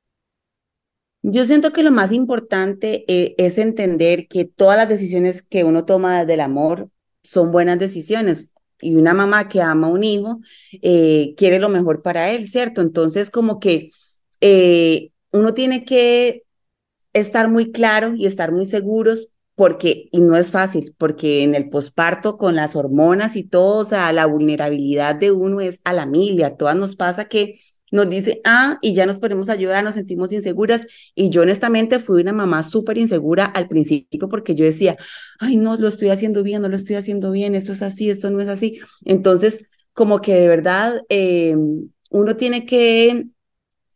Yo 1.23 1.45
siento 1.45 1.71
que 1.71 1.83
lo 1.83 1.91
más 1.91 2.11
importante 2.11 3.03
eh, 3.07 3.35
es 3.37 3.57
entender 3.57 4.27
que 4.27 4.45
todas 4.45 4.77
las 4.77 4.89
decisiones 4.89 5.43
que 5.43 5.63
uno 5.63 5.85
toma 5.85 6.19
desde 6.19 6.35
el 6.35 6.41
amor 6.41 6.89
son 7.23 7.51
buenas 7.51 7.79
decisiones. 7.79 8.51
Y 8.81 8.95
una 8.95 9.13
mamá 9.13 9.47
que 9.47 9.61
ama 9.61 9.87
a 9.87 9.91
un 9.91 10.03
hijo 10.03 10.39
eh, 10.81 11.33
quiere 11.37 11.59
lo 11.59 11.69
mejor 11.69 12.01
para 12.01 12.31
él, 12.31 12.47
¿cierto? 12.47 12.81
Entonces, 12.81 13.29
como 13.29 13.59
que 13.59 13.89
eh, 14.41 15.11
uno 15.31 15.53
tiene 15.53 15.85
que 15.85 16.43
estar 17.13 17.49
muy 17.49 17.71
claro 17.71 18.15
y 18.15 18.25
estar 18.25 18.51
muy 18.51 18.65
seguros 18.65 19.29
porque, 19.55 20.09
y 20.11 20.21
no 20.21 20.37
es 20.37 20.49
fácil, 20.51 20.95
porque 20.97 21.43
en 21.43 21.53
el 21.55 21.69
posparto 21.69 22.37
con 22.37 22.55
las 22.55 22.75
hormonas 22.75 23.35
y 23.35 23.43
todo, 23.43 23.79
o 23.79 23.85
sea, 23.85 24.11
la 24.13 24.25
vulnerabilidad 24.25 25.15
de 25.15 25.31
uno 25.31 25.61
es 25.61 25.81
a 25.83 25.93
la 25.93 26.05
mil, 26.05 26.43
a 26.43 26.55
todas 26.57 26.75
nos 26.75 26.95
pasa 26.95 27.25
que 27.25 27.59
nos 27.91 28.09
dice, 28.09 28.41
ah, 28.45 28.79
y 28.81 28.93
ya 28.93 29.05
nos 29.05 29.19
ponemos 29.19 29.49
a 29.49 29.55
llorar, 29.55 29.83
nos 29.83 29.95
sentimos 29.95 30.31
inseguras. 30.31 30.87
Y 31.13 31.29
yo 31.29 31.41
honestamente 31.43 31.99
fui 31.99 32.21
una 32.21 32.33
mamá 32.33 32.63
súper 32.63 32.97
insegura 32.97 33.45
al 33.45 33.67
principio 33.67 34.29
porque 34.29 34.55
yo 34.55 34.65
decía, 34.65 34.97
ay, 35.39 35.57
no, 35.57 35.75
lo 35.77 35.87
estoy 35.87 36.09
haciendo 36.09 36.41
bien, 36.43 36.61
no 36.61 36.69
lo 36.69 36.75
estoy 36.75 36.95
haciendo 36.95 37.31
bien, 37.31 37.53
esto 37.53 37.73
es 37.73 37.81
así, 37.81 38.09
esto 38.09 38.29
no 38.31 38.39
es 38.41 38.47
así. 38.47 38.79
Entonces, 39.05 39.65
como 39.93 40.21
que 40.21 40.35
de 40.35 40.47
verdad, 40.47 41.01
eh, 41.09 41.55
uno 42.09 42.37
tiene 42.37 42.65
que 42.65 43.27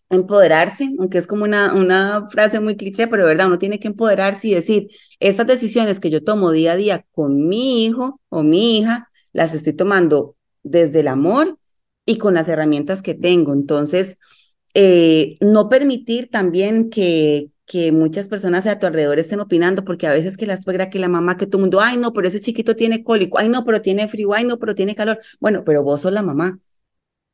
empoderarse, 0.09 0.89
aunque 0.99 1.17
es 1.17 1.27
como 1.27 1.45
una, 1.45 1.73
una 1.73 2.27
frase 2.29 2.59
muy 2.59 2.75
cliché, 2.75 3.07
pero 3.07 3.23
de 3.23 3.29
verdad, 3.29 3.47
uno 3.47 3.59
tiene 3.59 3.79
que 3.79 3.87
empoderarse 3.87 4.47
y 4.49 4.53
decir, 4.53 4.87
estas 5.19 5.47
decisiones 5.47 5.99
que 5.99 6.09
yo 6.09 6.23
tomo 6.23 6.51
día 6.51 6.73
a 6.73 6.75
día 6.75 7.05
con 7.11 7.47
mi 7.47 7.85
hijo 7.85 8.21
o 8.29 8.43
mi 8.43 8.77
hija, 8.79 9.09
las 9.33 9.53
estoy 9.53 9.73
tomando 9.73 10.35
desde 10.63 11.01
el 11.01 11.07
amor 11.07 11.57
y 12.05 12.17
con 12.17 12.35
las 12.35 12.47
herramientas 12.49 13.01
que 13.01 13.13
tengo. 13.15 13.53
Entonces, 13.53 14.17
eh, 14.73 15.37
no 15.41 15.69
permitir 15.69 16.29
también 16.29 16.89
que, 16.89 17.51
que 17.65 17.91
muchas 17.91 18.27
personas 18.27 18.67
a 18.67 18.79
tu 18.79 18.85
alrededor 18.87 19.19
estén 19.19 19.39
opinando, 19.39 19.83
porque 19.85 20.07
a 20.07 20.11
veces 20.13 20.37
que 20.37 20.45
la 20.45 20.57
suegra, 20.57 20.89
que 20.89 20.99
la 20.99 21.09
mamá, 21.09 21.37
que 21.37 21.47
todo 21.47 21.59
el 21.59 21.63
mundo, 21.63 21.81
ay 21.81 21.97
no, 21.97 22.13
pero 22.13 22.27
ese 22.27 22.41
chiquito 22.41 22.75
tiene 22.75 23.03
cólico, 23.03 23.39
ay 23.39 23.49
no, 23.49 23.65
pero 23.65 23.81
tiene 23.81 24.07
frío, 24.07 24.33
ay 24.33 24.45
no, 24.45 24.59
pero 24.59 24.75
tiene 24.75 24.95
calor. 24.95 25.19
Bueno, 25.39 25.63
pero 25.65 25.83
vos 25.83 26.01
sos 26.01 26.13
la 26.13 26.21
mamá. 26.21 26.59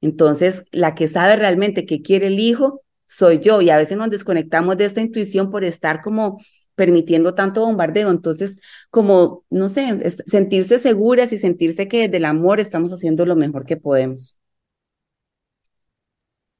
Entonces, 0.01 0.65
la 0.71 0.95
que 0.95 1.07
sabe 1.07 1.35
realmente 1.35 1.85
qué 1.85 2.01
quiere 2.01 2.27
el 2.27 2.39
hijo 2.39 2.81
soy 3.05 3.39
yo 3.39 3.61
y 3.61 3.69
a 3.69 3.77
veces 3.77 3.97
nos 3.97 4.09
desconectamos 4.09 4.77
de 4.77 4.85
esta 4.85 5.01
intuición 5.01 5.51
por 5.51 5.63
estar 5.63 6.01
como 6.01 6.41
permitiendo 6.75 7.35
tanto 7.35 7.61
bombardeo. 7.65 8.09
Entonces, 8.09 8.59
como, 8.89 9.45
no 9.49 9.69
sé, 9.69 9.99
sentirse 10.27 10.79
seguras 10.79 11.33
y 11.33 11.37
sentirse 11.37 11.87
que 11.87 12.03
desde 12.03 12.17
el 12.17 12.25
amor 12.25 12.59
estamos 12.59 12.91
haciendo 12.93 13.25
lo 13.25 13.35
mejor 13.35 13.65
que 13.65 13.77
podemos. 13.77 14.37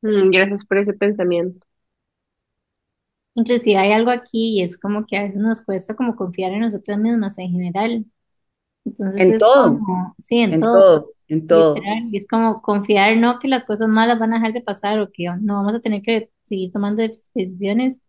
Mm, 0.04 0.30
gracias 0.32 0.64
por 0.66 0.78
ese 0.78 0.94
pensamiento. 0.94 1.66
Inclusive 3.36 3.78
hay 3.80 3.92
algo 3.94 4.12
aquí 4.12 4.60
y 4.60 4.64
es 4.64 4.78
como 4.80 5.06
que 5.06 5.18
a 5.18 5.24
veces 5.24 5.38
nos 5.40 5.64
cuesta 5.64 5.96
como 5.96 6.16
confiar 6.16 6.52
en 6.54 6.62
nosotras 6.62 7.00
mismas 7.00 7.38
en 7.38 7.52
general. 7.52 8.06
Entonces 8.86 9.24
En 9.24 9.38
es 9.38 9.46
todo, 9.46 9.86
como, 9.86 10.16
sí, 10.20 10.40
en 10.40 10.58
en 10.58 10.70
todo, 10.70 10.86
todo, 10.90 11.14
en 11.30 11.48
todo. 11.48 11.88
literal, 11.88 12.10
y 12.12 12.18
es 12.18 12.28
como 12.28 12.62
confiar 12.62 13.18
no 13.18 13.40
que 13.40 13.48
las 13.50 13.66
cosas 13.66 13.88
malas 13.90 14.20
van 14.20 14.34
a 14.34 14.38
dejar 14.38 14.54
de 14.54 14.62
pasar 14.62 15.00
o 15.02 15.12
que 15.12 15.26
no 15.42 15.56
vamos 15.56 15.76
a 15.76 15.82
tener 15.82 16.02
que 16.04 16.32
seguir 16.44 16.72
tomando 16.74 17.04
decisiones, 17.36 18.00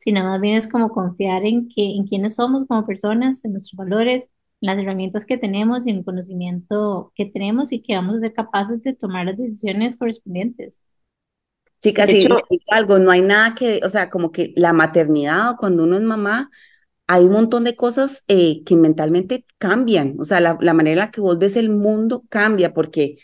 sino 0.00 0.24
más 0.24 0.40
bien 0.40 0.56
es 0.56 0.68
como 0.68 0.90
confiar 0.90 1.44
en 1.46 1.68
que, 1.68 1.96
en 1.96 2.06
quiénes 2.06 2.36
somos 2.36 2.66
como 2.68 2.86
personas, 2.86 3.44
en 3.44 3.52
nuestros 3.54 3.76
valores, 3.76 4.24
en 4.62 4.66
las 4.68 4.78
herramientas 4.78 5.26
que 5.26 5.38
tenemos 5.38 5.86
y 5.86 5.90
en 5.90 5.98
el 5.98 6.04
conocimiento 6.06 7.12
que 7.16 7.26
tenemos 7.26 7.72
y 7.72 7.82
que 7.82 7.96
vamos 7.96 8.16
a 8.16 8.20
ser 8.20 8.34
capaces 8.34 8.82
de 8.82 8.94
tomar 8.94 9.26
las 9.26 9.38
decisiones 9.38 9.96
correspondientes. 9.98 10.78
Chicas, 11.80 12.10
digo 12.10 12.36
algo, 12.70 12.98
no 12.98 13.10
hay 13.10 13.20
nada 13.20 13.54
que, 13.54 13.80
o 13.84 13.88
sea, 13.90 14.10
como 14.10 14.32
que 14.32 14.52
la 14.56 14.72
maternidad 14.72 15.50
o 15.50 15.56
cuando 15.56 15.84
uno 15.84 15.96
es 15.96 16.02
mamá, 16.02 16.50
hay 17.06 17.24
un 17.24 17.32
montón 17.32 17.64
de 17.64 17.76
cosas 17.76 18.24
eh, 18.28 18.64
que 18.64 18.76
mentalmente 18.76 19.46
cambian, 19.58 20.16
o 20.18 20.24
sea, 20.24 20.40
la, 20.40 20.58
la 20.60 20.74
manera 20.74 20.92
en 20.94 20.98
la 21.08 21.10
que 21.12 21.20
vos 21.20 21.38
ves 21.38 21.56
el 21.56 21.70
mundo 21.70 22.24
cambia 22.30 22.74
porque 22.74 23.16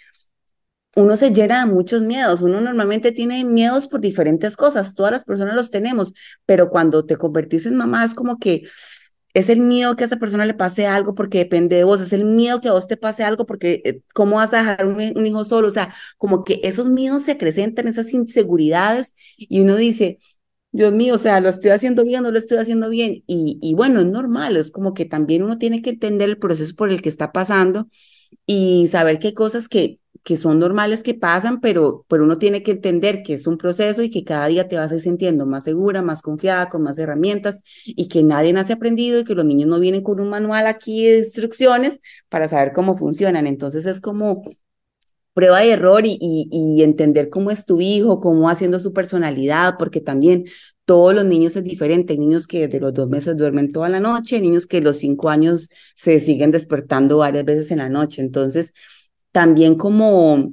uno 0.94 1.16
se 1.16 1.30
llena 1.32 1.64
de 1.64 1.72
muchos 1.72 2.03
miedos, 2.03 2.42
uno 2.42 2.61
normalmente 2.61 3.12
tiene 3.12 3.44
miedos 3.44 3.88
por 3.88 4.00
diferentes 4.00 4.57
cosas, 4.57 4.94
todas 4.94 5.12
las 5.12 5.24
personas 5.24 5.55
los 5.55 5.70
tenemos, 5.70 6.12
pero 6.44 6.68
cuando 6.68 7.07
te 7.07 7.16
convertís 7.16 7.64
en 7.66 7.76
mamá 7.76 8.05
es 8.05 8.12
como 8.14 8.38
que 8.38 8.62
es 9.35 9.49
el 9.49 9.61
miedo 9.61 9.97
que 9.97 10.05
a 10.05 10.07
esa 10.07 10.18
persona 10.18 10.47
le 10.47 10.55
pase 10.55 10.87
algo 10.87 11.14
porque 11.14 11.39
depende 11.39 11.76
de 11.76 11.85
vos, 11.85 12.01
es 12.01 12.12
el 12.12 12.24
miedo 12.24 12.61
que 12.61 12.68
a 12.68 12.72
vos 12.72 12.87
te 12.89 12.97
pase 12.97 13.24
algo 13.24 13.47
porque 13.47 13.80
eh, 13.85 14.03
cómo 14.14 14.37
vas 14.37 14.53
a 14.53 14.59
dejar 14.59 14.87
un, 14.87 14.97
un 15.16 15.26
hijo 15.26 15.45
solo, 15.45 15.68
o 15.68 15.70
sea, 15.70 15.95
como 16.18 16.45
que 16.45 16.61
esos 16.64 16.89
miedos 16.89 17.22
se 17.24 17.33
acrecentan, 17.33 17.89
esas 17.89 18.12
inseguridades 18.12 19.14
y 19.39 19.61
uno 19.61 19.76
dice, 19.76 20.18
Dios 20.72 20.93
mío, 20.93 21.14
o 21.16 21.18
sea, 21.18 21.41
lo 21.41 21.51
estoy 21.51 21.70
haciendo 21.70 22.05
bien, 22.05 22.22
no 22.22 22.30
lo 22.30 22.39
estoy 22.39 22.57
haciendo 22.59 22.89
bien. 22.89 23.22
Y, 23.26 23.59
y 23.62 23.74
bueno, 23.74 24.01
es 24.01 24.07
normal, 24.07 24.57
es 24.57 24.70
como 24.70 24.95
que 24.95 25.05
también 25.05 25.43
uno 25.43 25.59
tiene 25.59 25.83
que 25.83 25.91
entender 25.91 26.28
el 26.30 26.39
proceso 26.39 26.74
por 26.76 26.91
el 26.91 27.03
que 27.03 27.11
está 27.11 27.30
pasando 27.33 27.89
y 28.47 28.89
saber 28.93 29.20
hay 29.22 29.35
cosas 29.35 29.68
que, 29.68 30.01
que 30.22 30.36
son 30.36 30.58
normales 30.58 31.02
que 31.02 31.14
pasan, 31.14 31.60
pero, 31.60 32.04
pero 32.08 32.24
uno 32.24 32.38
tiene 32.38 32.62
que 32.62 32.72
entender 32.72 33.22
que 33.22 33.34
es 33.34 33.46
un 33.46 33.58
proceso 33.58 34.02
y 34.02 34.10
que 34.10 34.24
cada 34.24 34.46
día 34.46 34.68
te 34.68 34.76
vas 34.76 34.92
a 34.92 34.94
ir 34.94 35.00
sintiendo 35.00 35.46
más 35.46 35.64
segura, 35.64 36.02
más 36.02 36.22
confiada, 36.22 36.68
con 36.68 36.82
más 36.82 36.98
herramientas 36.98 37.60
y 37.84 38.08
que 38.08 38.22
nadie 38.22 38.52
nace 38.52 38.74
aprendido 38.74 39.20
y 39.20 39.24
que 39.24 39.34
los 39.34 39.44
niños 39.44 39.68
no 39.68 39.80
vienen 39.80 40.02
con 40.02 40.20
un 40.20 40.28
manual 40.28 40.66
aquí 40.66 41.06
de 41.06 41.18
instrucciones 41.18 41.98
para 42.28 42.46
saber 42.48 42.72
cómo 42.72 42.96
funcionan. 42.96 43.46
Entonces 43.46 43.84
es 43.86 44.00
como 44.00 44.44
prueba 45.34 45.64
y 45.64 45.70
error 45.70 46.04
y, 46.06 46.18
y, 46.20 46.82
entender 46.82 47.30
cómo 47.30 47.50
es 47.50 47.64
tu 47.64 47.80
hijo, 47.80 48.20
cómo 48.20 48.48
haciendo 48.50 48.78
su 48.78 48.92
personalidad, 48.92 49.76
porque 49.78 50.00
también 50.00 50.44
todos 50.84 51.14
los 51.14 51.24
niños 51.24 51.56
es 51.56 51.64
diferente. 51.64 52.18
Niños 52.18 52.46
que 52.46 52.68
de 52.68 52.80
los 52.80 52.92
dos 52.94 53.08
meses 53.08 53.36
duermen 53.36 53.72
toda 53.72 53.88
la 53.88 54.00
noche, 54.00 54.40
niños 54.40 54.66
que 54.66 54.80
los 54.80 54.98
cinco 54.98 55.30
años 55.30 55.70
se 55.94 56.20
siguen 56.20 56.50
despertando 56.50 57.18
varias 57.18 57.44
veces 57.44 57.70
en 57.70 57.78
la 57.78 57.88
noche. 57.88 58.20
Entonces, 58.22 58.72
también 59.33 59.76
como 59.76 60.53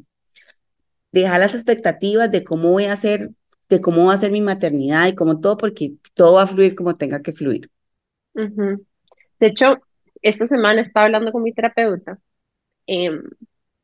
dejar 1.11 1.39
las 1.39 1.53
expectativas 1.53 2.31
de 2.31 2.43
cómo 2.43 2.71
voy 2.71 2.85
a 2.85 2.93
hacer, 2.93 3.31
de 3.67 3.81
cómo 3.81 4.05
va 4.05 4.13
a 4.13 4.17
ser 4.17 4.31
mi 4.31 4.41
maternidad 4.41 5.07
y 5.07 5.15
como 5.15 5.39
todo, 5.39 5.57
porque 5.57 5.93
todo 6.13 6.35
va 6.35 6.43
a 6.43 6.47
fluir 6.47 6.75
como 6.75 6.97
tenga 6.97 7.21
que 7.21 7.33
fluir. 7.33 7.69
Uh 8.33 8.41
-huh. 8.41 8.85
De 9.39 9.47
hecho, 9.47 9.79
esta 10.21 10.47
semana 10.47 10.81
estaba 10.81 11.05
hablando 11.05 11.31
con 11.31 11.43
mi 11.43 11.53
terapeuta. 11.53 12.19
Eh, 12.87 13.11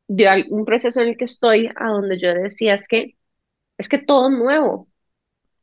de 0.08 0.44
un 0.50 0.64
proceso 0.64 1.00
en 1.00 1.08
el 1.08 1.16
que 1.16 1.24
estoy, 1.24 1.68
a 1.76 1.88
donde 1.88 2.18
yo 2.18 2.32
decía, 2.34 2.74
es 2.74 2.86
que, 2.86 3.16
es 3.78 3.88
que 3.88 3.98
todo 3.98 4.28
es 4.28 4.36
nuevo. 4.36 4.88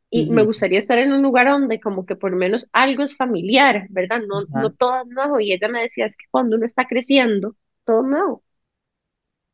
Y 0.10 0.26
uh 0.26 0.32
-huh. 0.32 0.36
me 0.36 0.44
gustaría 0.44 0.80
estar 0.80 0.98
en 1.00 1.12
un 1.12 1.22
lugar 1.22 1.48
donde 1.48 1.80
como 1.80 2.06
que 2.06 2.16
por 2.16 2.32
lo 2.32 2.38
menos 2.38 2.70
algo 2.72 3.04
es 3.04 3.16
familiar, 3.16 3.88
¿verdad? 3.90 4.22
No, 4.28 4.40
uh 4.40 4.42
-huh. 4.42 4.62
no 4.62 4.74
todo 4.74 5.02
es 5.02 5.08
nuevo. 5.08 5.40
Y 5.40 5.54
ella 5.54 5.68
me 5.70 5.82
decía, 5.82 6.06
es 6.06 6.18
que 6.18 6.26
cuando 6.30 6.56
uno 6.58 6.66
está 6.66 6.86
creciendo, 6.88 7.56
todo 7.86 8.02
es 8.02 8.08
nuevo. 8.08 8.44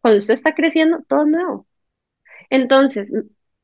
Cuando 0.02 0.20
usted 0.20 0.34
está 0.34 0.56
creciendo, 0.56 1.04
todo 1.08 1.24
es 1.24 1.28
nuevo. 1.28 1.68
Entonces, 2.50 3.12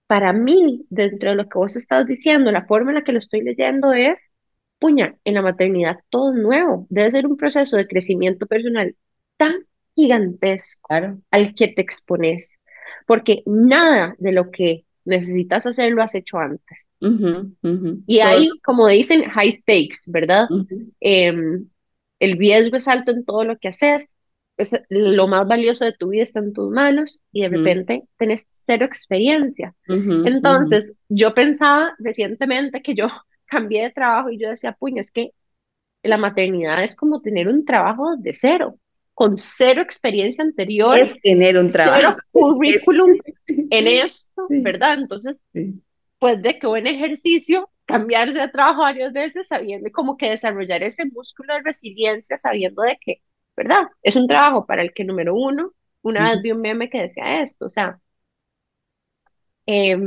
para 0.07 0.33
mí, 0.33 0.85
dentro 0.89 1.29
de 1.31 1.35
lo 1.35 1.49
que 1.49 1.57
vos 1.57 1.75
estás 1.75 2.05
diciendo, 2.05 2.51
la 2.51 2.65
forma 2.65 2.91
en 2.91 2.95
la 2.95 3.03
que 3.03 3.11
lo 3.11 3.19
estoy 3.19 3.41
leyendo 3.41 3.93
es, 3.93 4.29
puña, 4.79 5.15
en 5.23 5.33
la 5.33 5.41
maternidad 5.41 5.99
todo 6.09 6.33
es 6.33 6.39
nuevo. 6.39 6.85
Debe 6.89 7.11
ser 7.11 7.25
un 7.25 7.37
proceso 7.37 7.77
de 7.77 7.87
crecimiento 7.87 8.45
personal 8.45 8.95
tan 9.37 9.53
gigantesco 9.95 10.87
claro. 10.87 11.19
al 11.31 11.55
que 11.55 11.69
te 11.69 11.81
expones, 11.81 12.59
porque 13.07 13.43
nada 13.45 14.15
de 14.19 14.31
lo 14.33 14.51
que 14.51 14.85
necesitas 15.05 15.65
hacer 15.65 15.93
lo 15.93 16.03
has 16.03 16.15
hecho 16.15 16.37
antes. 16.37 16.87
Uh 16.99 17.07
-huh, 17.07 17.55
uh 17.61 17.67
-huh. 17.67 18.03
Y 18.07 18.19
ahí, 18.19 18.49
como 18.63 18.87
dicen, 18.87 19.23
high 19.29 19.51
stakes, 19.51 20.11
¿verdad? 20.11 20.47
Uh 20.49 20.63
-huh. 20.63 20.91
eh, 20.99 21.33
el 22.19 22.37
riesgo 22.37 22.77
es 22.77 22.87
alto 22.87 23.11
en 23.11 23.25
todo 23.25 23.43
lo 23.43 23.57
que 23.57 23.69
haces, 23.69 24.09
es 24.57 24.71
lo 24.89 25.27
más 25.27 25.47
valioso 25.47 25.85
de 25.85 25.93
tu 25.93 26.09
vida 26.09 26.23
está 26.23 26.39
en 26.39 26.53
tus 26.53 26.71
manos 26.71 27.23
y 27.31 27.41
de 27.41 27.49
repente 27.49 28.03
tenés 28.17 28.47
cero 28.51 28.85
experiencia. 28.85 29.75
Entonces, 29.87 30.91
yo 31.09 31.33
pensaba 31.33 31.93
recientemente 31.99 32.81
que 32.81 32.95
yo 32.95 33.07
cambié 33.45 33.83
de 33.83 33.91
trabajo 33.91 34.29
y 34.29 34.39
yo 34.39 34.49
decía, 34.49 34.73
puña, 34.73 35.01
es 35.01 35.11
que 35.11 35.31
la 36.03 36.17
maternidad 36.17 36.83
es 36.83 36.95
como 36.95 37.21
tener 37.21 37.47
un 37.47 37.65
trabajo 37.65 38.15
de 38.17 38.33
cero 38.35 38.79
con 39.13 39.37
cero 39.37 39.81
experiencia 39.81 40.43
anterior. 40.43 40.95
Es 40.97 41.19
tener 41.21 41.57
un 41.57 41.69
trabajo. 41.69 41.99
Cero 42.01 42.17
currículum 42.31 43.17
en 43.47 43.87
esto, 43.87 44.45
sí. 44.49 44.61
¿verdad? 44.61 44.99
Entonces, 44.99 45.39
sí. 45.53 45.81
pues 46.19 46.41
de 46.41 46.59
qué 46.59 46.67
buen 46.67 46.85
ejercicio 46.85 47.69
cambiarse 47.85 48.39
de 48.39 48.49
trabajo 48.49 48.81
varias 48.81 49.13
veces 49.13 49.47
sabiendo 49.47 49.89
como 49.91 50.17
que 50.17 50.31
desarrollar 50.31 50.83
ese 50.83 51.05
músculo 51.05 51.53
de 51.53 51.61
resiliencia, 51.61 52.37
sabiendo 52.37 52.81
de 52.81 52.97
que, 52.99 53.21
¿verdad? 53.55 53.83
Es 54.01 54.15
un 54.15 54.27
trabajo 54.27 54.65
para 54.65 54.81
el 54.81 54.93
que, 54.93 55.03
número 55.03 55.35
uno, 55.35 55.71
una 56.01 56.31
vez 56.31 56.41
vi 56.41 56.51
un 56.51 56.61
meme 56.61 56.89
que 56.89 57.01
decía 57.01 57.41
esto, 57.41 57.65
o 57.65 57.69
sea, 57.69 57.99
eh, 59.65 59.97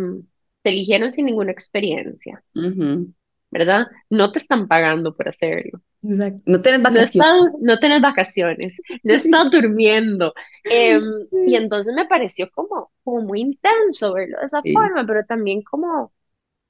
te 0.62 0.70
eligieron 0.70 1.12
sin 1.12 1.26
ninguna 1.26 1.50
experiencia, 1.52 2.42
uh 2.54 2.60
-huh. 2.60 3.14
¿verdad? 3.50 3.86
No 4.10 4.30
te 4.30 4.38
están 4.38 4.68
pagando 4.68 5.16
por 5.16 5.28
hacerlo. 5.28 5.80
Exacto. 6.02 6.42
No 6.46 6.60
tienes 6.60 6.82
vacaciones. 6.82 7.16
No, 7.16 7.46
estás, 7.46 7.60
no 7.60 7.78
tienes 7.78 8.00
vacaciones, 8.00 8.80
no 9.02 9.14
estás 9.14 9.50
durmiendo. 9.50 10.34
Eh, 10.70 11.00
y 11.46 11.56
entonces 11.56 11.94
me 11.94 12.06
pareció 12.06 12.50
como, 12.50 12.92
como 13.02 13.22
muy 13.22 13.40
intenso 13.40 14.12
verlo 14.12 14.38
de 14.38 14.46
esa 14.46 14.62
sí. 14.62 14.72
forma, 14.72 15.04
pero 15.06 15.24
también 15.24 15.62
como, 15.62 16.12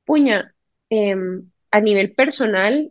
puña, 0.05 0.55
eh, 0.91 1.15
a 1.71 1.81
nivel 1.81 2.15
personal, 2.15 2.91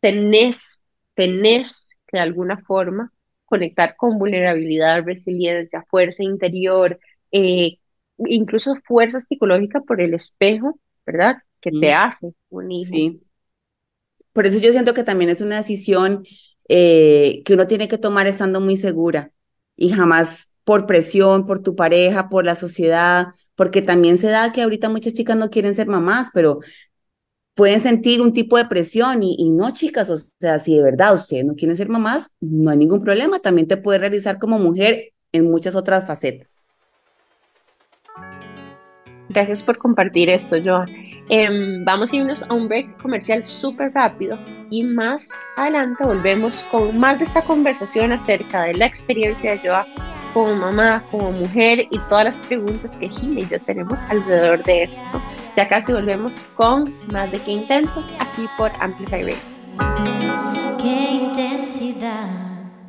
tenés, 0.00 0.84
tenés 1.14 1.83
de 2.18 2.24
alguna 2.24 2.58
forma 2.58 3.12
conectar 3.44 3.94
con 3.96 4.18
vulnerabilidad, 4.18 5.04
resiliencia, 5.04 5.84
fuerza 5.88 6.22
interior, 6.22 6.98
eh, 7.30 7.78
incluso 8.18 8.76
fuerza 8.86 9.20
psicológica 9.20 9.80
por 9.80 10.00
el 10.00 10.14
espejo, 10.14 10.78
¿verdad? 11.06 11.36
Que 11.60 11.70
te 11.70 11.92
mm. 11.92 11.96
hace 11.96 12.34
un 12.48 12.70
hijo. 12.72 12.90
Sí. 12.94 13.20
Por 14.32 14.46
eso 14.46 14.58
yo 14.58 14.72
siento 14.72 14.94
que 14.94 15.04
también 15.04 15.30
es 15.30 15.40
una 15.40 15.56
decisión 15.56 16.24
eh, 16.68 17.42
que 17.44 17.54
uno 17.54 17.66
tiene 17.66 17.88
que 17.88 17.98
tomar 17.98 18.26
estando 18.26 18.60
muy 18.60 18.76
segura 18.76 19.30
y 19.76 19.90
jamás 19.90 20.48
por 20.64 20.86
presión, 20.86 21.44
por 21.44 21.62
tu 21.62 21.76
pareja, 21.76 22.28
por 22.28 22.44
la 22.44 22.54
sociedad, 22.54 23.28
porque 23.54 23.82
también 23.82 24.18
se 24.18 24.28
da 24.28 24.52
que 24.52 24.62
ahorita 24.62 24.88
muchas 24.88 25.14
chicas 25.14 25.36
no 25.36 25.50
quieren 25.50 25.74
ser 25.74 25.86
mamás, 25.86 26.30
pero 26.32 26.60
pueden 27.54 27.80
sentir 27.80 28.20
un 28.20 28.32
tipo 28.32 28.56
de 28.58 28.66
presión 28.66 29.22
y, 29.22 29.36
y 29.38 29.50
no, 29.50 29.72
chicas, 29.72 30.10
o 30.10 30.16
sea, 30.40 30.58
si 30.58 30.76
de 30.76 30.82
verdad 30.82 31.14
ustedes 31.14 31.44
no 31.44 31.54
quieren 31.54 31.76
ser 31.76 31.88
mamás, 31.88 32.30
no 32.40 32.70
hay 32.70 32.76
ningún 32.76 33.02
problema, 33.02 33.38
también 33.38 33.68
te 33.68 33.76
puedes 33.76 34.00
realizar 34.00 34.38
como 34.38 34.58
mujer 34.58 35.12
en 35.32 35.50
muchas 35.50 35.74
otras 35.74 36.06
facetas. 36.06 36.62
Gracias 39.28 39.62
por 39.62 39.78
compartir 39.78 40.28
esto, 40.28 40.56
Joa. 40.62 40.86
Em, 41.28 41.84
vamos 41.84 42.12
a 42.12 42.16
irnos 42.16 42.42
a 42.42 42.52
un 42.52 42.68
break 42.68 43.00
comercial 43.00 43.44
súper 43.44 43.92
rápido 43.94 44.38
y 44.68 44.84
más 44.84 45.30
adelante 45.56 46.04
volvemos 46.04 46.62
con 46.70 46.98
más 46.98 47.18
de 47.18 47.24
esta 47.24 47.40
conversación 47.40 48.12
acerca 48.12 48.64
de 48.64 48.74
la 48.74 48.86
experiencia 48.86 49.52
de 49.52 49.58
Joa 49.58 49.86
como 50.34 50.54
mamá, 50.54 51.02
como 51.10 51.32
mujer 51.32 51.86
y 51.90 51.98
todas 52.10 52.26
las 52.26 52.36
preguntas 52.46 52.90
que 52.98 53.08
Gina 53.08 53.40
y 53.40 53.46
yo 53.46 53.58
tenemos 53.60 54.00
alrededor 54.10 54.62
de 54.64 54.82
esto. 54.82 55.22
Ya 55.56 55.68
casi 55.68 55.92
volvemos 55.92 56.36
con 56.56 56.92
más 57.12 57.30
de 57.30 57.38
qué 57.38 57.52
intentos 57.52 58.04
aquí 58.18 58.46
por 58.58 58.72
Amplify 58.80 59.22
Radio. 59.22 59.36
Qué 60.82 61.12
intensidad. 61.12 62.28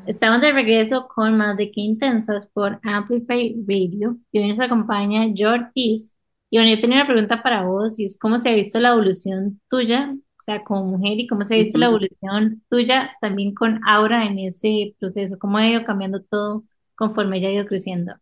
Estamos 0.07 0.41
de 0.41 0.51
regreso 0.51 1.07
con 1.07 1.37
más 1.37 1.57
de 1.57 1.71
qué 1.71 1.81
intensas 1.81 2.47
por 2.47 2.79
Amplify 2.81 3.55
Radio 3.67 4.17
y 4.31 4.39
hoy 4.39 4.49
nos 4.49 4.59
acompaña 4.59 5.31
George 5.35 5.65
Ortiz. 5.65 6.11
Y 6.49 6.57
bueno, 6.57 6.73
yo 6.73 6.81
tenía 6.81 6.97
una 6.97 7.07
pregunta 7.07 7.43
para 7.43 7.65
vos 7.65 7.99
y 7.99 8.05
es 8.05 8.17
cómo 8.17 8.39
se 8.39 8.49
ha 8.49 8.55
visto 8.55 8.79
la 8.79 8.89
evolución 8.89 9.61
tuya, 9.69 10.15
o 10.39 10.43
sea, 10.43 10.63
como 10.63 10.97
mujer 10.97 11.19
y 11.19 11.27
cómo 11.27 11.45
se 11.47 11.53
ha 11.53 11.57
visto 11.57 11.77
la 11.77 11.85
evolución 11.85 12.63
tuya 12.67 13.11
también 13.21 13.53
con 13.53 13.79
Aura 13.87 14.25
en 14.25 14.39
ese 14.39 14.95
proceso, 14.99 15.37
cómo 15.37 15.57
ha 15.59 15.67
ido 15.67 15.83
cambiando 15.83 16.23
todo 16.23 16.63
conforme 16.95 17.37
ella 17.37 17.49
ha 17.49 17.51
ido 17.51 17.65
creciendo. 17.67 18.15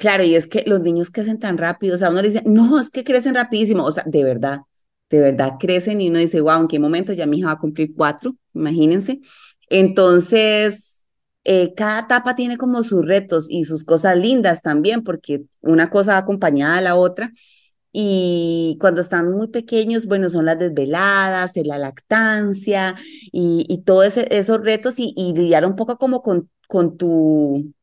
Claro, 0.00 0.24
y 0.24 0.34
es 0.34 0.46
que 0.46 0.64
los 0.66 0.80
niños 0.80 1.10
crecen 1.10 1.38
tan 1.38 1.58
rápido, 1.58 1.94
o 1.94 1.98
sea, 1.98 2.08
uno 2.08 2.22
dice, 2.22 2.42
no, 2.46 2.80
es 2.80 2.88
que 2.88 3.04
crecen 3.04 3.34
rapidísimo, 3.34 3.84
o 3.84 3.92
sea, 3.92 4.02
de 4.06 4.24
verdad, 4.24 4.60
de 5.10 5.20
verdad 5.20 5.56
crecen 5.60 6.00
y 6.00 6.08
uno 6.08 6.18
dice, 6.18 6.40
wow, 6.40 6.62
¿en 6.62 6.68
qué 6.68 6.78
momento 6.78 7.12
ya 7.12 7.26
mi 7.26 7.38
hija 7.38 7.48
va 7.48 7.52
a 7.52 7.58
cumplir 7.58 7.92
cuatro? 7.94 8.34
Imagínense. 8.54 9.20
Entonces, 9.68 11.04
eh, 11.44 11.74
cada 11.76 12.00
etapa 12.00 12.34
tiene 12.34 12.56
como 12.56 12.82
sus 12.82 13.04
retos 13.04 13.50
y 13.50 13.64
sus 13.64 13.84
cosas 13.84 14.16
lindas 14.16 14.62
también, 14.62 15.04
porque 15.04 15.42
una 15.60 15.90
cosa 15.90 16.12
va 16.14 16.18
acompañada 16.20 16.76
de 16.76 16.82
la 16.82 16.96
otra. 16.96 17.30
Y 17.92 18.78
cuando 18.80 19.02
están 19.02 19.30
muy 19.30 19.48
pequeños, 19.48 20.06
bueno, 20.06 20.30
son 20.30 20.46
las 20.46 20.58
desveladas, 20.58 21.52
la 21.56 21.76
lactancia 21.76 22.96
y, 23.32 23.66
y 23.68 23.82
todos 23.82 24.16
esos 24.16 24.62
retos 24.64 24.98
y, 24.98 25.12
y, 25.14 25.34
lidiar 25.34 25.66
un 25.66 25.76
poco 25.76 25.98
como 25.98 26.22
con, 26.22 26.48
con 26.68 26.96
tu, 26.96 27.74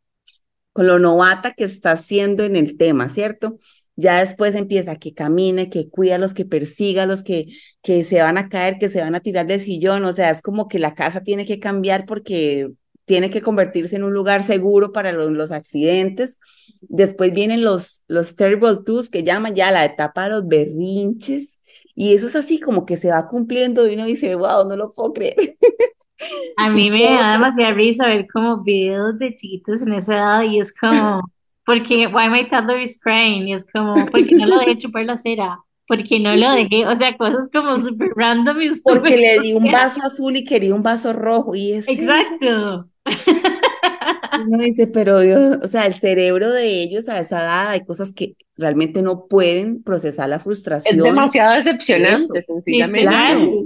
con 0.78 0.86
lo 0.86 1.00
novata 1.00 1.54
que 1.54 1.64
estás 1.64 2.06
siendo 2.06 2.44
en 2.44 2.56
el 2.56 2.78
tema, 2.78 3.10
¿cierto? 3.10 3.58
Ya 3.96 4.20
después 4.20 4.54
empieza 4.54 4.98
que 4.98 5.16
camine, 5.16 5.72
que 5.72 5.90
cuida 5.90 6.18
a 6.18 6.20
los 6.20 6.36
que 6.36 6.46
persiga, 6.46 7.02
a 7.02 7.06
los 7.08 7.24
que, 7.24 7.48
que 7.82 8.04
se 8.04 8.22
van 8.22 8.38
a 8.38 8.48
caer, 8.48 8.78
que 8.78 8.88
se 8.88 9.02
van 9.02 9.16
a 9.16 9.20
tirar 9.20 9.48
del 9.48 9.60
sillón, 9.60 10.06
o 10.06 10.14
sea, 10.14 10.30
es 10.30 10.44
como 10.44 10.68
que 10.68 10.78
la 10.78 10.94
casa 10.94 11.22
tiene 11.22 11.48
que 11.48 11.60
cambiar 11.60 12.06
porque 12.06 12.70
tiene 13.06 13.32
que 13.32 13.42
convertirse 13.42 13.96
en 13.96 14.04
un 14.04 14.14
lugar 14.14 14.44
seguro 14.44 14.92
para 14.92 15.14
los, 15.14 15.32
los 15.32 15.52
accidentes. 15.52 16.38
Después 16.82 17.34
vienen 17.34 17.64
los, 17.64 18.04
los 18.08 18.36
terrible 18.36 18.76
twos 18.86 19.10
que 19.10 19.24
llaman 19.24 19.56
ya 19.56 19.72
la 19.72 19.84
etapa 19.84 20.26
de 20.26 20.30
los 20.30 20.48
berrinches. 20.48 21.58
Y 21.96 22.14
eso 22.14 22.28
es 22.28 22.36
así 22.36 22.60
como 22.60 22.86
que 22.86 22.98
se 22.98 23.10
va 23.10 23.28
cumpliendo 23.28 23.88
y 23.88 23.96
uno 23.96 24.06
dice, 24.06 24.36
wow, 24.36 24.70
no 24.70 24.76
lo 24.76 24.92
puedo 24.92 25.14
creer. 25.14 25.58
A 26.58 26.70
mí 26.70 26.90
me 26.90 27.04
da 27.10 27.34
demasiada 27.34 27.74
risa 27.74 28.08
ver 28.08 28.28
como 28.32 28.64
videos 28.64 29.18
de 29.20 29.36
chiquitos 29.36 29.82
en 29.82 29.94
esa 29.94 30.14
edad 30.14 30.44
y 30.44 30.60
es 30.60 30.74
como, 30.74 31.22
porque, 31.66 32.08
why 32.08 32.30
my 32.30 32.48
toddler 32.50 32.82
is 32.82 33.00
crying? 33.00 33.48
Y 33.48 33.54
es 33.54 33.66
como, 33.72 34.06
porque 34.08 34.36
no 34.36 34.46
lo 34.46 34.60
dejé 34.60 34.78
chupar 34.78 35.06
la 35.06 35.18
cera? 35.18 35.60
Porque 35.88 36.20
no 36.20 36.36
lo 36.36 36.52
dejé, 36.52 36.86
o 36.86 36.96
sea, 36.96 37.16
cosas 37.16 37.50
como 37.52 37.80
súper 37.80 38.10
random 38.16 38.62
y 38.62 38.70
Porque 38.84 39.16
le 39.16 39.40
di 39.40 39.54
un 39.54 39.72
vaso 39.72 40.02
azul 40.04 40.36
y 40.36 40.44
quería 40.44 40.76
un 40.76 40.84
vaso 40.84 41.14
rojo 41.14 41.56
y 41.56 41.74
es... 41.74 41.88
Exacto. 41.88 42.90
Uno 44.46 44.58
dice, 44.60 44.88
pero 44.88 45.20
Dios, 45.20 45.60
o 45.64 45.68
sea, 45.68 45.86
el 45.86 45.94
cerebro 45.94 46.52
de 46.52 46.68
ellos 46.68 47.08
a 47.08 47.20
esa 47.20 47.42
edad 47.42 47.70
hay 47.70 47.86
cosas 47.86 48.14
que 48.14 48.36
realmente 48.58 49.02
no 49.02 49.26
pueden 49.28 49.84
procesar 49.84 50.30
la 50.30 50.40
frustración. 50.40 50.98
Es 50.98 51.04
demasiado 51.04 51.56
decepcionante, 51.56 52.44
sencillamente. 52.44 53.08
Claro. 53.08 53.64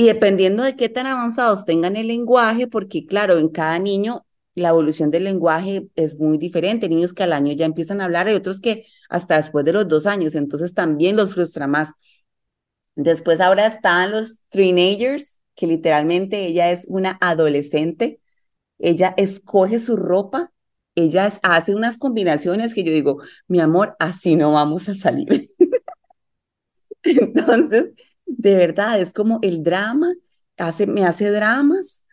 Y 0.00 0.06
dependiendo 0.06 0.62
de 0.62 0.76
qué 0.76 0.88
tan 0.88 1.06
avanzados 1.06 1.66
tengan 1.66 1.94
el 1.94 2.06
lenguaje, 2.06 2.66
porque 2.66 3.04
claro, 3.04 3.36
en 3.36 3.50
cada 3.50 3.78
niño 3.78 4.24
la 4.54 4.70
evolución 4.70 5.10
del 5.10 5.24
lenguaje 5.24 5.88
es 5.94 6.18
muy 6.18 6.38
diferente. 6.38 6.88
Niños 6.88 7.12
que 7.12 7.22
al 7.22 7.34
año 7.34 7.52
ya 7.52 7.66
empiezan 7.66 8.00
a 8.00 8.06
hablar, 8.06 8.26
hay 8.26 8.34
otros 8.34 8.62
que 8.62 8.86
hasta 9.10 9.36
después 9.36 9.62
de 9.66 9.74
los 9.74 9.86
dos 9.88 10.06
años, 10.06 10.34
entonces 10.36 10.72
también 10.72 11.16
los 11.16 11.34
frustra 11.34 11.66
más. 11.66 11.90
Después 12.94 13.42
ahora 13.42 13.66
están 13.66 14.12
los 14.12 14.38
teenagers, 14.48 15.38
que 15.54 15.66
literalmente 15.66 16.46
ella 16.46 16.70
es 16.70 16.86
una 16.88 17.18
adolescente, 17.20 18.22
ella 18.78 19.12
escoge 19.18 19.80
su 19.80 19.96
ropa, 19.96 20.50
ella 20.94 21.30
hace 21.42 21.74
unas 21.74 21.98
combinaciones 21.98 22.72
que 22.72 22.84
yo 22.84 22.92
digo, 22.92 23.20
mi 23.48 23.60
amor, 23.60 23.96
así 23.98 24.34
no 24.34 24.52
vamos 24.52 24.88
a 24.88 24.94
salir. 24.94 25.46
entonces, 27.02 27.92
de 28.38 28.54
verdad, 28.54 29.00
es 29.00 29.12
como 29.12 29.38
el 29.42 29.62
drama, 29.62 30.14
hace, 30.56 30.86
me 30.86 31.04
hace 31.04 31.30
dramas, 31.30 32.04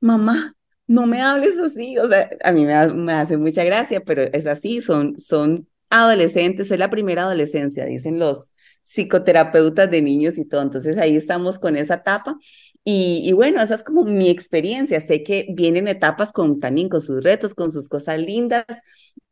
mamá, 0.00 0.54
no 0.86 1.06
me 1.06 1.20
hables 1.20 1.58
así, 1.58 1.98
o 1.98 2.08
sea, 2.08 2.30
a 2.42 2.52
mí 2.52 2.64
me, 2.66 2.88
me, 2.94 3.12
hace 3.12 3.36
mucha 3.36 3.64
gracia, 3.64 4.02
pero 4.04 4.22
es 4.22 4.46
así, 4.46 4.80
son, 4.80 5.18
son 5.20 5.68
adolescentes, 5.90 6.70
es 6.70 6.78
la 6.78 6.90
primera 6.90 7.22
adolescencia, 7.22 7.84
dicen 7.86 8.18
los 8.18 8.50
psicoterapeutas 8.84 9.90
de 9.90 10.02
niños 10.02 10.38
y 10.38 10.44
todo, 10.44 10.62
entonces 10.62 10.98
ahí 10.98 11.16
estamos 11.16 11.58
con 11.58 11.76
esa 11.76 11.94
etapa. 11.94 12.36
Y, 12.82 13.22
y, 13.24 13.32
bueno, 13.32 13.60
esa 13.62 13.74
es 13.74 13.84
como 13.84 14.04
mi 14.04 14.30
experiencia. 14.30 15.00
Sé 15.00 15.22
que 15.22 15.46
vienen 15.54 15.86
etapas 15.86 16.32
con, 16.32 16.60
también 16.60 16.88
con 16.88 17.00
sus 17.00 17.22
retos, 17.22 17.54
con 17.54 17.70
sus 17.72 17.88
cosas 17.88 18.18
lindas. 18.18 18.64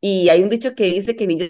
Y 0.00 0.28
hay 0.28 0.42
un 0.42 0.50
dicho 0.50 0.74
que 0.74 0.84
dice 0.84 1.16
que 1.16 1.26
niños 1.26 1.48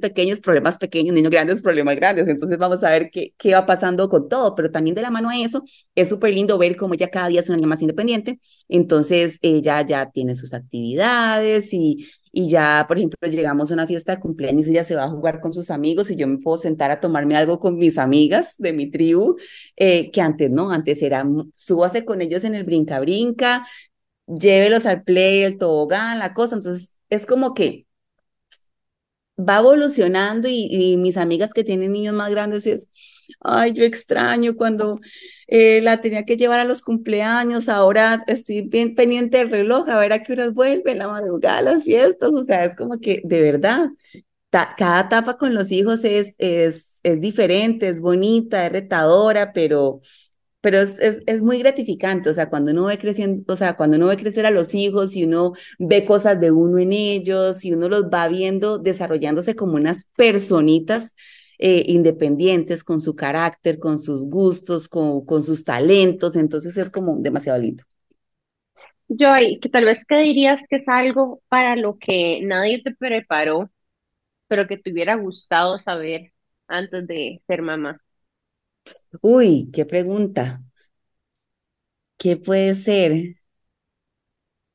pequeños, 0.00 0.40
problemas 0.40 0.78
pequeños, 0.78 1.14
niños 1.14 1.30
grandes, 1.30 1.62
problemas 1.62 1.96
grandes. 1.96 2.28
Entonces 2.28 2.58
vamos 2.58 2.82
a 2.84 2.90
ver 2.90 3.10
qué, 3.10 3.34
qué 3.38 3.54
va 3.54 3.66
pasando 3.66 4.08
con 4.08 4.28
todo, 4.28 4.54
pero 4.54 4.70
también 4.70 4.94
de 4.94 5.02
la 5.02 5.10
mano 5.10 5.28
a 5.30 5.38
eso, 5.38 5.64
es 5.94 6.08
súper 6.08 6.34
lindo 6.34 6.58
ver 6.58 6.76
cómo 6.76 6.94
ella 6.94 7.10
cada 7.10 7.28
día 7.28 7.40
es 7.40 7.48
una 7.48 7.56
niña 7.56 7.68
más 7.68 7.82
independiente. 7.82 8.40
Entonces 8.68 9.38
ella 9.42 9.82
ya 9.86 10.10
tiene 10.10 10.36
sus 10.36 10.52
actividades 10.54 11.72
y, 11.72 12.06
y 12.32 12.48
ya, 12.50 12.84
por 12.86 12.98
ejemplo, 12.98 13.18
llegamos 13.30 13.70
a 13.70 13.74
una 13.74 13.86
fiesta 13.86 14.14
de 14.14 14.20
cumpleaños 14.20 14.66
y 14.66 14.70
ella 14.70 14.84
se 14.84 14.94
va 14.96 15.04
a 15.04 15.10
jugar 15.10 15.40
con 15.40 15.52
sus 15.52 15.70
amigos 15.70 16.10
y 16.10 16.16
yo 16.16 16.26
me 16.28 16.38
puedo 16.38 16.58
sentar 16.58 16.90
a 16.90 17.00
tomarme 17.00 17.36
algo 17.36 17.58
con 17.58 17.76
mis 17.76 17.98
amigas 17.98 18.54
de 18.58 18.72
mi 18.72 18.90
tribu, 18.90 19.36
eh, 19.76 20.10
que 20.10 20.20
antes 20.20 20.50
no, 20.50 20.70
antes 20.70 21.02
era, 21.02 21.24
súbase 21.54 22.04
con 22.04 22.20
ellos 22.20 22.44
en 22.44 22.54
el 22.54 22.64
brinca-brinca, 22.64 23.66
llévelos 24.26 24.86
al 24.86 25.02
play, 25.04 25.42
el 25.42 25.58
tobogán, 25.58 26.18
la 26.18 26.34
cosa. 26.34 26.56
Entonces 26.56 26.92
es 27.08 27.26
como 27.26 27.54
que 27.54 27.85
va 29.38 29.58
evolucionando 29.58 30.48
y, 30.48 30.96
mis 30.98 31.16
amigas 31.16 31.52
que 31.52 31.64
tienen 31.64 31.92
niños 31.92 32.14
más 32.14 32.30
grandes 32.30 32.66
es, 32.66 32.88
ay, 33.40 33.72
yo 33.72 33.84
extraño 33.84 34.56
cuando 34.56 35.00
eh, 35.46 35.80
la 35.82 36.00
tenía 36.00 36.24
que 36.24 36.36
llevar 36.36 36.60
a 36.60 36.64
los 36.64 36.82
cumpleaños, 36.82 37.68
ahora 37.68 38.24
estoy 38.26 38.62
bien 38.62 38.94
pendiente 38.94 39.38
del 39.38 39.50
reloj, 39.50 39.88
a 39.88 39.98
ver 39.98 40.12
a 40.12 40.22
qué 40.22 40.32
horas 40.32 40.54
vuelve, 40.54 40.94
la 40.94 41.08
madrugada, 41.08 41.62
las 41.62 41.84
fiestas, 41.84 42.30
o 42.32 42.44
sea, 42.44 42.64
es 42.64 42.76
como 42.76 42.98
que 43.00 43.20
de 43.24 43.42
verdad, 43.42 43.88
cada 44.50 45.00
etapa 45.00 45.36
con 45.36 45.54
los 45.54 45.70
hijos 45.70 46.04
es, 46.04 46.34
es, 46.38 47.00
es 47.02 47.20
diferente, 47.20 47.88
es 47.88 48.00
bonita, 48.00 48.66
es 48.66 48.72
retadora, 48.72 49.52
pero 49.52 50.00
pero 50.66 50.80
es, 50.80 50.96
es, 50.98 51.42
muy 51.42 51.60
gratificante, 51.60 52.28
o 52.28 52.34
sea, 52.34 52.50
cuando 52.50 52.72
uno 52.72 52.86
ve 52.86 52.98
creciendo, 52.98 53.52
o 53.52 53.54
sea, 53.54 53.76
cuando 53.76 53.98
uno 53.98 54.08
ve 54.08 54.16
crecer 54.16 54.46
a 54.46 54.50
los 54.50 54.74
hijos 54.74 55.14
y 55.14 55.22
uno 55.22 55.52
ve 55.78 56.04
cosas 56.04 56.40
de 56.40 56.50
uno 56.50 56.80
en 56.80 56.92
ellos 56.92 57.64
y 57.64 57.72
uno 57.72 57.88
los 57.88 58.06
va 58.06 58.26
viendo 58.26 58.78
desarrollándose 58.78 59.54
como 59.54 59.76
unas 59.76 60.06
personitas 60.16 61.14
eh, 61.60 61.84
independientes 61.86 62.82
con 62.82 63.00
su 63.00 63.14
carácter, 63.14 63.78
con 63.78 64.00
sus 64.00 64.24
gustos, 64.26 64.88
con, 64.88 65.24
con 65.24 65.44
sus 65.44 65.62
talentos, 65.62 66.34
entonces 66.34 66.76
es 66.76 66.90
como 66.90 67.16
demasiado 67.20 67.60
lindo. 67.60 67.84
Joy, 69.06 69.60
que 69.60 69.68
tal 69.68 69.84
vez 69.84 70.04
que 70.04 70.16
dirías 70.16 70.64
que 70.68 70.78
es 70.78 70.88
algo 70.88 71.42
para 71.48 71.76
lo 71.76 71.96
que 71.96 72.40
nadie 72.42 72.82
te 72.82 72.92
preparó, 72.92 73.70
pero 74.48 74.66
que 74.66 74.78
te 74.78 74.90
hubiera 74.90 75.14
gustado 75.14 75.78
saber 75.78 76.32
antes 76.66 77.06
de 77.06 77.40
ser 77.46 77.62
mamá. 77.62 78.00
Uy, 79.22 79.70
qué 79.72 79.84
pregunta. 79.84 80.62
¿Qué 82.18 82.36
puede 82.36 82.74
ser? 82.74 83.36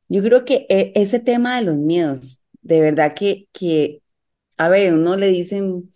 Yo 0.08 0.22
creo 0.24 0.44
que 0.46 0.66
e, 0.70 0.92
ese 0.96 1.20
tema 1.20 1.58
de 1.58 1.64
los 1.66 1.78
miedos, 1.78 2.42
de 2.62 2.82
verdad 2.82 3.14
que, 3.16 3.48
que, 3.54 4.02
a 4.58 4.70
ver, 4.70 4.94
uno 4.96 5.18
le 5.18 5.28
dicen 5.30 5.94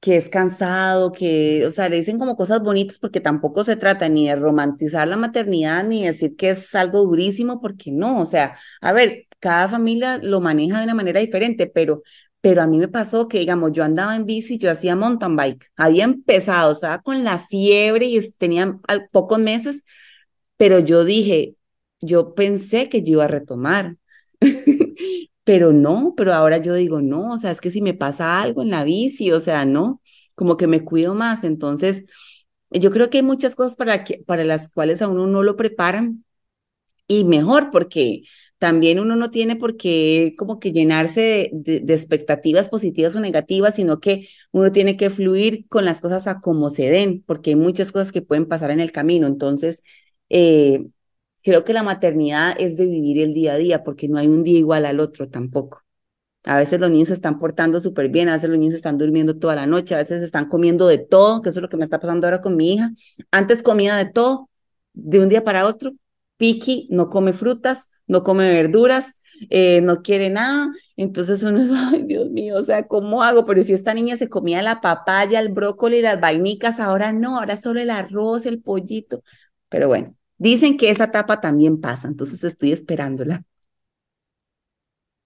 que 0.00 0.16
es 0.16 0.28
cansado, 0.30 1.12
que, 1.12 1.66
o 1.66 1.70
sea, 1.72 1.88
le 1.90 1.96
dicen 1.96 2.18
como 2.18 2.36
cosas 2.36 2.62
bonitas 2.62 2.98
porque 3.00 3.20
tampoco 3.20 3.64
se 3.64 3.76
trata 3.76 4.08
ni 4.08 4.28
de 4.28 4.36
romantizar 4.36 5.08
la 5.08 5.16
maternidad 5.16 5.84
ni 5.84 6.04
decir 6.06 6.36
que 6.36 6.50
es 6.50 6.74
algo 6.74 7.02
durísimo, 7.04 7.60
porque 7.60 7.92
no, 7.92 8.20
o 8.22 8.26
sea, 8.26 8.56
a 8.82 8.92
ver, 8.94 9.26
cada 9.40 9.68
familia 9.68 10.18
lo 10.22 10.40
maneja 10.40 10.78
de 10.78 10.84
una 10.84 10.94
manera 10.94 11.20
diferente, 11.20 11.66
pero 11.68 12.02
pero 12.44 12.60
a 12.60 12.66
mí 12.66 12.76
me 12.76 12.88
pasó 12.88 13.26
que, 13.26 13.38
digamos, 13.38 13.72
yo 13.72 13.84
andaba 13.84 14.14
en 14.14 14.26
bici, 14.26 14.58
yo 14.58 14.70
hacía 14.70 14.96
mountain 14.96 15.34
bike, 15.34 15.72
había 15.76 16.04
empezado, 16.04 16.72
estaba 16.72 17.00
con 17.00 17.24
la 17.24 17.38
fiebre 17.38 18.04
y 18.04 18.20
tenía 18.32 18.78
pocos 19.12 19.38
meses, 19.38 19.82
pero 20.58 20.78
yo 20.78 21.04
dije, 21.06 21.56
yo 22.02 22.34
pensé 22.34 22.90
que 22.90 23.02
yo 23.02 23.14
iba 23.14 23.24
a 23.24 23.28
retomar, 23.28 23.96
pero 25.44 25.72
no, 25.72 26.12
pero 26.18 26.34
ahora 26.34 26.58
yo 26.58 26.74
digo, 26.74 27.00
no, 27.00 27.32
o 27.32 27.38
sea, 27.38 27.50
es 27.50 27.62
que 27.62 27.70
si 27.70 27.80
me 27.80 27.94
pasa 27.94 28.42
algo 28.42 28.60
en 28.60 28.68
la 28.70 28.84
bici, 28.84 29.32
o 29.32 29.40
sea, 29.40 29.64
no, 29.64 30.02
como 30.34 30.58
que 30.58 30.66
me 30.66 30.84
cuido 30.84 31.14
más. 31.14 31.44
Entonces, 31.44 32.04
yo 32.70 32.90
creo 32.90 33.08
que 33.08 33.18
hay 33.18 33.24
muchas 33.24 33.56
cosas 33.56 33.74
para, 33.78 34.04
que, 34.04 34.22
para 34.26 34.44
las 34.44 34.68
cuales 34.70 35.00
a 35.00 35.08
uno 35.08 35.26
no 35.26 35.42
lo 35.42 35.56
preparan 35.56 36.26
y 37.06 37.24
mejor 37.24 37.70
porque 37.70 38.22
también 38.64 38.98
uno 38.98 39.14
no 39.14 39.30
tiene 39.30 39.56
por 39.56 39.76
qué 39.76 40.34
como 40.38 40.58
que 40.58 40.72
llenarse 40.72 41.50
de, 41.52 41.84
expectativas 41.92 42.70
positivas 42.70 43.14
o 43.14 43.20
negativas, 43.20 43.74
sino 43.74 44.00
que 44.00 44.26
uno 44.52 44.72
tiene 44.72 44.96
que 44.96 45.10
fluir 45.10 45.68
con 45.68 45.84
las 45.84 46.00
cosas 46.00 46.26
a 46.26 46.40
como 46.40 46.70
se 46.70 46.88
den, 46.90 47.22
porque 47.26 47.50
hay 47.50 47.56
muchas 47.56 47.92
cosas 47.92 48.10
que 48.10 48.22
pueden 48.22 48.46
pasar 48.46 48.70
en 48.70 48.80
el 48.80 48.90
camino. 48.90 49.26
Entonces, 49.26 49.82
eh, 50.30 50.86
creo 51.42 51.64
que 51.64 51.74
la 51.74 51.82
maternidad 51.82 52.56
es 52.58 52.78
de 52.78 52.86
vivir 52.86 53.20
el 53.20 53.34
día 53.34 53.52
a 53.52 53.56
día, 53.58 53.84
porque 53.84 54.08
no 54.08 54.16
hay 54.18 54.28
un 54.28 54.44
día 54.44 54.58
igual 54.58 54.86
al 54.86 54.98
otro 54.98 55.28
tampoco. 55.28 55.82
A 56.44 56.56
veces 56.58 56.80
los 56.80 56.90
niños 56.90 57.08
se 57.08 57.14
están 57.14 57.38
portando 57.38 57.80
súper 57.80 58.08
bien, 58.08 58.30
a 58.30 58.34
veces 58.34 58.48
los 58.48 58.58
niños 58.58 58.76
están 58.76 58.96
durmiendo 58.96 59.38
toda 59.38 59.56
la 59.56 59.66
noche, 59.66 59.94
a 59.94 59.98
veces 59.98 60.22
están 60.22 60.48
comiendo 60.48 60.86
de 60.86 60.98
todo, 60.98 61.42
que 61.42 61.50
eso 61.50 61.58
es 61.60 61.62
lo 61.62 61.68
que 61.68 61.76
me 61.76 61.84
está 61.84 62.00
pasando 62.00 62.26
ahora 62.26 62.40
con 62.40 62.56
mi 62.56 62.72
hija. 62.74 62.92
Antes 63.30 63.62
comía 63.62 63.96
de 63.96 64.06
todo, 64.06 64.48
de 64.94 65.20
un 65.20 65.28
día 65.28 65.44
para 65.44 65.66
otro. 65.66 65.92
Piki 66.38 66.88
no 66.90 67.10
come 67.10 67.34
frutas, 67.34 67.88
no 68.06 68.22
come 68.22 68.48
verduras, 68.52 69.14
eh, 69.50 69.80
no 69.82 70.02
quiere 70.02 70.30
nada. 70.30 70.68
Entonces 70.96 71.42
uno 71.42 71.60
es, 71.62 71.70
ay 71.92 72.04
Dios 72.04 72.30
mío, 72.30 72.56
o 72.56 72.62
sea, 72.62 72.86
¿cómo 72.86 73.22
hago? 73.22 73.44
Pero 73.44 73.62
si 73.62 73.72
esta 73.72 73.94
niña 73.94 74.16
se 74.16 74.28
comía 74.28 74.62
la 74.62 74.80
papaya, 74.80 75.40
el 75.40 75.48
brócoli, 75.50 76.00
las 76.02 76.20
vainicas, 76.20 76.80
ahora 76.80 77.12
no, 77.12 77.38
ahora 77.38 77.56
solo 77.56 77.80
el 77.80 77.90
arroz, 77.90 78.46
el 78.46 78.60
pollito. 78.62 79.22
Pero 79.68 79.88
bueno, 79.88 80.14
dicen 80.38 80.76
que 80.76 80.90
esa 80.90 81.04
etapa 81.04 81.40
también 81.40 81.80
pasa, 81.80 82.08
entonces 82.08 82.44
estoy 82.44 82.72
esperándola. 82.72 83.44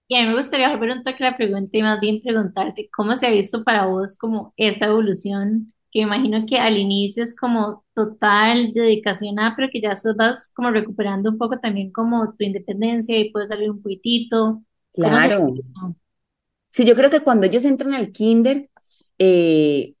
Y 0.07 0.15
a 0.15 0.21
mí 0.23 0.27
me 0.29 0.37
gustaría 0.37 0.69
volver 0.71 0.91
un 0.91 1.03
toque 1.03 1.23
la 1.23 1.37
pregunta 1.37 1.77
y 1.77 1.83
más 1.83 1.99
bien 1.99 2.21
preguntarte 2.21 2.89
cómo 2.95 3.15
se 3.15 3.27
ha 3.27 3.31
visto 3.31 3.63
para 3.63 3.85
vos 3.85 4.17
como 4.17 4.53
esa 4.57 4.85
evolución, 4.87 5.73
que 5.91 5.99
imagino 5.99 6.45
que 6.45 6.57
al 6.57 6.77
inicio 6.77 7.23
es 7.23 7.35
como 7.35 7.83
total 7.93 8.73
dedicación 8.73 9.39
a, 9.39 9.55
pero 9.55 9.69
que 9.71 9.81
ya 9.81 9.93
vas 10.15 10.49
como 10.53 10.71
recuperando 10.71 11.29
un 11.31 11.37
poco 11.37 11.59
también 11.59 11.91
como 11.91 12.33
tu 12.33 12.43
independencia 12.43 13.17
y 13.17 13.31
puedes 13.31 13.49
salir 13.49 13.71
un 13.71 13.81
poquitito. 13.81 14.63
¿Cómo 14.95 15.19
se 15.19 15.27
Claro. 15.27 15.53
Sí, 16.69 16.85
yo 16.85 16.95
creo 16.95 17.09
que 17.09 17.21
cuando 17.21 17.47
ellos 17.47 17.65
entran 17.65 17.93
al 17.95 18.11
kinder, 18.11 18.69
eh, 19.17 19.95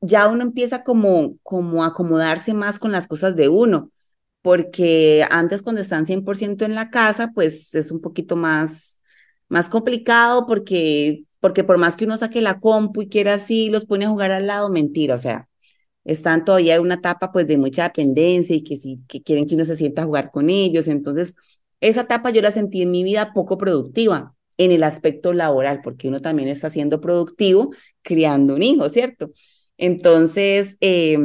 ya 0.00 0.28
uno 0.28 0.42
empieza 0.42 0.82
como, 0.82 1.38
como 1.42 1.84
a 1.84 1.88
acomodarse 1.88 2.52
más 2.54 2.78
con 2.78 2.92
las 2.92 3.06
cosas 3.06 3.36
de 3.36 3.48
uno, 3.48 3.90
porque 4.42 5.24
antes 5.30 5.62
cuando 5.62 5.80
están 5.80 6.06
100% 6.06 6.64
en 6.64 6.74
la 6.74 6.90
casa, 6.90 7.30
pues 7.34 7.74
es 7.74 7.92
un 7.92 8.00
poquito 8.00 8.36
más, 8.36 9.00
más 9.48 9.70
complicado 9.70 10.46
porque, 10.46 11.24
porque 11.42 11.64
por 11.64 11.78
más 11.78 11.96
que 11.96 12.06
uno 12.06 12.16
saque 12.16 12.40
la 12.40 12.60
compu 12.60 13.02
y 13.02 13.08
quiera 13.08 13.34
así, 13.34 13.68
los 13.68 13.84
pone 13.86 14.06
a 14.06 14.10
jugar 14.10 14.30
al 14.32 14.46
lado, 14.46 14.70
mentira, 14.70 15.16
o 15.16 15.18
sea, 15.18 15.48
están 16.04 16.44
todavía 16.44 16.76
en 16.76 16.82
una 16.82 16.94
etapa 16.96 17.32
pues 17.32 17.46
de 17.48 17.58
mucha 17.58 17.84
dependencia 17.84 18.56
y 18.56 18.62
que 18.64 18.76
sí, 18.78 19.00
que 19.08 19.22
quieren 19.22 19.46
que 19.46 19.56
uno 19.56 19.64
se 19.64 19.76
sienta 19.76 20.02
a 20.02 20.06
jugar 20.06 20.30
con 20.30 20.50
ellos, 20.50 20.88
entonces 20.88 21.34
esa 21.80 22.02
etapa 22.02 22.30
yo 22.30 22.42
la 22.42 22.52
sentí 22.52 22.82
en 22.82 22.92
mi 22.92 23.02
vida 23.04 23.32
poco 23.34 23.58
productiva 23.58 24.34
en 24.56 24.70
el 24.70 24.84
aspecto 24.84 25.32
laboral, 25.32 25.80
porque 25.82 26.08
uno 26.08 26.20
también 26.22 26.48
está 26.48 26.70
siendo 26.70 27.00
productivo 27.00 27.72
criando 28.02 28.54
un 28.54 28.62
hijo, 28.62 28.88
¿cierto? 28.88 29.32
Entonces, 29.78 30.76
eh, 30.80 31.18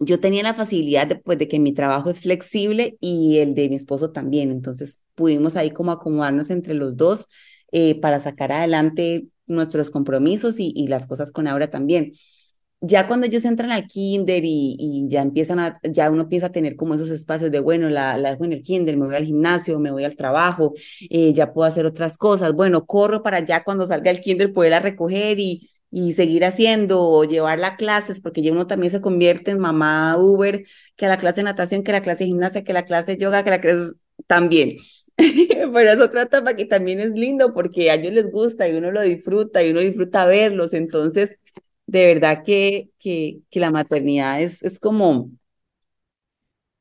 yo 0.00 0.20
tenía 0.20 0.42
la 0.42 0.54
facilidad 0.54 1.06
de, 1.06 1.16
pues, 1.16 1.38
de 1.38 1.48
que 1.48 1.58
mi 1.58 1.72
trabajo 1.72 2.10
es 2.10 2.20
flexible 2.20 2.96
y 3.00 3.38
el 3.38 3.54
de 3.54 3.68
mi 3.68 3.76
esposo 3.76 4.12
también. 4.12 4.50
Entonces 4.50 5.00
pudimos 5.14 5.56
ahí 5.56 5.70
como 5.72 5.90
acomodarnos 5.92 6.50
entre 6.50 6.74
los 6.74 6.96
dos 6.96 7.26
eh, 7.72 8.00
para 8.00 8.20
sacar 8.20 8.52
adelante 8.52 9.28
nuestros 9.46 9.90
compromisos 9.90 10.56
y, 10.58 10.86
las 10.88 11.06
cosas 11.06 11.32
con 11.32 11.46
Aura 11.46 11.70
también. 11.70 12.12
Ya 12.80 13.08
cuando 13.08 13.26
ellos 13.26 13.44
entran 13.44 13.72
al 13.72 13.86
kinder 13.86 14.44
y, 14.44 14.76
y 14.78 15.08
ya 15.08 15.22
empiezan 15.22 15.58
a, 15.58 15.80
ya 15.82 16.10
uno 16.10 16.22
empieza 16.22 16.46
a 16.46 16.52
tener 16.52 16.76
como 16.76 16.94
esos 16.94 17.10
espacios 17.10 17.50
de, 17.50 17.58
bueno, 17.58 17.88
la, 17.88 18.16
la 18.16 18.30
dejo 18.30 18.44
en 18.44 18.52
el 18.52 18.62
kinder, 18.62 18.96
me 18.96 19.06
voy 19.06 19.16
al 19.16 19.24
gimnasio, 19.24 19.80
me 19.80 19.90
voy 19.90 20.04
al 20.04 20.14
trabajo, 20.14 20.74
eh, 21.10 21.32
ya 21.32 21.52
puedo 21.52 21.66
hacer 21.66 21.86
otras 21.86 22.16
cosas. 22.18 22.52
Bueno, 22.54 22.86
corro 22.86 23.22
para 23.22 23.38
allá 23.38 23.64
cuando 23.64 23.86
salga 23.86 24.10
el 24.12 24.20
kinder 24.20 24.52
poderla 24.52 24.78
recoger 24.78 25.40
y, 25.40 25.68
y 25.90 26.12
seguir 26.12 26.44
haciendo 26.44 27.02
o 27.02 27.24
llevarla 27.24 27.68
a 27.68 27.76
clases, 27.76 28.20
porque 28.20 28.42
ya 28.42 28.52
uno 28.52 28.66
también 28.66 28.92
se 28.92 29.00
convierte 29.00 29.50
en 29.52 29.58
mamá 29.58 30.16
Uber, 30.18 30.64
que 30.96 31.06
a 31.06 31.08
la 31.08 31.18
clase 31.18 31.38
de 31.38 31.44
natación, 31.44 31.82
que 31.82 31.90
a 31.90 31.94
la 31.94 32.02
clase 32.02 32.24
de 32.24 32.28
gimnasia, 32.28 32.64
que 32.64 32.72
a 32.72 32.74
la 32.74 32.84
clase 32.84 33.12
de 33.12 33.18
yoga, 33.18 33.42
que 33.42 33.50
a 33.50 33.52
la 33.56 33.60
clase 33.60 33.92
también. 34.26 34.76
Pero 35.72 35.90
es 35.90 36.00
otra 36.00 36.22
etapa 36.22 36.54
que 36.54 36.64
también 36.64 37.00
es 37.00 37.12
lindo 37.12 37.52
porque 37.52 37.90
a 37.90 37.94
ellos 37.94 38.12
les 38.12 38.30
gusta 38.30 38.68
y 38.68 38.74
uno 38.76 38.90
lo 38.92 39.00
disfruta 39.02 39.62
y 39.62 39.70
uno 39.70 39.80
disfruta 39.80 40.26
verlos. 40.26 40.74
Entonces, 40.74 41.36
de 41.86 42.06
verdad 42.06 42.42
que, 42.44 42.90
que, 42.98 43.40
que 43.50 43.60
la 43.60 43.70
maternidad 43.70 44.40
es, 44.42 44.62
es 44.62 44.78
como 44.80 45.30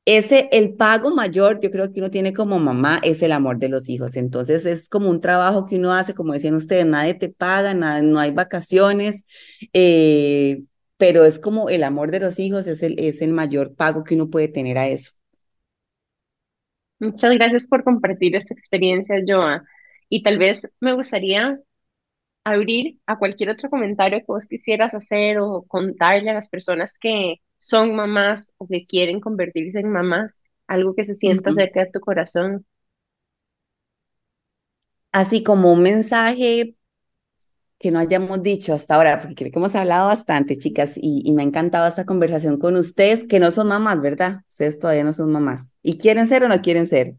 ese, 0.06 0.48
el 0.54 0.76
pago 0.76 1.14
mayor, 1.14 1.60
yo 1.60 1.70
creo 1.72 1.92
que 1.92 2.00
uno 2.00 2.10
tiene 2.12 2.34
como 2.34 2.60
mamá, 2.60 3.00
es 3.04 3.22
el 3.24 3.32
amor 3.34 3.58
de 3.60 3.68
los 3.70 3.90
hijos. 3.90 4.16
Entonces 4.16 4.66
es 4.66 4.88
como 4.90 5.10
un 5.10 5.20
trabajo 5.22 5.66
que 5.66 5.78
uno 5.78 5.94
hace, 5.94 6.14
como 6.14 6.32
decían 6.34 6.56
ustedes, 6.56 6.86
nadie 6.86 7.14
te 7.14 7.30
paga, 7.30 7.74
nada, 7.74 8.02
no 8.02 8.20
hay 8.20 8.32
vacaciones, 8.32 9.26
eh, 9.74 10.64
pero 10.98 11.26
es 11.26 11.40
como 11.40 11.68
el 11.70 11.84
amor 11.84 12.12
de 12.12 12.22
los 12.22 12.40
hijos, 12.40 12.68
es 12.68 12.84
el, 12.84 12.98
es 13.00 13.22
el 13.22 13.34
mayor 13.34 13.76
pago 13.76 14.04
que 14.06 14.16
uno 14.16 14.30
puede 14.30 14.48
tener 14.48 14.78
a 14.78 14.88
eso. 14.88 15.12
Muchas 17.00 17.34
gracias 17.36 17.68
por 17.68 17.84
compartir 17.84 18.36
esta 18.36 18.54
experiencia, 18.54 19.22
Joa. 19.28 19.64
Y 20.10 20.24
tal 20.24 20.40
vez 20.40 20.68
me 20.80 20.94
gustaría 20.94 21.60
abrir 22.46 23.00
a 23.08 23.20
cualquier 23.20 23.52
otro 23.52 23.70
comentario 23.72 24.20
que 24.20 24.26
vos 24.28 24.48
quisieras 24.48 24.96
hacer 24.96 25.40
o 25.40 25.64
contarle 25.68 26.32
a 26.32 26.36
las 26.36 26.50
personas 26.50 27.00
que 27.00 27.38
son 27.60 27.96
mamás 27.96 28.56
o 28.60 28.68
que 28.68 28.86
quieren 28.88 29.22
convertirse 29.22 29.80
en 29.82 29.92
mamás, 29.92 30.34
algo 30.68 30.96
que 30.96 31.06
se 31.06 31.16
sienta 31.18 31.54
Ujú. 31.54 31.56
cerca 31.56 31.82
de 31.86 31.92
tu 31.92 32.02
corazón. 32.02 32.66
Así 35.12 35.44
como 35.44 35.74
un 35.74 35.82
mensaje 35.84 36.77
que 37.80 37.92
no 37.92 38.00
hayamos 38.00 38.42
dicho 38.42 38.74
hasta 38.74 38.96
ahora, 38.96 39.20
porque 39.20 39.36
creo 39.36 39.52
que 39.52 39.60
hemos 39.60 39.76
hablado 39.76 40.08
bastante, 40.08 40.58
chicas, 40.58 40.94
y, 40.96 41.32
me 41.34 41.44
ha 41.44 41.46
encantado 41.46 41.88
esta 41.88 42.06
conversación 42.06 42.58
con 42.58 42.76
ustedes, 42.76 43.26
que 43.26 43.40
no 43.40 43.52
son 43.52 43.68
mamás, 43.68 44.02
¿verdad? 44.02 44.42
Ustedes 44.48 44.80
todavía 44.80 45.04
no 45.04 45.14
son 45.14 45.32
mamás. 45.32 45.72
¿Y 45.84 45.98
quieren 45.98 46.28
ser 46.28 46.44
o 46.44 46.48
no 46.48 46.62
quieren 46.62 46.88
ser? 46.88 47.16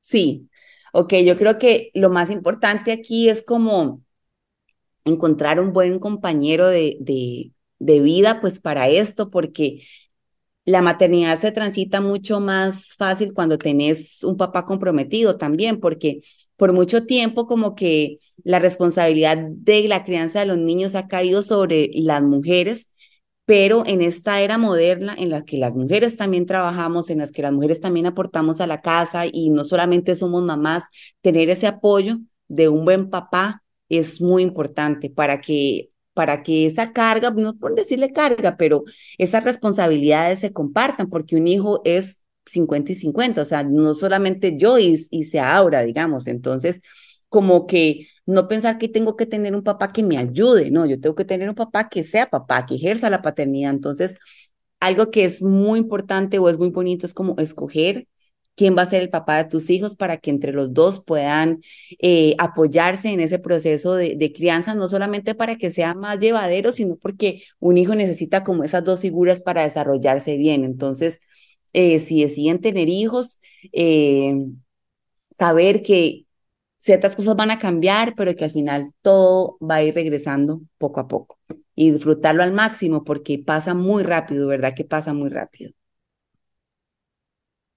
Sí. 0.00 0.48
Ok, 0.92 1.14
yo 1.24 1.36
creo 1.36 1.58
que 1.58 1.90
lo 1.94 2.10
más 2.10 2.30
importante 2.30 2.92
aquí 2.92 3.28
es 3.28 3.44
como 3.44 4.02
encontrar 5.04 5.60
un 5.60 5.72
buen 5.72 5.98
compañero 5.98 6.66
de, 6.66 6.96
de, 7.00 7.52
de 7.78 8.00
vida, 8.00 8.40
pues 8.40 8.60
para 8.60 8.88
esto, 8.88 9.30
porque 9.30 9.82
la 10.64 10.82
maternidad 10.82 11.38
se 11.38 11.52
transita 11.52 12.00
mucho 12.00 12.40
más 12.40 12.94
fácil 12.94 13.32
cuando 13.34 13.58
tenés 13.58 14.22
un 14.24 14.36
papá 14.36 14.66
comprometido 14.66 15.38
también, 15.38 15.80
porque 15.80 16.20
por 16.58 16.74
mucho 16.74 17.06
tiempo 17.06 17.46
como 17.46 17.74
que 17.74 18.18
la 18.44 18.58
responsabilidad 18.58 19.38
de 19.38 19.88
la 19.88 20.04
crianza 20.04 20.40
de 20.40 20.46
los 20.46 20.58
niños 20.58 20.94
ha 20.96 21.08
caído 21.08 21.40
sobre 21.42 21.88
las 21.94 22.22
mujeres, 22.22 22.90
pero 23.46 23.84
en 23.86 24.02
esta 24.02 24.42
era 24.42 24.58
moderna 24.58 25.14
en 25.16 25.30
la 25.30 25.44
que 25.44 25.56
las 25.56 25.74
mujeres 25.74 26.16
también 26.16 26.46
trabajamos, 26.46 27.10
en 27.10 27.18
las 27.18 27.32
que 27.32 27.42
las 27.42 27.52
mujeres 27.52 27.80
también 27.80 28.06
aportamos 28.06 28.60
a 28.60 28.66
la 28.66 28.82
casa 28.82 29.24
y 29.30 29.50
no 29.50 29.64
solamente 29.64 30.16
somos 30.16 30.42
mamás, 30.42 30.84
tener 31.22 31.48
ese 31.48 31.68
apoyo 31.68 32.18
de 32.48 32.68
un 32.68 32.84
buen 32.84 33.08
papá 33.08 33.62
es 33.88 34.20
muy 34.20 34.42
importante 34.42 35.10
para 35.10 35.40
que 35.40 35.90
para 36.12 36.42
que 36.42 36.66
esa 36.66 36.92
carga, 36.92 37.30
no 37.30 37.56
por 37.56 37.76
decirle 37.76 38.12
carga, 38.12 38.56
pero 38.56 38.82
esas 39.18 39.44
responsabilidades 39.44 40.40
se 40.40 40.52
compartan, 40.52 41.08
porque 41.08 41.36
un 41.36 41.46
hijo 41.46 41.80
es 41.84 42.17
50 42.48 42.92
y 42.92 42.94
50, 42.94 43.42
o 43.42 43.44
sea, 43.44 43.62
no 43.64 43.94
solamente 43.94 44.56
yo 44.56 44.76
se 44.78 45.40
Aura, 45.40 45.82
digamos, 45.82 46.26
entonces, 46.26 46.80
como 47.28 47.66
que 47.66 48.06
no 48.26 48.48
pensar 48.48 48.78
que 48.78 48.88
tengo 48.88 49.16
que 49.16 49.26
tener 49.26 49.54
un 49.54 49.62
papá 49.62 49.92
que 49.92 50.02
me 50.02 50.18
ayude, 50.18 50.70
no, 50.70 50.86
yo 50.86 51.00
tengo 51.00 51.14
que 51.14 51.24
tener 51.24 51.48
un 51.48 51.54
papá 51.54 51.88
que 51.88 52.04
sea 52.04 52.30
papá, 52.30 52.66
que 52.66 52.76
ejerza 52.76 53.10
la 53.10 53.22
paternidad, 53.22 53.72
entonces, 53.72 54.16
algo 54.80 55.10
que 55.10 55.24
es 55.24 55.42
muy 55.42 55.78
importante 55.80 56.38
o 56.38 56.48
es 56.48 56.58
muy 56.58 56.70
bonito 56.70 57.06
es 57.06 57.14
como 57.14 57.36
escoger 57.38 58.06
quién 58.58 58.76
va 58.76 58.82
a 58.82 58.86
ser 58.90 59.02
el 59.02 59.10
papá 59.10 59.38
de 59.38 59.48
tus 59.48 59.70
hijos 59.70 59.94
para 59.94 60.16
que 60.18 60.30
entre 60.30 60.52
los 60.52 60.74
dos 60.74 61.00
puedan 61.04 61.60
eh, 62.00 62.34
apoyarse 62.38 63.08
en 63.10 63.20
ese 63.20 63.38
proceso 63.38 63.94
de, 63.94 64.32
crianza, 64.34 64.74
no 64.74 64.88
solamente 64.88 65.36
para 65.36 65.56
que 65.56 65.70
sea 65.70 65.94
más 65.94 66.18
llevadero, 66.18 66.72
sino 66.72 66.96
porque 66.96 67.44
un 67.60 67.78
hijo 67.78 67.94
necesita 67.94 68.42
como 68.42 68.64
esas 68.64 68.82
dos 68.82 69.00
figuras 69.00 69.42
para 69.42 69.62
desarrollarse 69.62 70.36
bien. 70.36 70.64
Entonces, 70.64 71.20
eh, 71.72 72.00
si 72.00 72.22
deciden 72.22 72.60
tener 72.60 72.88
hijos, 72.88 73.38
eh, 73.72 74.34
saber 75.38 75.82
que 75.82 76.26
ciertas 76.78 77.16
cosas 77.16 77.36
van 77.36 77.50
a 77.50 77.58
cambiar, 77.58 78.14
pero 78.16 78.34
que 78.34 78.44
al 78.44 78.50
final 78.50 78.92
todo 79.02 79.58
va 79.60 79.76
a 79.76 79.82
ir 79.82 79.94
regresando 79.94 80.60
poco 80.78 81.00
a 81.00 81.08
poco 81.08 81.38
y 81.74 81.90
disfrutarlo 81.92 82.42
al 82.42 82.52
máximo 82.52 83.04
porque 83.04 83.38
pasa 83.38 83.74
muy 83.74 84.02
rápido, 84.02 84.48
¿verdad? 84.48 84.74
Que 84.74 84.84
pasa 84.84 85.14
muy 85.14 85.30
rápido. 85.30 85.72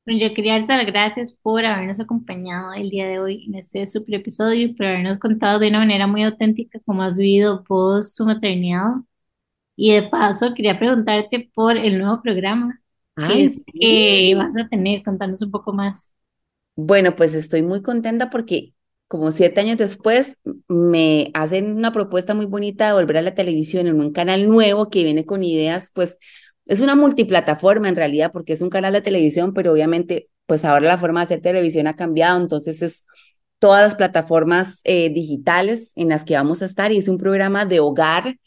Yo 0.07 0.33
quería 0.33 0.59
las 0.59 0.85
gracias 0.87 1.33
por 1.41 1.63
habernos 1.63 1.99
acompañado 1.99 2.73
el 2.73 2.89
día 2.89 3.07
de 3.07 3.19
hoy 3.19 3.45
en 3.47 3.55
este 3.55 3.85
super 3.87 4.15
episodio 4.15 4.65
y 4.65 4.73
por 4.73 4.87
habernos 4.87 5.19
contado 5.19 5.59
de 5.59 5.69
una 5.69 5.79
manera 5.79 6.07
muy 6.07 6.23
auténtica 6.23 6.79
cómo 6.85 7.03
has 7.03 7.15
vivido 7.15 7.63
vos 7.69 8.15
tu 8.15 8.25
maternidad. 8.25 8.89
Y 9.75 9.93
de 9.93 10.03
paso, 10.03 10.53
quería 10.55 10.79
preguntarte 10.79 11.51
por 11.55 11.77
el 11.77 11.99
nuevo 11.99 12.21
programa 12.21 12.80
Ay, 13.15 13.43
es 13.45 13.61
que 13.65 13.71
sí. 13.73 14.33
vas 14.35 14.55
a 14.57 14.67
tener, 14.69 15.03
contarnos 15.03 15.41
un 15.41 15.51
poco 15.51 15.73
más. 15.73 16.09
Bueno, 16.75 17.15
pues 17.15 17.33
estoy 17.35 17.61
muy 17.61 17.81
contenta 17.81 18.29
porque 18.29 18.73
como 19.07 19.31
siete 19.31 19.59
años 19.61 19.77
después 19.77 20.37
me 20.67 21.31
hacen 21.33 21.75
una 21.75 21.91
propuesta 21.91 22.33
muy 22.33 22.45
bonita 22.45 22.87
de 22.87 22.93
volver 22.93 23.17
a 23.17 23.21
la 23.21 23.35
televisión 23.35 23.87
en 23.87 23.99
un 24.01 24.13
canal 24.13 24.47
nuevo 24.47 24.89
que 24.89 25.03
viene 25.03 25.25
con 25.25 25.43
ideas, 25.43 25.91
pues 25.93 26.17
es 26.65 26.79
una 26.81 26.95
multiplataforma 26.95 27.89
en 27.89 27.95
realidad 27.97 28.31
porque 28.31 28.53
es 28.53 28.61
un 28.61 28.69
canal 28.69 28.93
de 28.93 29.01
televisión, 29.01 29.53
pero 29.53 29.73
obviamente 29.73 30.29
pues 30.45 30.63
ahora 30.65 30.87
la 30.87 30.97
forma 30.97 31.19
de 31.21 31.25
hacer 31.25 31.41
televisión 31.41 31.87
ha 31.87 31.95
cambiado, 31.95 32.39
entonces 32.41 32.81
es 32.81 33.05
todas 33.59 33.83
las 33.83 33.95
plataformas 33.95 34.79
eh, 34.85 35.09
digitales 35.09 35.91
en 35.95 36.09
las 36.09 36.23
que 36.23 36.35
vamos 36.35 36.61
a 36.61 36.65
estar 36.65 36.91
y 36.91 36.97
es 36.97 37.07
un 37.07 37.17
programa 37.17 37.65
de 37.65 37.79
hogar 37.79 38.37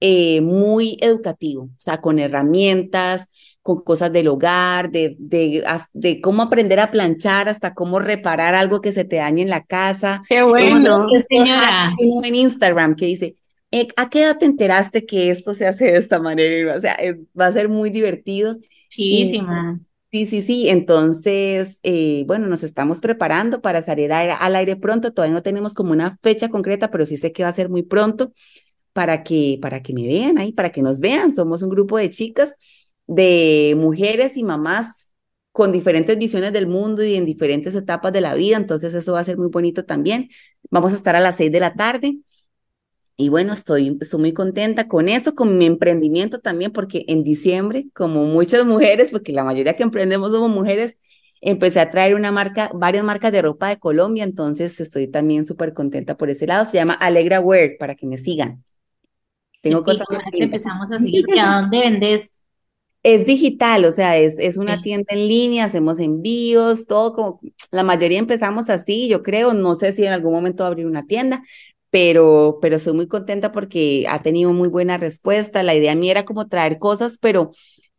eh, 0.00 0.40
muy 0.40 0.96
educativo, 1.00 1.64
o 1.64 1.70
sea, 1.78 2.00
con 2.00 2.18
herramientas, 2.18 3.26
con 3.62 3.82
cosas 3.82 4.12
del 4.12 4.28
hogar, 4.28 4.90
de, 4.90 5.16
de, 5.18 5.62
de, 5.92 6.20
cómo 6.20 6.42
aprender 6.42 6.80
a 6.80 6.90
planchar 6.90 7.48
hasta 7.48 7.74
cómo 7.74 7.98
reparar 7.98 8.54
algo 8.54 8.80
que 8.80 8.92
se 8.92 9.04
te 9.04 9.16
dañe 9.16 9.42
en 9.42 9.50
la 9.50 9.64
casa. 9.64 10.22
Qué 10.28 10.42
bueno. 10.42 10.76
Entonces, 10.76 11.26
señora, 11.28 11.90
en 11.98 12.34
Instagram 12.34 12.96
que 12.96 13.06
dice, 13.06 13.36
eh, 13.70 13.88
¿a 13.96 14.08
qué 14.08 14.22
edad 14.22 14.38
te 14.38 14.46
enteraste 14.46 15.06
que 15.06 15.30
esto 15.30 15.54
se 15.54 15.66
hace 15.66 15.92
de 15.92 15.98
esta 15.98 16.20
manera? 16.20 16.76
O 16.76 16.80
sea, 16.80 16.94
eh, 16.94 17.20
va 17.38 17.46
a 17.46 17.52
ser 17.52 17.68
muy 17.68 17.90
divertido. 17.90 18.56
Y 18.96 19.30
chivísima. 19.30 19.80
sí, 20.10 20.26
sí, 20.26 20.42
sí, 20.42 20.68
entonces, 20.68 21.78
eh, 21.82 22.24
bueno, 22.26 22.46
nos 22.48 22.62
estamos 22.62 23.00
preparando 23.00 23.60
para 23.60 23.82
salir 23.82 24.12
al, 24.12 24.30
al 24.30 24.56
aire 24.56 24.76
pronto. 24.76 25.12
Todavía 25.12 25.34
no 25.34 25.42
tenemos 25.42 25.74
como 25.74 25.92
una 25.92 26.18
fecha 26.22 26.48
concreta, 26.48 26.90
pero 26.90 27.04
sí 27.04 27.16
sé 27.16 27.30
que 27.30 27.42
va 27.42 27.50
a 27.50 27.52
ser 27.52 27.68
muy 27.68 27.82
pronto 27.82 28.32
para 28.92 29.22
que, 29.22 29.58
para 29.62 29.82
que 29.82 29.92
me 29.92 30.02
vean 30.02 30.38
ahí, 30.38 30.52
para 30.52 30.70
que 30.70 30.82
nos 30.82 31.00
vean. 31.00 31.32
Somos 31.32 31.62
un 31.62 31.70
grupo 31.70 31.96
de 31.98 32.10
chicas, 32.10 32.54
de 33.10 33.74
mujeres 33.76 34.36
y 34.36 34.44
mamás 34.44 35.10
con 35.50 35.72
diferentes 35.72 36.16
visiones 36.16 36.52
del 36.52 36.68
mundo 36.68 37.02
y 37.02 37.16
en 37.16 37.26
diferentes 37.26 37.74
etapas 37.74 38.12
de 38.12 38.20
la 38.20 38.34
vida, 38.34 38.56
entonces 38.56 38.94
eso 38.94 39.14
va 39.14 39.20
a 39.20 39.24
ser 39.24 39.36
muy 39.36 39.48
bonito 39.48 39.84
también. 39.84 40.28
Vamos 40.70 40.92
a 40.92 40.96
estar 40.96 41.16
a 41.16 41.20
las 41.20 41.34
seis 41.36 41.50
de 41.50 41.58
la 41.58 41.74
tarde. 41.74 42.18
Y 43.16 43.28
bueno, 43.28 43.52
estoy, 43.52 43.98
estoy 44.00 44.20
muy 44.20 44.32
contenta 44.32 44.86
con 44.86 45.08
eso, 45.08 45.34
con 45.34 45.58
mi 45.58 45.66
emprendimiento 45.66 46.38
también, 46.38 46.70
porque 46.70 47.04
en 47.08 47.24
diciembre, 47.24 47.86
como 47.94 48.24
muchas 48.26 48.64
mujeres, 48.64 49.10
porque 49.10 49.32
la 49.32 49.42
mayoría 49.42 49.74
que 49.74 49.82
emprendemos 49.82 50.30
somos 50.30 50.48
mujeres, 50.48 50.96
empecé 51.40 51.80
a 51.80 51.90
traer 51.90 52.14
una 52.14 52.30
marca, 52.30 52.70
varias 52.74 53.02
marcas 53.02 53.32
de 53.32 53.42
ropa 53.42 53.70
de 53.70 53.78
Colombia, 53.80 54.22
entonces 54.22 54.78
estoy 54.78 55.08
también 55.08 55.46
súper 55.46 55.74
contenta 55.74 56.16
por 56.16 56.30
ese 56.30 56.46
lado. 56.46 56.64
Se 56.64 56.76
llama 56.76 56.94
Alegra 56.94 57.40
Wear, 57.40 57.72
para 57.76 57.96
que 57.96 58.06
me 58.06 58.18
sigan. 58.18 58.62
Tengo 59.62 59.82
cosas 59.82 60.06
empezamos 60.32 60.92
a 60.92 61.00
seguir. 61.00 61.24
¿Y 61.28 61.38
a 61.40 61.60
dónde 61.60 61.78
vendes? 61.80 62.39
Es 63.02 63.24
digital, 63.26 63.86
o 63.86 63.92
sea, 63.92 64.18
es, 64.18 64.38
es 64.38 64.58
una 64.58 64.76
Sí. 64.76 64.82
tienda 64.82 65.06
en 65.14 65.26
línea, 65.26 65.64
hacemos 65.64 65.98
envíos, 66.00 66.86
todo 66.86 67.14
como 67.14 67.40
la 67.72 67.82
mayoría 67.82 68.18
empezamos 68.18 68.68
así, 68.68 69.08
yo 69.08 69.22
creo, 69.22 69.54
no 69.54 69.74
sé 69.74 69.92
si 69.92 70.04
en 70.04 70.12
algún 70.12 70.32
momento 70.34 70.64
abrir 70.66 70.84
una 70.86 71.06
tienda, 71.06 71.42
pero, 71.88 72.58
pero 72.60 72.78
soy 72.78 72.92
muy 72.92 73.08
contenta 73.08 73.52
porque 73.52 74.04
ha 74.08 74.20
tenido 74.22 74.52
muy 74.52 74.68
buena 74.68 74.98
respuesta. 74.98 75.62
La 75.62 75.74
idea 75.74 75.94
mía 75.94 76.10
era 76.12 76.24
como 76.26 76.46
traer 76.48 76.76
cosas, 76.78 77.16
pero 77.18 77.50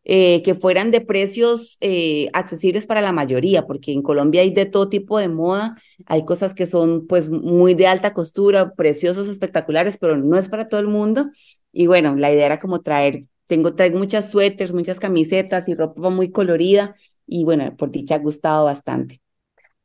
eh, 0.03 0.41
que 0.43 0.53
fueran 0.55 0.91
de 0.91 1.01
precios 1.01 1.77
eh, 1.81 2.29
accesibles 2.33 2.85
para 2.87 3.01
la 3.01 3.11
mayoría, 3.11 3.65
porque 3.67 3.91
en 3.93 4.01
Colombia 4.03 4.41
hay 4.41 4.51
de 4.53 4.65
todo 4.67 4.87
tipo 4.89 5.17
de 5.19 5.29
moda, 5.29 5.77
hay 6.05 6.25
cosas 6.25 6.53
que 6.53 6.65
son 6.67 7.07
pues 7.07 7.27
muy 7.29 7.73
de 7.73 7.87
alta 7.87 8.13
costura, 8.13 8.73
preciosos, 8.75 9.27
espectaculares, 9.29 9.97
pero 9.99 10.15
no 10.17 10.37
es 10.37 10.47
para 10.49 10.69
todo 10.69 10.79
el 10.79 10.87
mundo. 10.87 11.27
Y 11.71 11.87
bueno, 11.87 12.15
la 12.15 12.31
idea 12.31 12.45
era 12.47 12.59
como 12.59 12.81
traer, 12.81 13.23
tengo, 13.47 13.75
traigo 13.75 13.97
muchas 13.99 14.31
suéteres, 14.31 14.73
muchas 14.73 14.99
camisetas 14.99 15.67
y 15.69 15.75
ropa 15.75 16.09
muy 16.09 16.31
colorida, 16.31 16.95
y 17.27 17.43
bueno, 17.43 17.75
por 17.77 17.91
dicha 17.91 18.15
ha 18.15 18.19
gustado 18.19 18.65
bastante. 18.65 19.21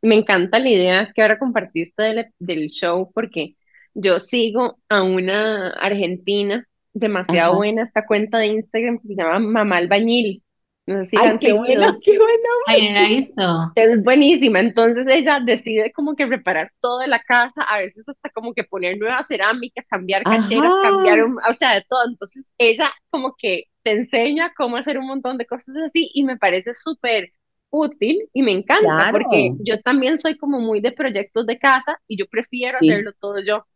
Me 0.02 0.14
encanta 0.14 0.58
la 0.58 0.68
idea 0.68 1.12
que 1.14 1.22
ahora 1.22 1.38
compartiste 1.38 2.02
del, 2.02 2.26
del 2.38 2.68
show 2.68 3.10
porque 3.12 3.56
yo 3.94 4.20
sigo 4.20 4.78
a 4.88 5.02
una 5.02 5.70
argentina 5.70 6.66
demasiado 6.92 7.52
Ajá. 7.52 7.56
buena 7.56 7.82
esta 7.82 8.06
cuenta 8.06 8.38
de 8.38 8.46
Instagram 8.46 8.98
que 8.98 9.08
se 9.08 9.16
llama 9.16 9.38
Mamá 9.38 9.76
Albañil. 9.78 10.42
No 10.86 10.98
sé 11.04 11.04
si 11.06 11.18
la 11.20 11.24
Ay, 11.24 11.38
qué 11.40 11.52
seguido. 11.52 12.02
qué 12.02 12.18
buena. 12.18 12.48
Ay, 12.66 12.82
no 12.82 12.90
la 12.92 13.04
he 13.06 13.16
visto. 13.16 13.42
Es 13.74 14.02
buenísima, 14.02 14.60
entonces 14.60 15.06
ella 15.06 15.38
decide 15.40 15.92
como 15.92 16.16
que 16.16 16.24
reparar 16.26 16.72
toda 16.80 17.06
la 17.06 17.20
casa, 17.20 17.62
a 17.62 17.78
veces 17.80 18.08
hasta 18.08 18.30
como 18.30 18.54
que 18.54 18.64
poner 18.64 18.98
nueva 18.98 19.22
cerámica, 19.24 19.82
cambiar 19.90 20.26
cacheras, 20.26 20.76
cambiar, 20.76 21.22
un- 21.24 21.38
o 21.48 21.54
sea, 21.54 21.74
de 21.74 21.82
todo. 21.88 22.00
Entonces 22.08 22.50
ella 22.58 22.90
como 23.10 23.34
que 23.38 23.64
te 23.82 23.92
enseña 23.92 24.52
cómo 24.56 24.76
hacer 24.78 24.98
un 24.98 25.06
montón 25.06 25.38
de 25.38 25.46
cosas 25.46 25.76
así 25.86 26.10
y 26.14 26.24
me 26.24 26.38
parece 26.38 26.74
súper 26.74 27.32
útil 27.70 28.28
y 28.32 28.42
me 28.42 28.52
encanta 28.52 29.08
porque 29.10 29.54
yo 29.58 29.80
también 29.82 30.18
soy 30.18 30.38
como 30.38 30.60
muy 30.60 30.80
de 30.80 30.92
proyectos 30.92 31.46
de 31.46 31.58
casa 31.58 32.00
y 32.08 32.16
yo 32.18 32.26
prefiero 32.28 32.78
sí, 32.78 32.78
hacerlo 32.78 33.12
todo 33.20 33.40
yo, 33.40 33.66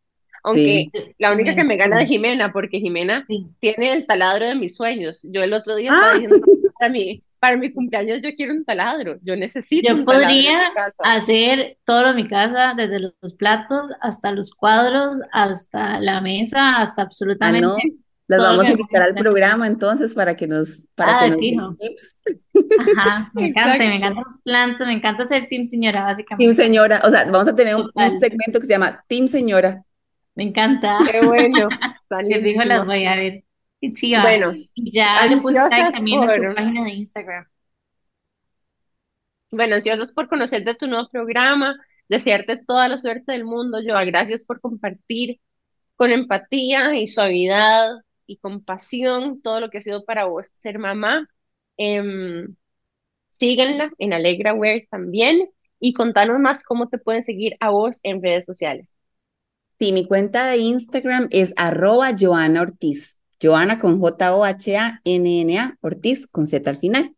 aunque 0.43 0.89
sí. 0.93 1.15
la 1.19 1.33
única 1.33 1.55
que 1.55 1.65
Me- 1.65 1.77
gana 1.77 1.99
de 1.99 2.07
Jimena, 2.07 2.53
porque 2.53 2.81
Jimena 2.81 3.25
sí. 3.29 3.47
tiene 3.61 3.93
el 3.93 4.07
taladro 4.07 4.47
de 4.47 4.55
mis 4.55 4.77
sueños. 4.77 5.27
Yo 5.33 5.43
el 5.43 5.53
otro 5.53 5.77
día 5.77 5.91
estaba 5.91 6.13
Ah, 6.13 6.15
diciendo, 6.15 6.37
para 6.79 6.91
mí, 6.93 7.25
para 7.39 7.57
mi 7.57 7.73
cumpleaños 7.73 8.21
yo 8.23 8.35
quiero 8.37 8.53
un 8.55 8.65
taladro, 8.65 9.19
yo 9.23 9.37
necesito 9.37 9.89
Yo 9.89 9.95
un 9.95 10.05
taladro 10.07 10.29
podría 10.29 10.59
casa. 10.75 11.03
hacer 11.03 11.79
todo 11.85 12.11
en 12.11 12.17
mi 12.17 12.29
casa, 12.29 12.75
desde 12.77 13.01
los 13.01 13.35
platos 13.39 13.91
hasta 14.01 14.33
los 14.33 14.55
cuadros, 14.55 15.19
hasta 15.33 16.01
la 16.01 16.21
mesa, 16.21 16.81
hasta 16.83 17.03
ah, 17.03 17.05
absolutamente 17.07 17.61
no, 17.61 17.77
las 18.29 18.39
todo 18.39 18.47
vamos 18.49 18.63
que 18.63 18.69
a 18.69 18.71
invitar 18.73 19.03
al 19.03 19.17
programa 19.17 19.67
entonces 19.67 20.15
para 20.15 20.37
que 20.37 20.47
nos, 20.47 20.87
para 20.95 21.17
que 21.17 21.25
Ah, 21.25 21.25
de 21.25 21.31
nos 21.31 21.39
den 21.39 21.77
tips. 21.77 22.19
Ajá, 22.77 23.31
me 23.35 23.49
encanta, 23.49 23.79
me 23.79 23.97
encantan 23.97 24.25
los 24.25 24.39
plantos, 24.43 24.87
me 24.87 24.93
encanta 24.95 25.27
ser 25.27 25.49
team 25.49 25.67
señora, 25.67 26.05
Team 26.37 26.55
básicamente. 26.55 26.55
Señora, 26.55 27.03
o 27.05 27.11
sea, 27.11 27.25
vamos 27.31 27.49
a 27.49 27.55
tener 27.55 27.77
un, 27.77 27.91
un 27.95 28.19
segmento 28.19 28.61
que 28.61 28.67
se 28.67 28.73
llama 28.73 29.05
Team 29.09 29.29
Señora. 29.29 29.85
Me 30.35 30.45
encanta. 30.45 30.99
Qué 31.11 31.23
bueno, 31.23 31.69
Les 32.25 32.43
digo, 32.43 32.63
las 32.65 32.85
voy 32.87 33.05
a 33.07 33.17
ver. 33.17 33.45
Qué 33.81 33.93
chiva. 33.93 34.23
Bueno, 34.23 34.53
Y 34.75 34.93
ya 34.93 35.27
le 35.27 35.39
puse 35.39 35.61
también 35.93 36.25
a 36.25 36.35
tu 36.35 36.49
página 36.53 36.85
de 36.85 36.91
Instagram. 36.91 37.47
bueno, 39.51 39.77
ansiosas 39.77 40.13
por 40.15 40.29
conocer 40.29 40.65
de 40.65 40.75
tu 40.75 40.87
nuevo 40.87 41.09
programa, 41.11 41.77
desearte 42.09 42.59
toda 42.65 42.89
la 42.89 42.99
suerte 42.99 43.33
del 43.33 43.45
mundo, 43.45 43.79
Joa, 43.87 44.05
gracias 44.05 44.45
por 44.47 44.61
compartir 44.61 45.41
con 45.97 46.11
empatía 46.13 46.97
y 46.97 47.09
suavidad 47.09 47.89
y 48.27 48.39
compasión 48.39 49.43
todo 49.43 49.61
lo 49.61 49.71
que 49.71 49.79
ha 49.79 49.81
sido 49.83 50.05
para 50.05 50.27
vos 50.27 50.51
ser 50.55 50.79
mamá. 50.79 51.29
Em, 51.77 52.57
síganla 53.31 53.93
en 53.99 54.13
AlegraWare 54.15 54.89
también 54.91 55.51
y 55.81 55.95
contanos 55.95 56.41
más 56.41 56.65
cómo 56.65 56.89
te 56.89 56.99
pueden 56.99 57.25
seguir 57.25 57.57
a 57.61 57.71
vos 57.71 58.01
en 58.05 58.23
redes 58.23 58.45
sociales. 58.47 58.91
Sí, 59.81 59.93
mi 59.93 60.07
cuenta 60.07 60.45
de 60.45 60.59
Instagram 60.59 61.29
es 61.31 61.55
arroba 61.57 62.11
Joana 62.19 62.61
Ortiz. 62.61 63.17
Joana 63.43 63.79
con 63.79 63.99
J-O-H-A-N-N-A, 63.99 65.79
Ortiz 65.81 66.27
con 66.27 66.47
Z 66.47 66.69
al 66.69 66.77
final. 66.77 67.15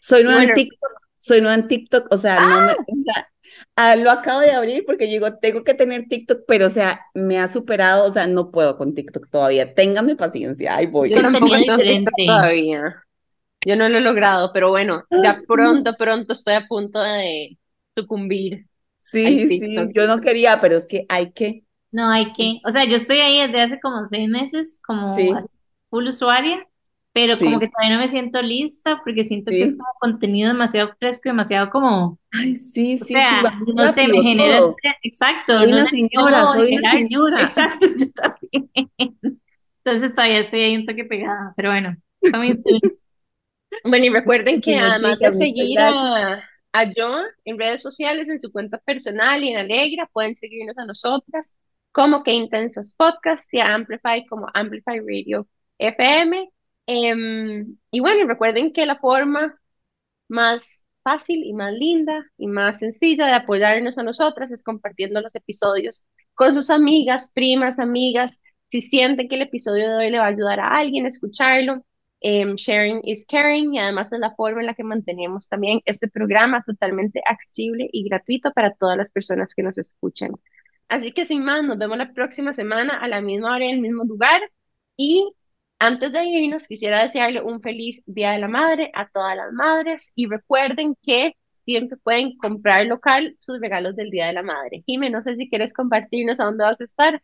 Soy 0.00 0.24
nueva 0.24 0.42
en 0.42 0.54
TikTok, 0.54 0.90
soy 1.20 1.40
nueva 1.40 1.54
en 1.54 1.68
TikTok, 1.68 2.08
o 2.10 2.16
sea, 2.16 2.40
no 2.40 2.60
me, 2.62 2.72
o 2.72 3.02
sea, 3.04 3.28
ah, 3.76 3.94
lo 3.94 4.10
acabo 4.10 4.40
de 4.40 4.50
abrir 4.50 4.84
porque 4.84 5.04
digo, 5.04 5.36
tengo 5.36 5.62
que 5.62 5.74
tener 5.74 6.06
TikTok, 6.08 6.40
pero 6.48 6.66
o 6.66 6.70
sea, 6.70 7.02
me 7.14 7.38
ha 7.38 7.46
superado, 7.46 8.10
o 8.10 8.12
sea, 8.12 8.26
no 8.26 8.50
puedo 8.50 8.76
con 8.76 8.94
TikTok 8.94 9.30
todavía. 9.30 9.74
Ténganme 9.74 10.16
paciencia, 10.16 10.74
ahí 10.74 10.86
voy. 10.86 11.10
Yo 11.10 11.22
diferente. 11.22 12.10
todavía. 12.26 12.96
Yo 13.64 13.76
no 13.76 13.88
lo 13.88 13.98
he 13.98 14.00
logrado, 14.00 14.50
pero 14.52 14.70
bueno, 14.70 15.04
ya 15.22 15.38
pronto, 15.46 15.94
pronto 15.96 16.32
estoy 16.32 16.54
a 16.54 16.66
punto 16.66 17.00
de 17.00 17.56
sucumbir 17.94 18.67
Sí, 19.10 19.40
sí, 19.40 19.90
yo 19.94 20.06
no 20.06 20.20
quería, 20.20 20.60
pero 20.60 20.76
es 20.76 20.86
que 20.86 21.06
hay 21.08 21.32
que, 21.32 21.64
No 21.90 22.10
hay 22.10 22.32
que, 22.34 22.60
o 22.66 22.70
sea, 22.70 22.84
yo 22.84 22.96
estoy 22.96 23.18
ahí 23.20 23.40
desde 23.46 23.62
hace 23.62 23.80
como 23.80 24.06
seis 24.06 24.28
meses, 24.28 24.78
como 24.86 25.14
sí, 25.14 25.30
full 25.90 26.08
usuaria, 26.08 26.66
pero 27.12 27.42
como 27.42 27.58
sí, 27.58 27.60
que 27.60 27.68
todavía 27.68 27.96
no 27.96 28.02
me 28.02 28.08
siento 28.08 28.42
lista 28.42 29.00
porque 29.04 29.24
siento 29.24 29.54
que 29.56 29.64
es 29.64 29.72
sí. 29.72 29.76
como 29.76 29.88
contenido 30.00 30.48
demasiado 30.52 30.94
fresco, 30.98 31.30
demasiado 31.30 31.70
como, 31.70 32.18
Ay, 32.32 32.56
sí, 32.56 32.98
o 33.00 33.04
sí, 33.06 33.22
sí, 33.22 33.40
va 33.40 33.50
sea, 33.50 33.52
muy 33.52 33.74
no 33.74 33.88
sé, 33.88 34.08
me 34.08 34.20
genera 34.22 34.58
todo. 34.58 34.70
estrés, 34.70 34.96
exacto, 35.02 35.54
Soy 35.58 35.66
no 35.66 35.78
una 35.78 35.86
señora, 35.86 36.46
soy 36.46 36.72
una 36.72 36.90
señora. 36.90 37.38
exacto, 37.44 37.86
yo 37.96 38.06
también. 38.12 38.70
Entonces 39.84 40.14
todavía 40.14 40.40
estoy 40.40 40.60
ahí 40.62 40.76
un 40.76 40.86
toque 40.86 41.04
pegada, 41.04 41.52
pero 41.56 41.70
bueno, 41.70 41.96
coming 42.30 42.62
soon. 42.66 42.82
Bueno, 43.84 44.04
y 44.06 44.10
recuerden 44.10 44.60
que 44.60 44.78
además 44.78 45.18
de 45.20 45.32
seguir 45.32 45.78
a, 45.80 46.42
a 46.72 46.86
John 46.96 47.24
en 47.44 47.58
redes 47.58 47.82
sociales, 47.82 48.28
en 48.28 48.40
su 48.40 48.52
cuenta 48.52 48.78
personal 48.78 49.42
y 49.44 49.50
en 49.50 49.58
Alegra, 49.58 50.08
pueden 50.12 50.36
seguirnos 50.36 50.78
a 50.78 50.86
nosotras 50.86 51.60
como 51.92 52.22
Que 52.22 52.32
Intensas 52.32 52.94
Podcast 52.94 53.44
y 53.52 53.60
a 53.60 53.74
Amplify 53.74 54.26
como 54.26 54.46
Amplify 54.54 55.00
Radio 55.00 55.48
FM. 55.78 56.50
Em, 56.86 57.76
y 57.90 58.00
bueno, 58.00 58.26
recuerden 58.26 58.72
que 58.72 58.86
la 58.86 58.98
forma 58.98 59.58
más 60.28 60.86
fácil 61.02 61.42
y 61.44 61.52
más 61.54 61.72
linda 61.72 62.24
y 62.36 62.46
más 62.46 62.78
sencilla 62.80 63.26
de 63.26 63.32
apoyarnos 63.34 63.98
a 63.98 64.02
nosotras 64.02 64.52
es 64.52 64.62
compartiendo 64.62 65.20
los 65.20 65.34
episodios 65.34 66.06
con 66.34 66.54
sus 66.54 66.70
amigas, 66.70 67.32
primas, 67.34 67.78
amigas. 67.78 68.42
Si 68.70 68.82
sienten 68.82 69.28
que 69.28 69.36
el 69.36 69.42
episodio 69.42 69.90
de 69.90 69.96
hoy 69.96 70.10
le 70.10 70.18
va 70.18 70.26
a 70.26 70.28
ayudar 70.28 70.60
a 70.60 70.76
alguien 70.76 71.06
a 71.06 71.08
escucharlo, 71.08 71.84
em, 72.20 72.56
sharing 72.56 73.00
is 73.04 73.24
caring 73.26 73.74
y 73.74 73.78
además 73.78 74.12
es 74.12 74.18
la 74.20 74.34
forma 74.34 74.60
en 74.60 74.66
la 74.66 74.74
que 74.74 74.84
mantenemos 74.84 75.48
también 75.48 75.80
este 75.84 76.08
programa 76.08 76.62
totalmente 76.64 77.22
accesible 77.26 77.88
y 77.92 78.08
gratuito 78.08 78.52
para 78.52 78.74
todas 78.74 78.96
las 78.96 79.12
personas 79.12 79.54
que 79.54 79.62
nos 79.62 79.78
escuchen. 79.78 80.32
Así 80.88 81.12
que 81.12 81.26
sin 81.26 81.44
más, 81.44 81.62
nos 81.64 81.78
vemos 81.78 81.98
la 81.98 82.12
próxima 82.12 82.52
semana 82.54 82.98
a 83.00 83.08
la 83.08 83.20
misma 83.20 83.54
hora 83.54 83.64
en 83.66 83.72
el 83.72 83.80
mismo 83.80 84.04
lugar 84.04 84.40
y 84.96 85.32
antes 85.78 86.12
de 86.12 86.24
irnos, 86.24 86.66
quisiera 86.66 87.02
desearle 87.02 87.40
un 87.42 87.60
feliz 87.62 88.02
Día 88.06 88.32
de 88.32 88.38
la 88.38 88.48
Madre 88.48 88.90
a 88.94 89.08
todas 89.08 89.36
las 89.36 89.52
madres 89.52 90.12
y 90.16 90.26
recuerden 90.26 90.96
que 91.02 91.36
siempre 91.64 91.96
pueden 91.98 92.36
comprar 92.38 92.86
local 92.86 93.36
sus 93.40 93.60
regalos 93.60 93.94
del 93.94 94.10
Día 94.10 94.26
de 94.26 94.32
la 94.32 94.42
Madre. 94.42 94.82
Jimé, 94.86 95.10
no 95.10 95.22
sé 95.22 95.36
si 95.36 95.48
quieres 95.48 95.72
compartirnos 95.72 96.40
a 96.40 96.44
dónde 96.46 96.64
vas 96.64 96.80
a 96.80 96.84
estar. 96.84 97.22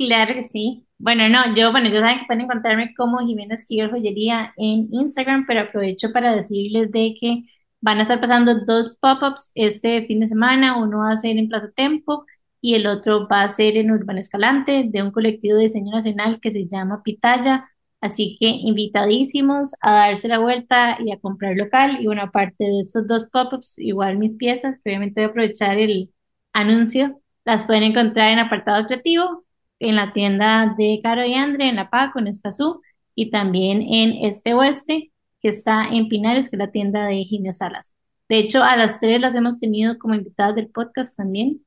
Claro 0.00 0.32
que 0.34 0.44
sí. 0.44 0.86
Bueno, 0.98 1.28
no, 1.28 1.54
yo, 1.54 1.72
bueno, 1.72 1.90
ya 1.90 2.00
saben 2.00 2.20
que 2.20 2.24
pueden 2.26 2.42
encontrarme 2.44 2.94
como 2.94 3.18
Jimena 3.18 3.54
Esquivel 3.54 3.90
Joyería 3.90 4.54
en 4.56 4.88
Instagram, 4.92 5.44
pero 5.46 5.60
aprovecho 5.60 6.10
para 6.12 6.34
decirles 6.34 6.90
de 6.90 7.14
que 7.20 7.44
van 7.82 7.98
a 7.98 8.02
estar 8.02 8.18
pasando 8.20 8.64
dos 8.64 8.96
pop-ups 9.00 9.50
este 9.54 10.06
fin 10.06 10.20
de 10.20 10.28
semana. 10.28 10.78
Uno 10.78 11.00
va 11.00 11.12
a 11.12 11.16
ser 11.18 11.36
en 11.36 11.48
Plaza 11.50 11.70
Tempo 11.76 12.24
y 12.62 12.74
el 12.76 12.86
otro 12.86 13.28
va 13.28 13.42
a 13.42 13.48
ser 13.50 13.76
en 13.76 13.90
Urban 13.90 14.16
Escalante 14.18 14.84
de 14.88 15.02
un 15.02 15.10
colectivo 15.10 15.56
de 15.56 15.64
diseño 15.64 15.92
nacional 15.92 16.40
que 16.40 16.50
se 16.50 16.66
llama 16.66 17.02
Pitaya. 17.02 17.68
Así 18.00 18.38
que 18.40 18.46
invitadísimos 18.48 19.72
a 19.82 19.92
darse 19.92 20.28
la 20.28 20.38
vuelta 20.38 20.96
y 21.00 21.12
a 21.12 21.20
comprar 21.20 21.56
local. 21.56 21.98
Y 22.00 22.06
una 22.06 22.30
parte 22.30 22.64
de 22.64 22.80
estos 22.80 23.06
dos 23.06 23.28
pop-ups, 23.30 23.78
igual 23.78 24.16
mis 24.18 24.34
piezas, 24.36 24.78
obviamente 24.84 25.20
voy 25.20 25.28
a 25.28 25.30
aprovechar 25.30 25.78
el 25.78 26.10
anuncio, 26.54 27.20
las 27.44 27.66
pueden 27.66 27.82
encontrar 27.84 28.30
en 28.32 28.38
apartado 28.38 28.86
creativo, 28.86 29.44
en 29.80 29.96
la 29.96 30.12
tienda 30.12 30.74
de 30.78 31.00
Caro 31.02 31.24
y 31.26 31.34
Andre, 31.34 31.68
en 31.68 31.76
La 31.76 31.90
Paco, 31.90 32.20
en 32.20 32.28
Escazú, 32.28 32.80
y 33.14 33.30
también 33.30 33.82
en 33.82 34.24
Este 34.24 34.54
Oeste, 34.54 35.10
que 35.42 35.48
está 35.48 35.88
en 35.90 36.08
Pinares, 36.08 36.50
que 36.50 36.56
es 36.56 36.60
la 36.60 36.70
tienda 36.70 37.06
de 37.06 37.24
Ginés 37.24 37.58
Salas. 37.58 37.92
De 38.28 38.38
hecho, 38.38 38.62
a 38.62 38.76
las 38.76 39.00
tres 39.00 39.20
las 39.20 39.34
hemos 39.34 39.58
tenido 39.58 39.98
como 39.98 40.14
invitadas 40.14 40.54
del 40.54 40.68
podcast 40.68 41.16
también. 41.16 41.62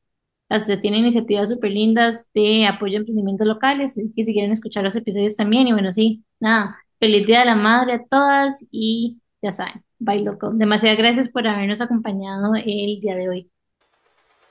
Las 0.50 0.66
tres 0.66 0.82
tienen 0.82 1.02
iniciativas 1.02 1.50
súper 1.50 1.72
lindas 1.72 2.26
de 2.34 2.68
apoyo 2.68 2.96
a 2.96 3.00
emprendimientos 3.00 3.48
locales, 3.48 3.92
así 3.92 4.14
que 4.16 4.26
si 4.26 4.34
quieren 4.34 4.52
escuchar 4.52 4.84
los 4.84 4.96
episodios 4.96 5.36
también, 5.36 5.68
y 5.68 5.74
bueno, 5.74 5.92
sí, 5.94 6.24
nada, 6.40 6.78
feliz 7.00 7.28
Día 7.28 7.40
de 7.40 7.46
la 7.46 7.56
Madre 7.56 7.94
a 7.94 8.06
todas 8.06 8.66
y 8.72 9.20
ya 9.42 9.52
saben, 9.52 9.84
bye 10.00 10.22
loco. 10.24 10.52
Demasiadas 10.54 10.98
gracias 10.98 11.30
por 11.30 11.48
habernos 11.48 11.82
acompañado 11.82 12.56
el 12.56 13.00
día 13.02 13.16
de 13.16 13.30
hoy. 13.30 13.53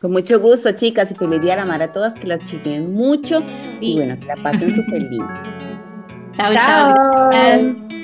Con 0.02 0.10
mucho 0.10 0.40
gusto, 0.40 0.72
chicas, 0.72 1.12
y 1.12 1.14
feliz 1.14 1.40
Día 1.40 1.52
de 1.52 1.58
la 1.58 1.64
Madre 1.64 1.84
a 1.84 1.92
todas, 1.92 2.14
que 2.14 2.26
las 2.26 2.42
chiquen 2.42 2.92
mucho 2.92 3.40
y 3.80 3.94
bueno, 3.94 4.18
que 4.18 4.26
la 4.26 4.34
pasen 4.34 4.74
súper 4.74 5.00
lindo. 5.00 5.32
Chao, 6.36 6.52
chao. 6.52 7.30
Chao. 7.30 8.01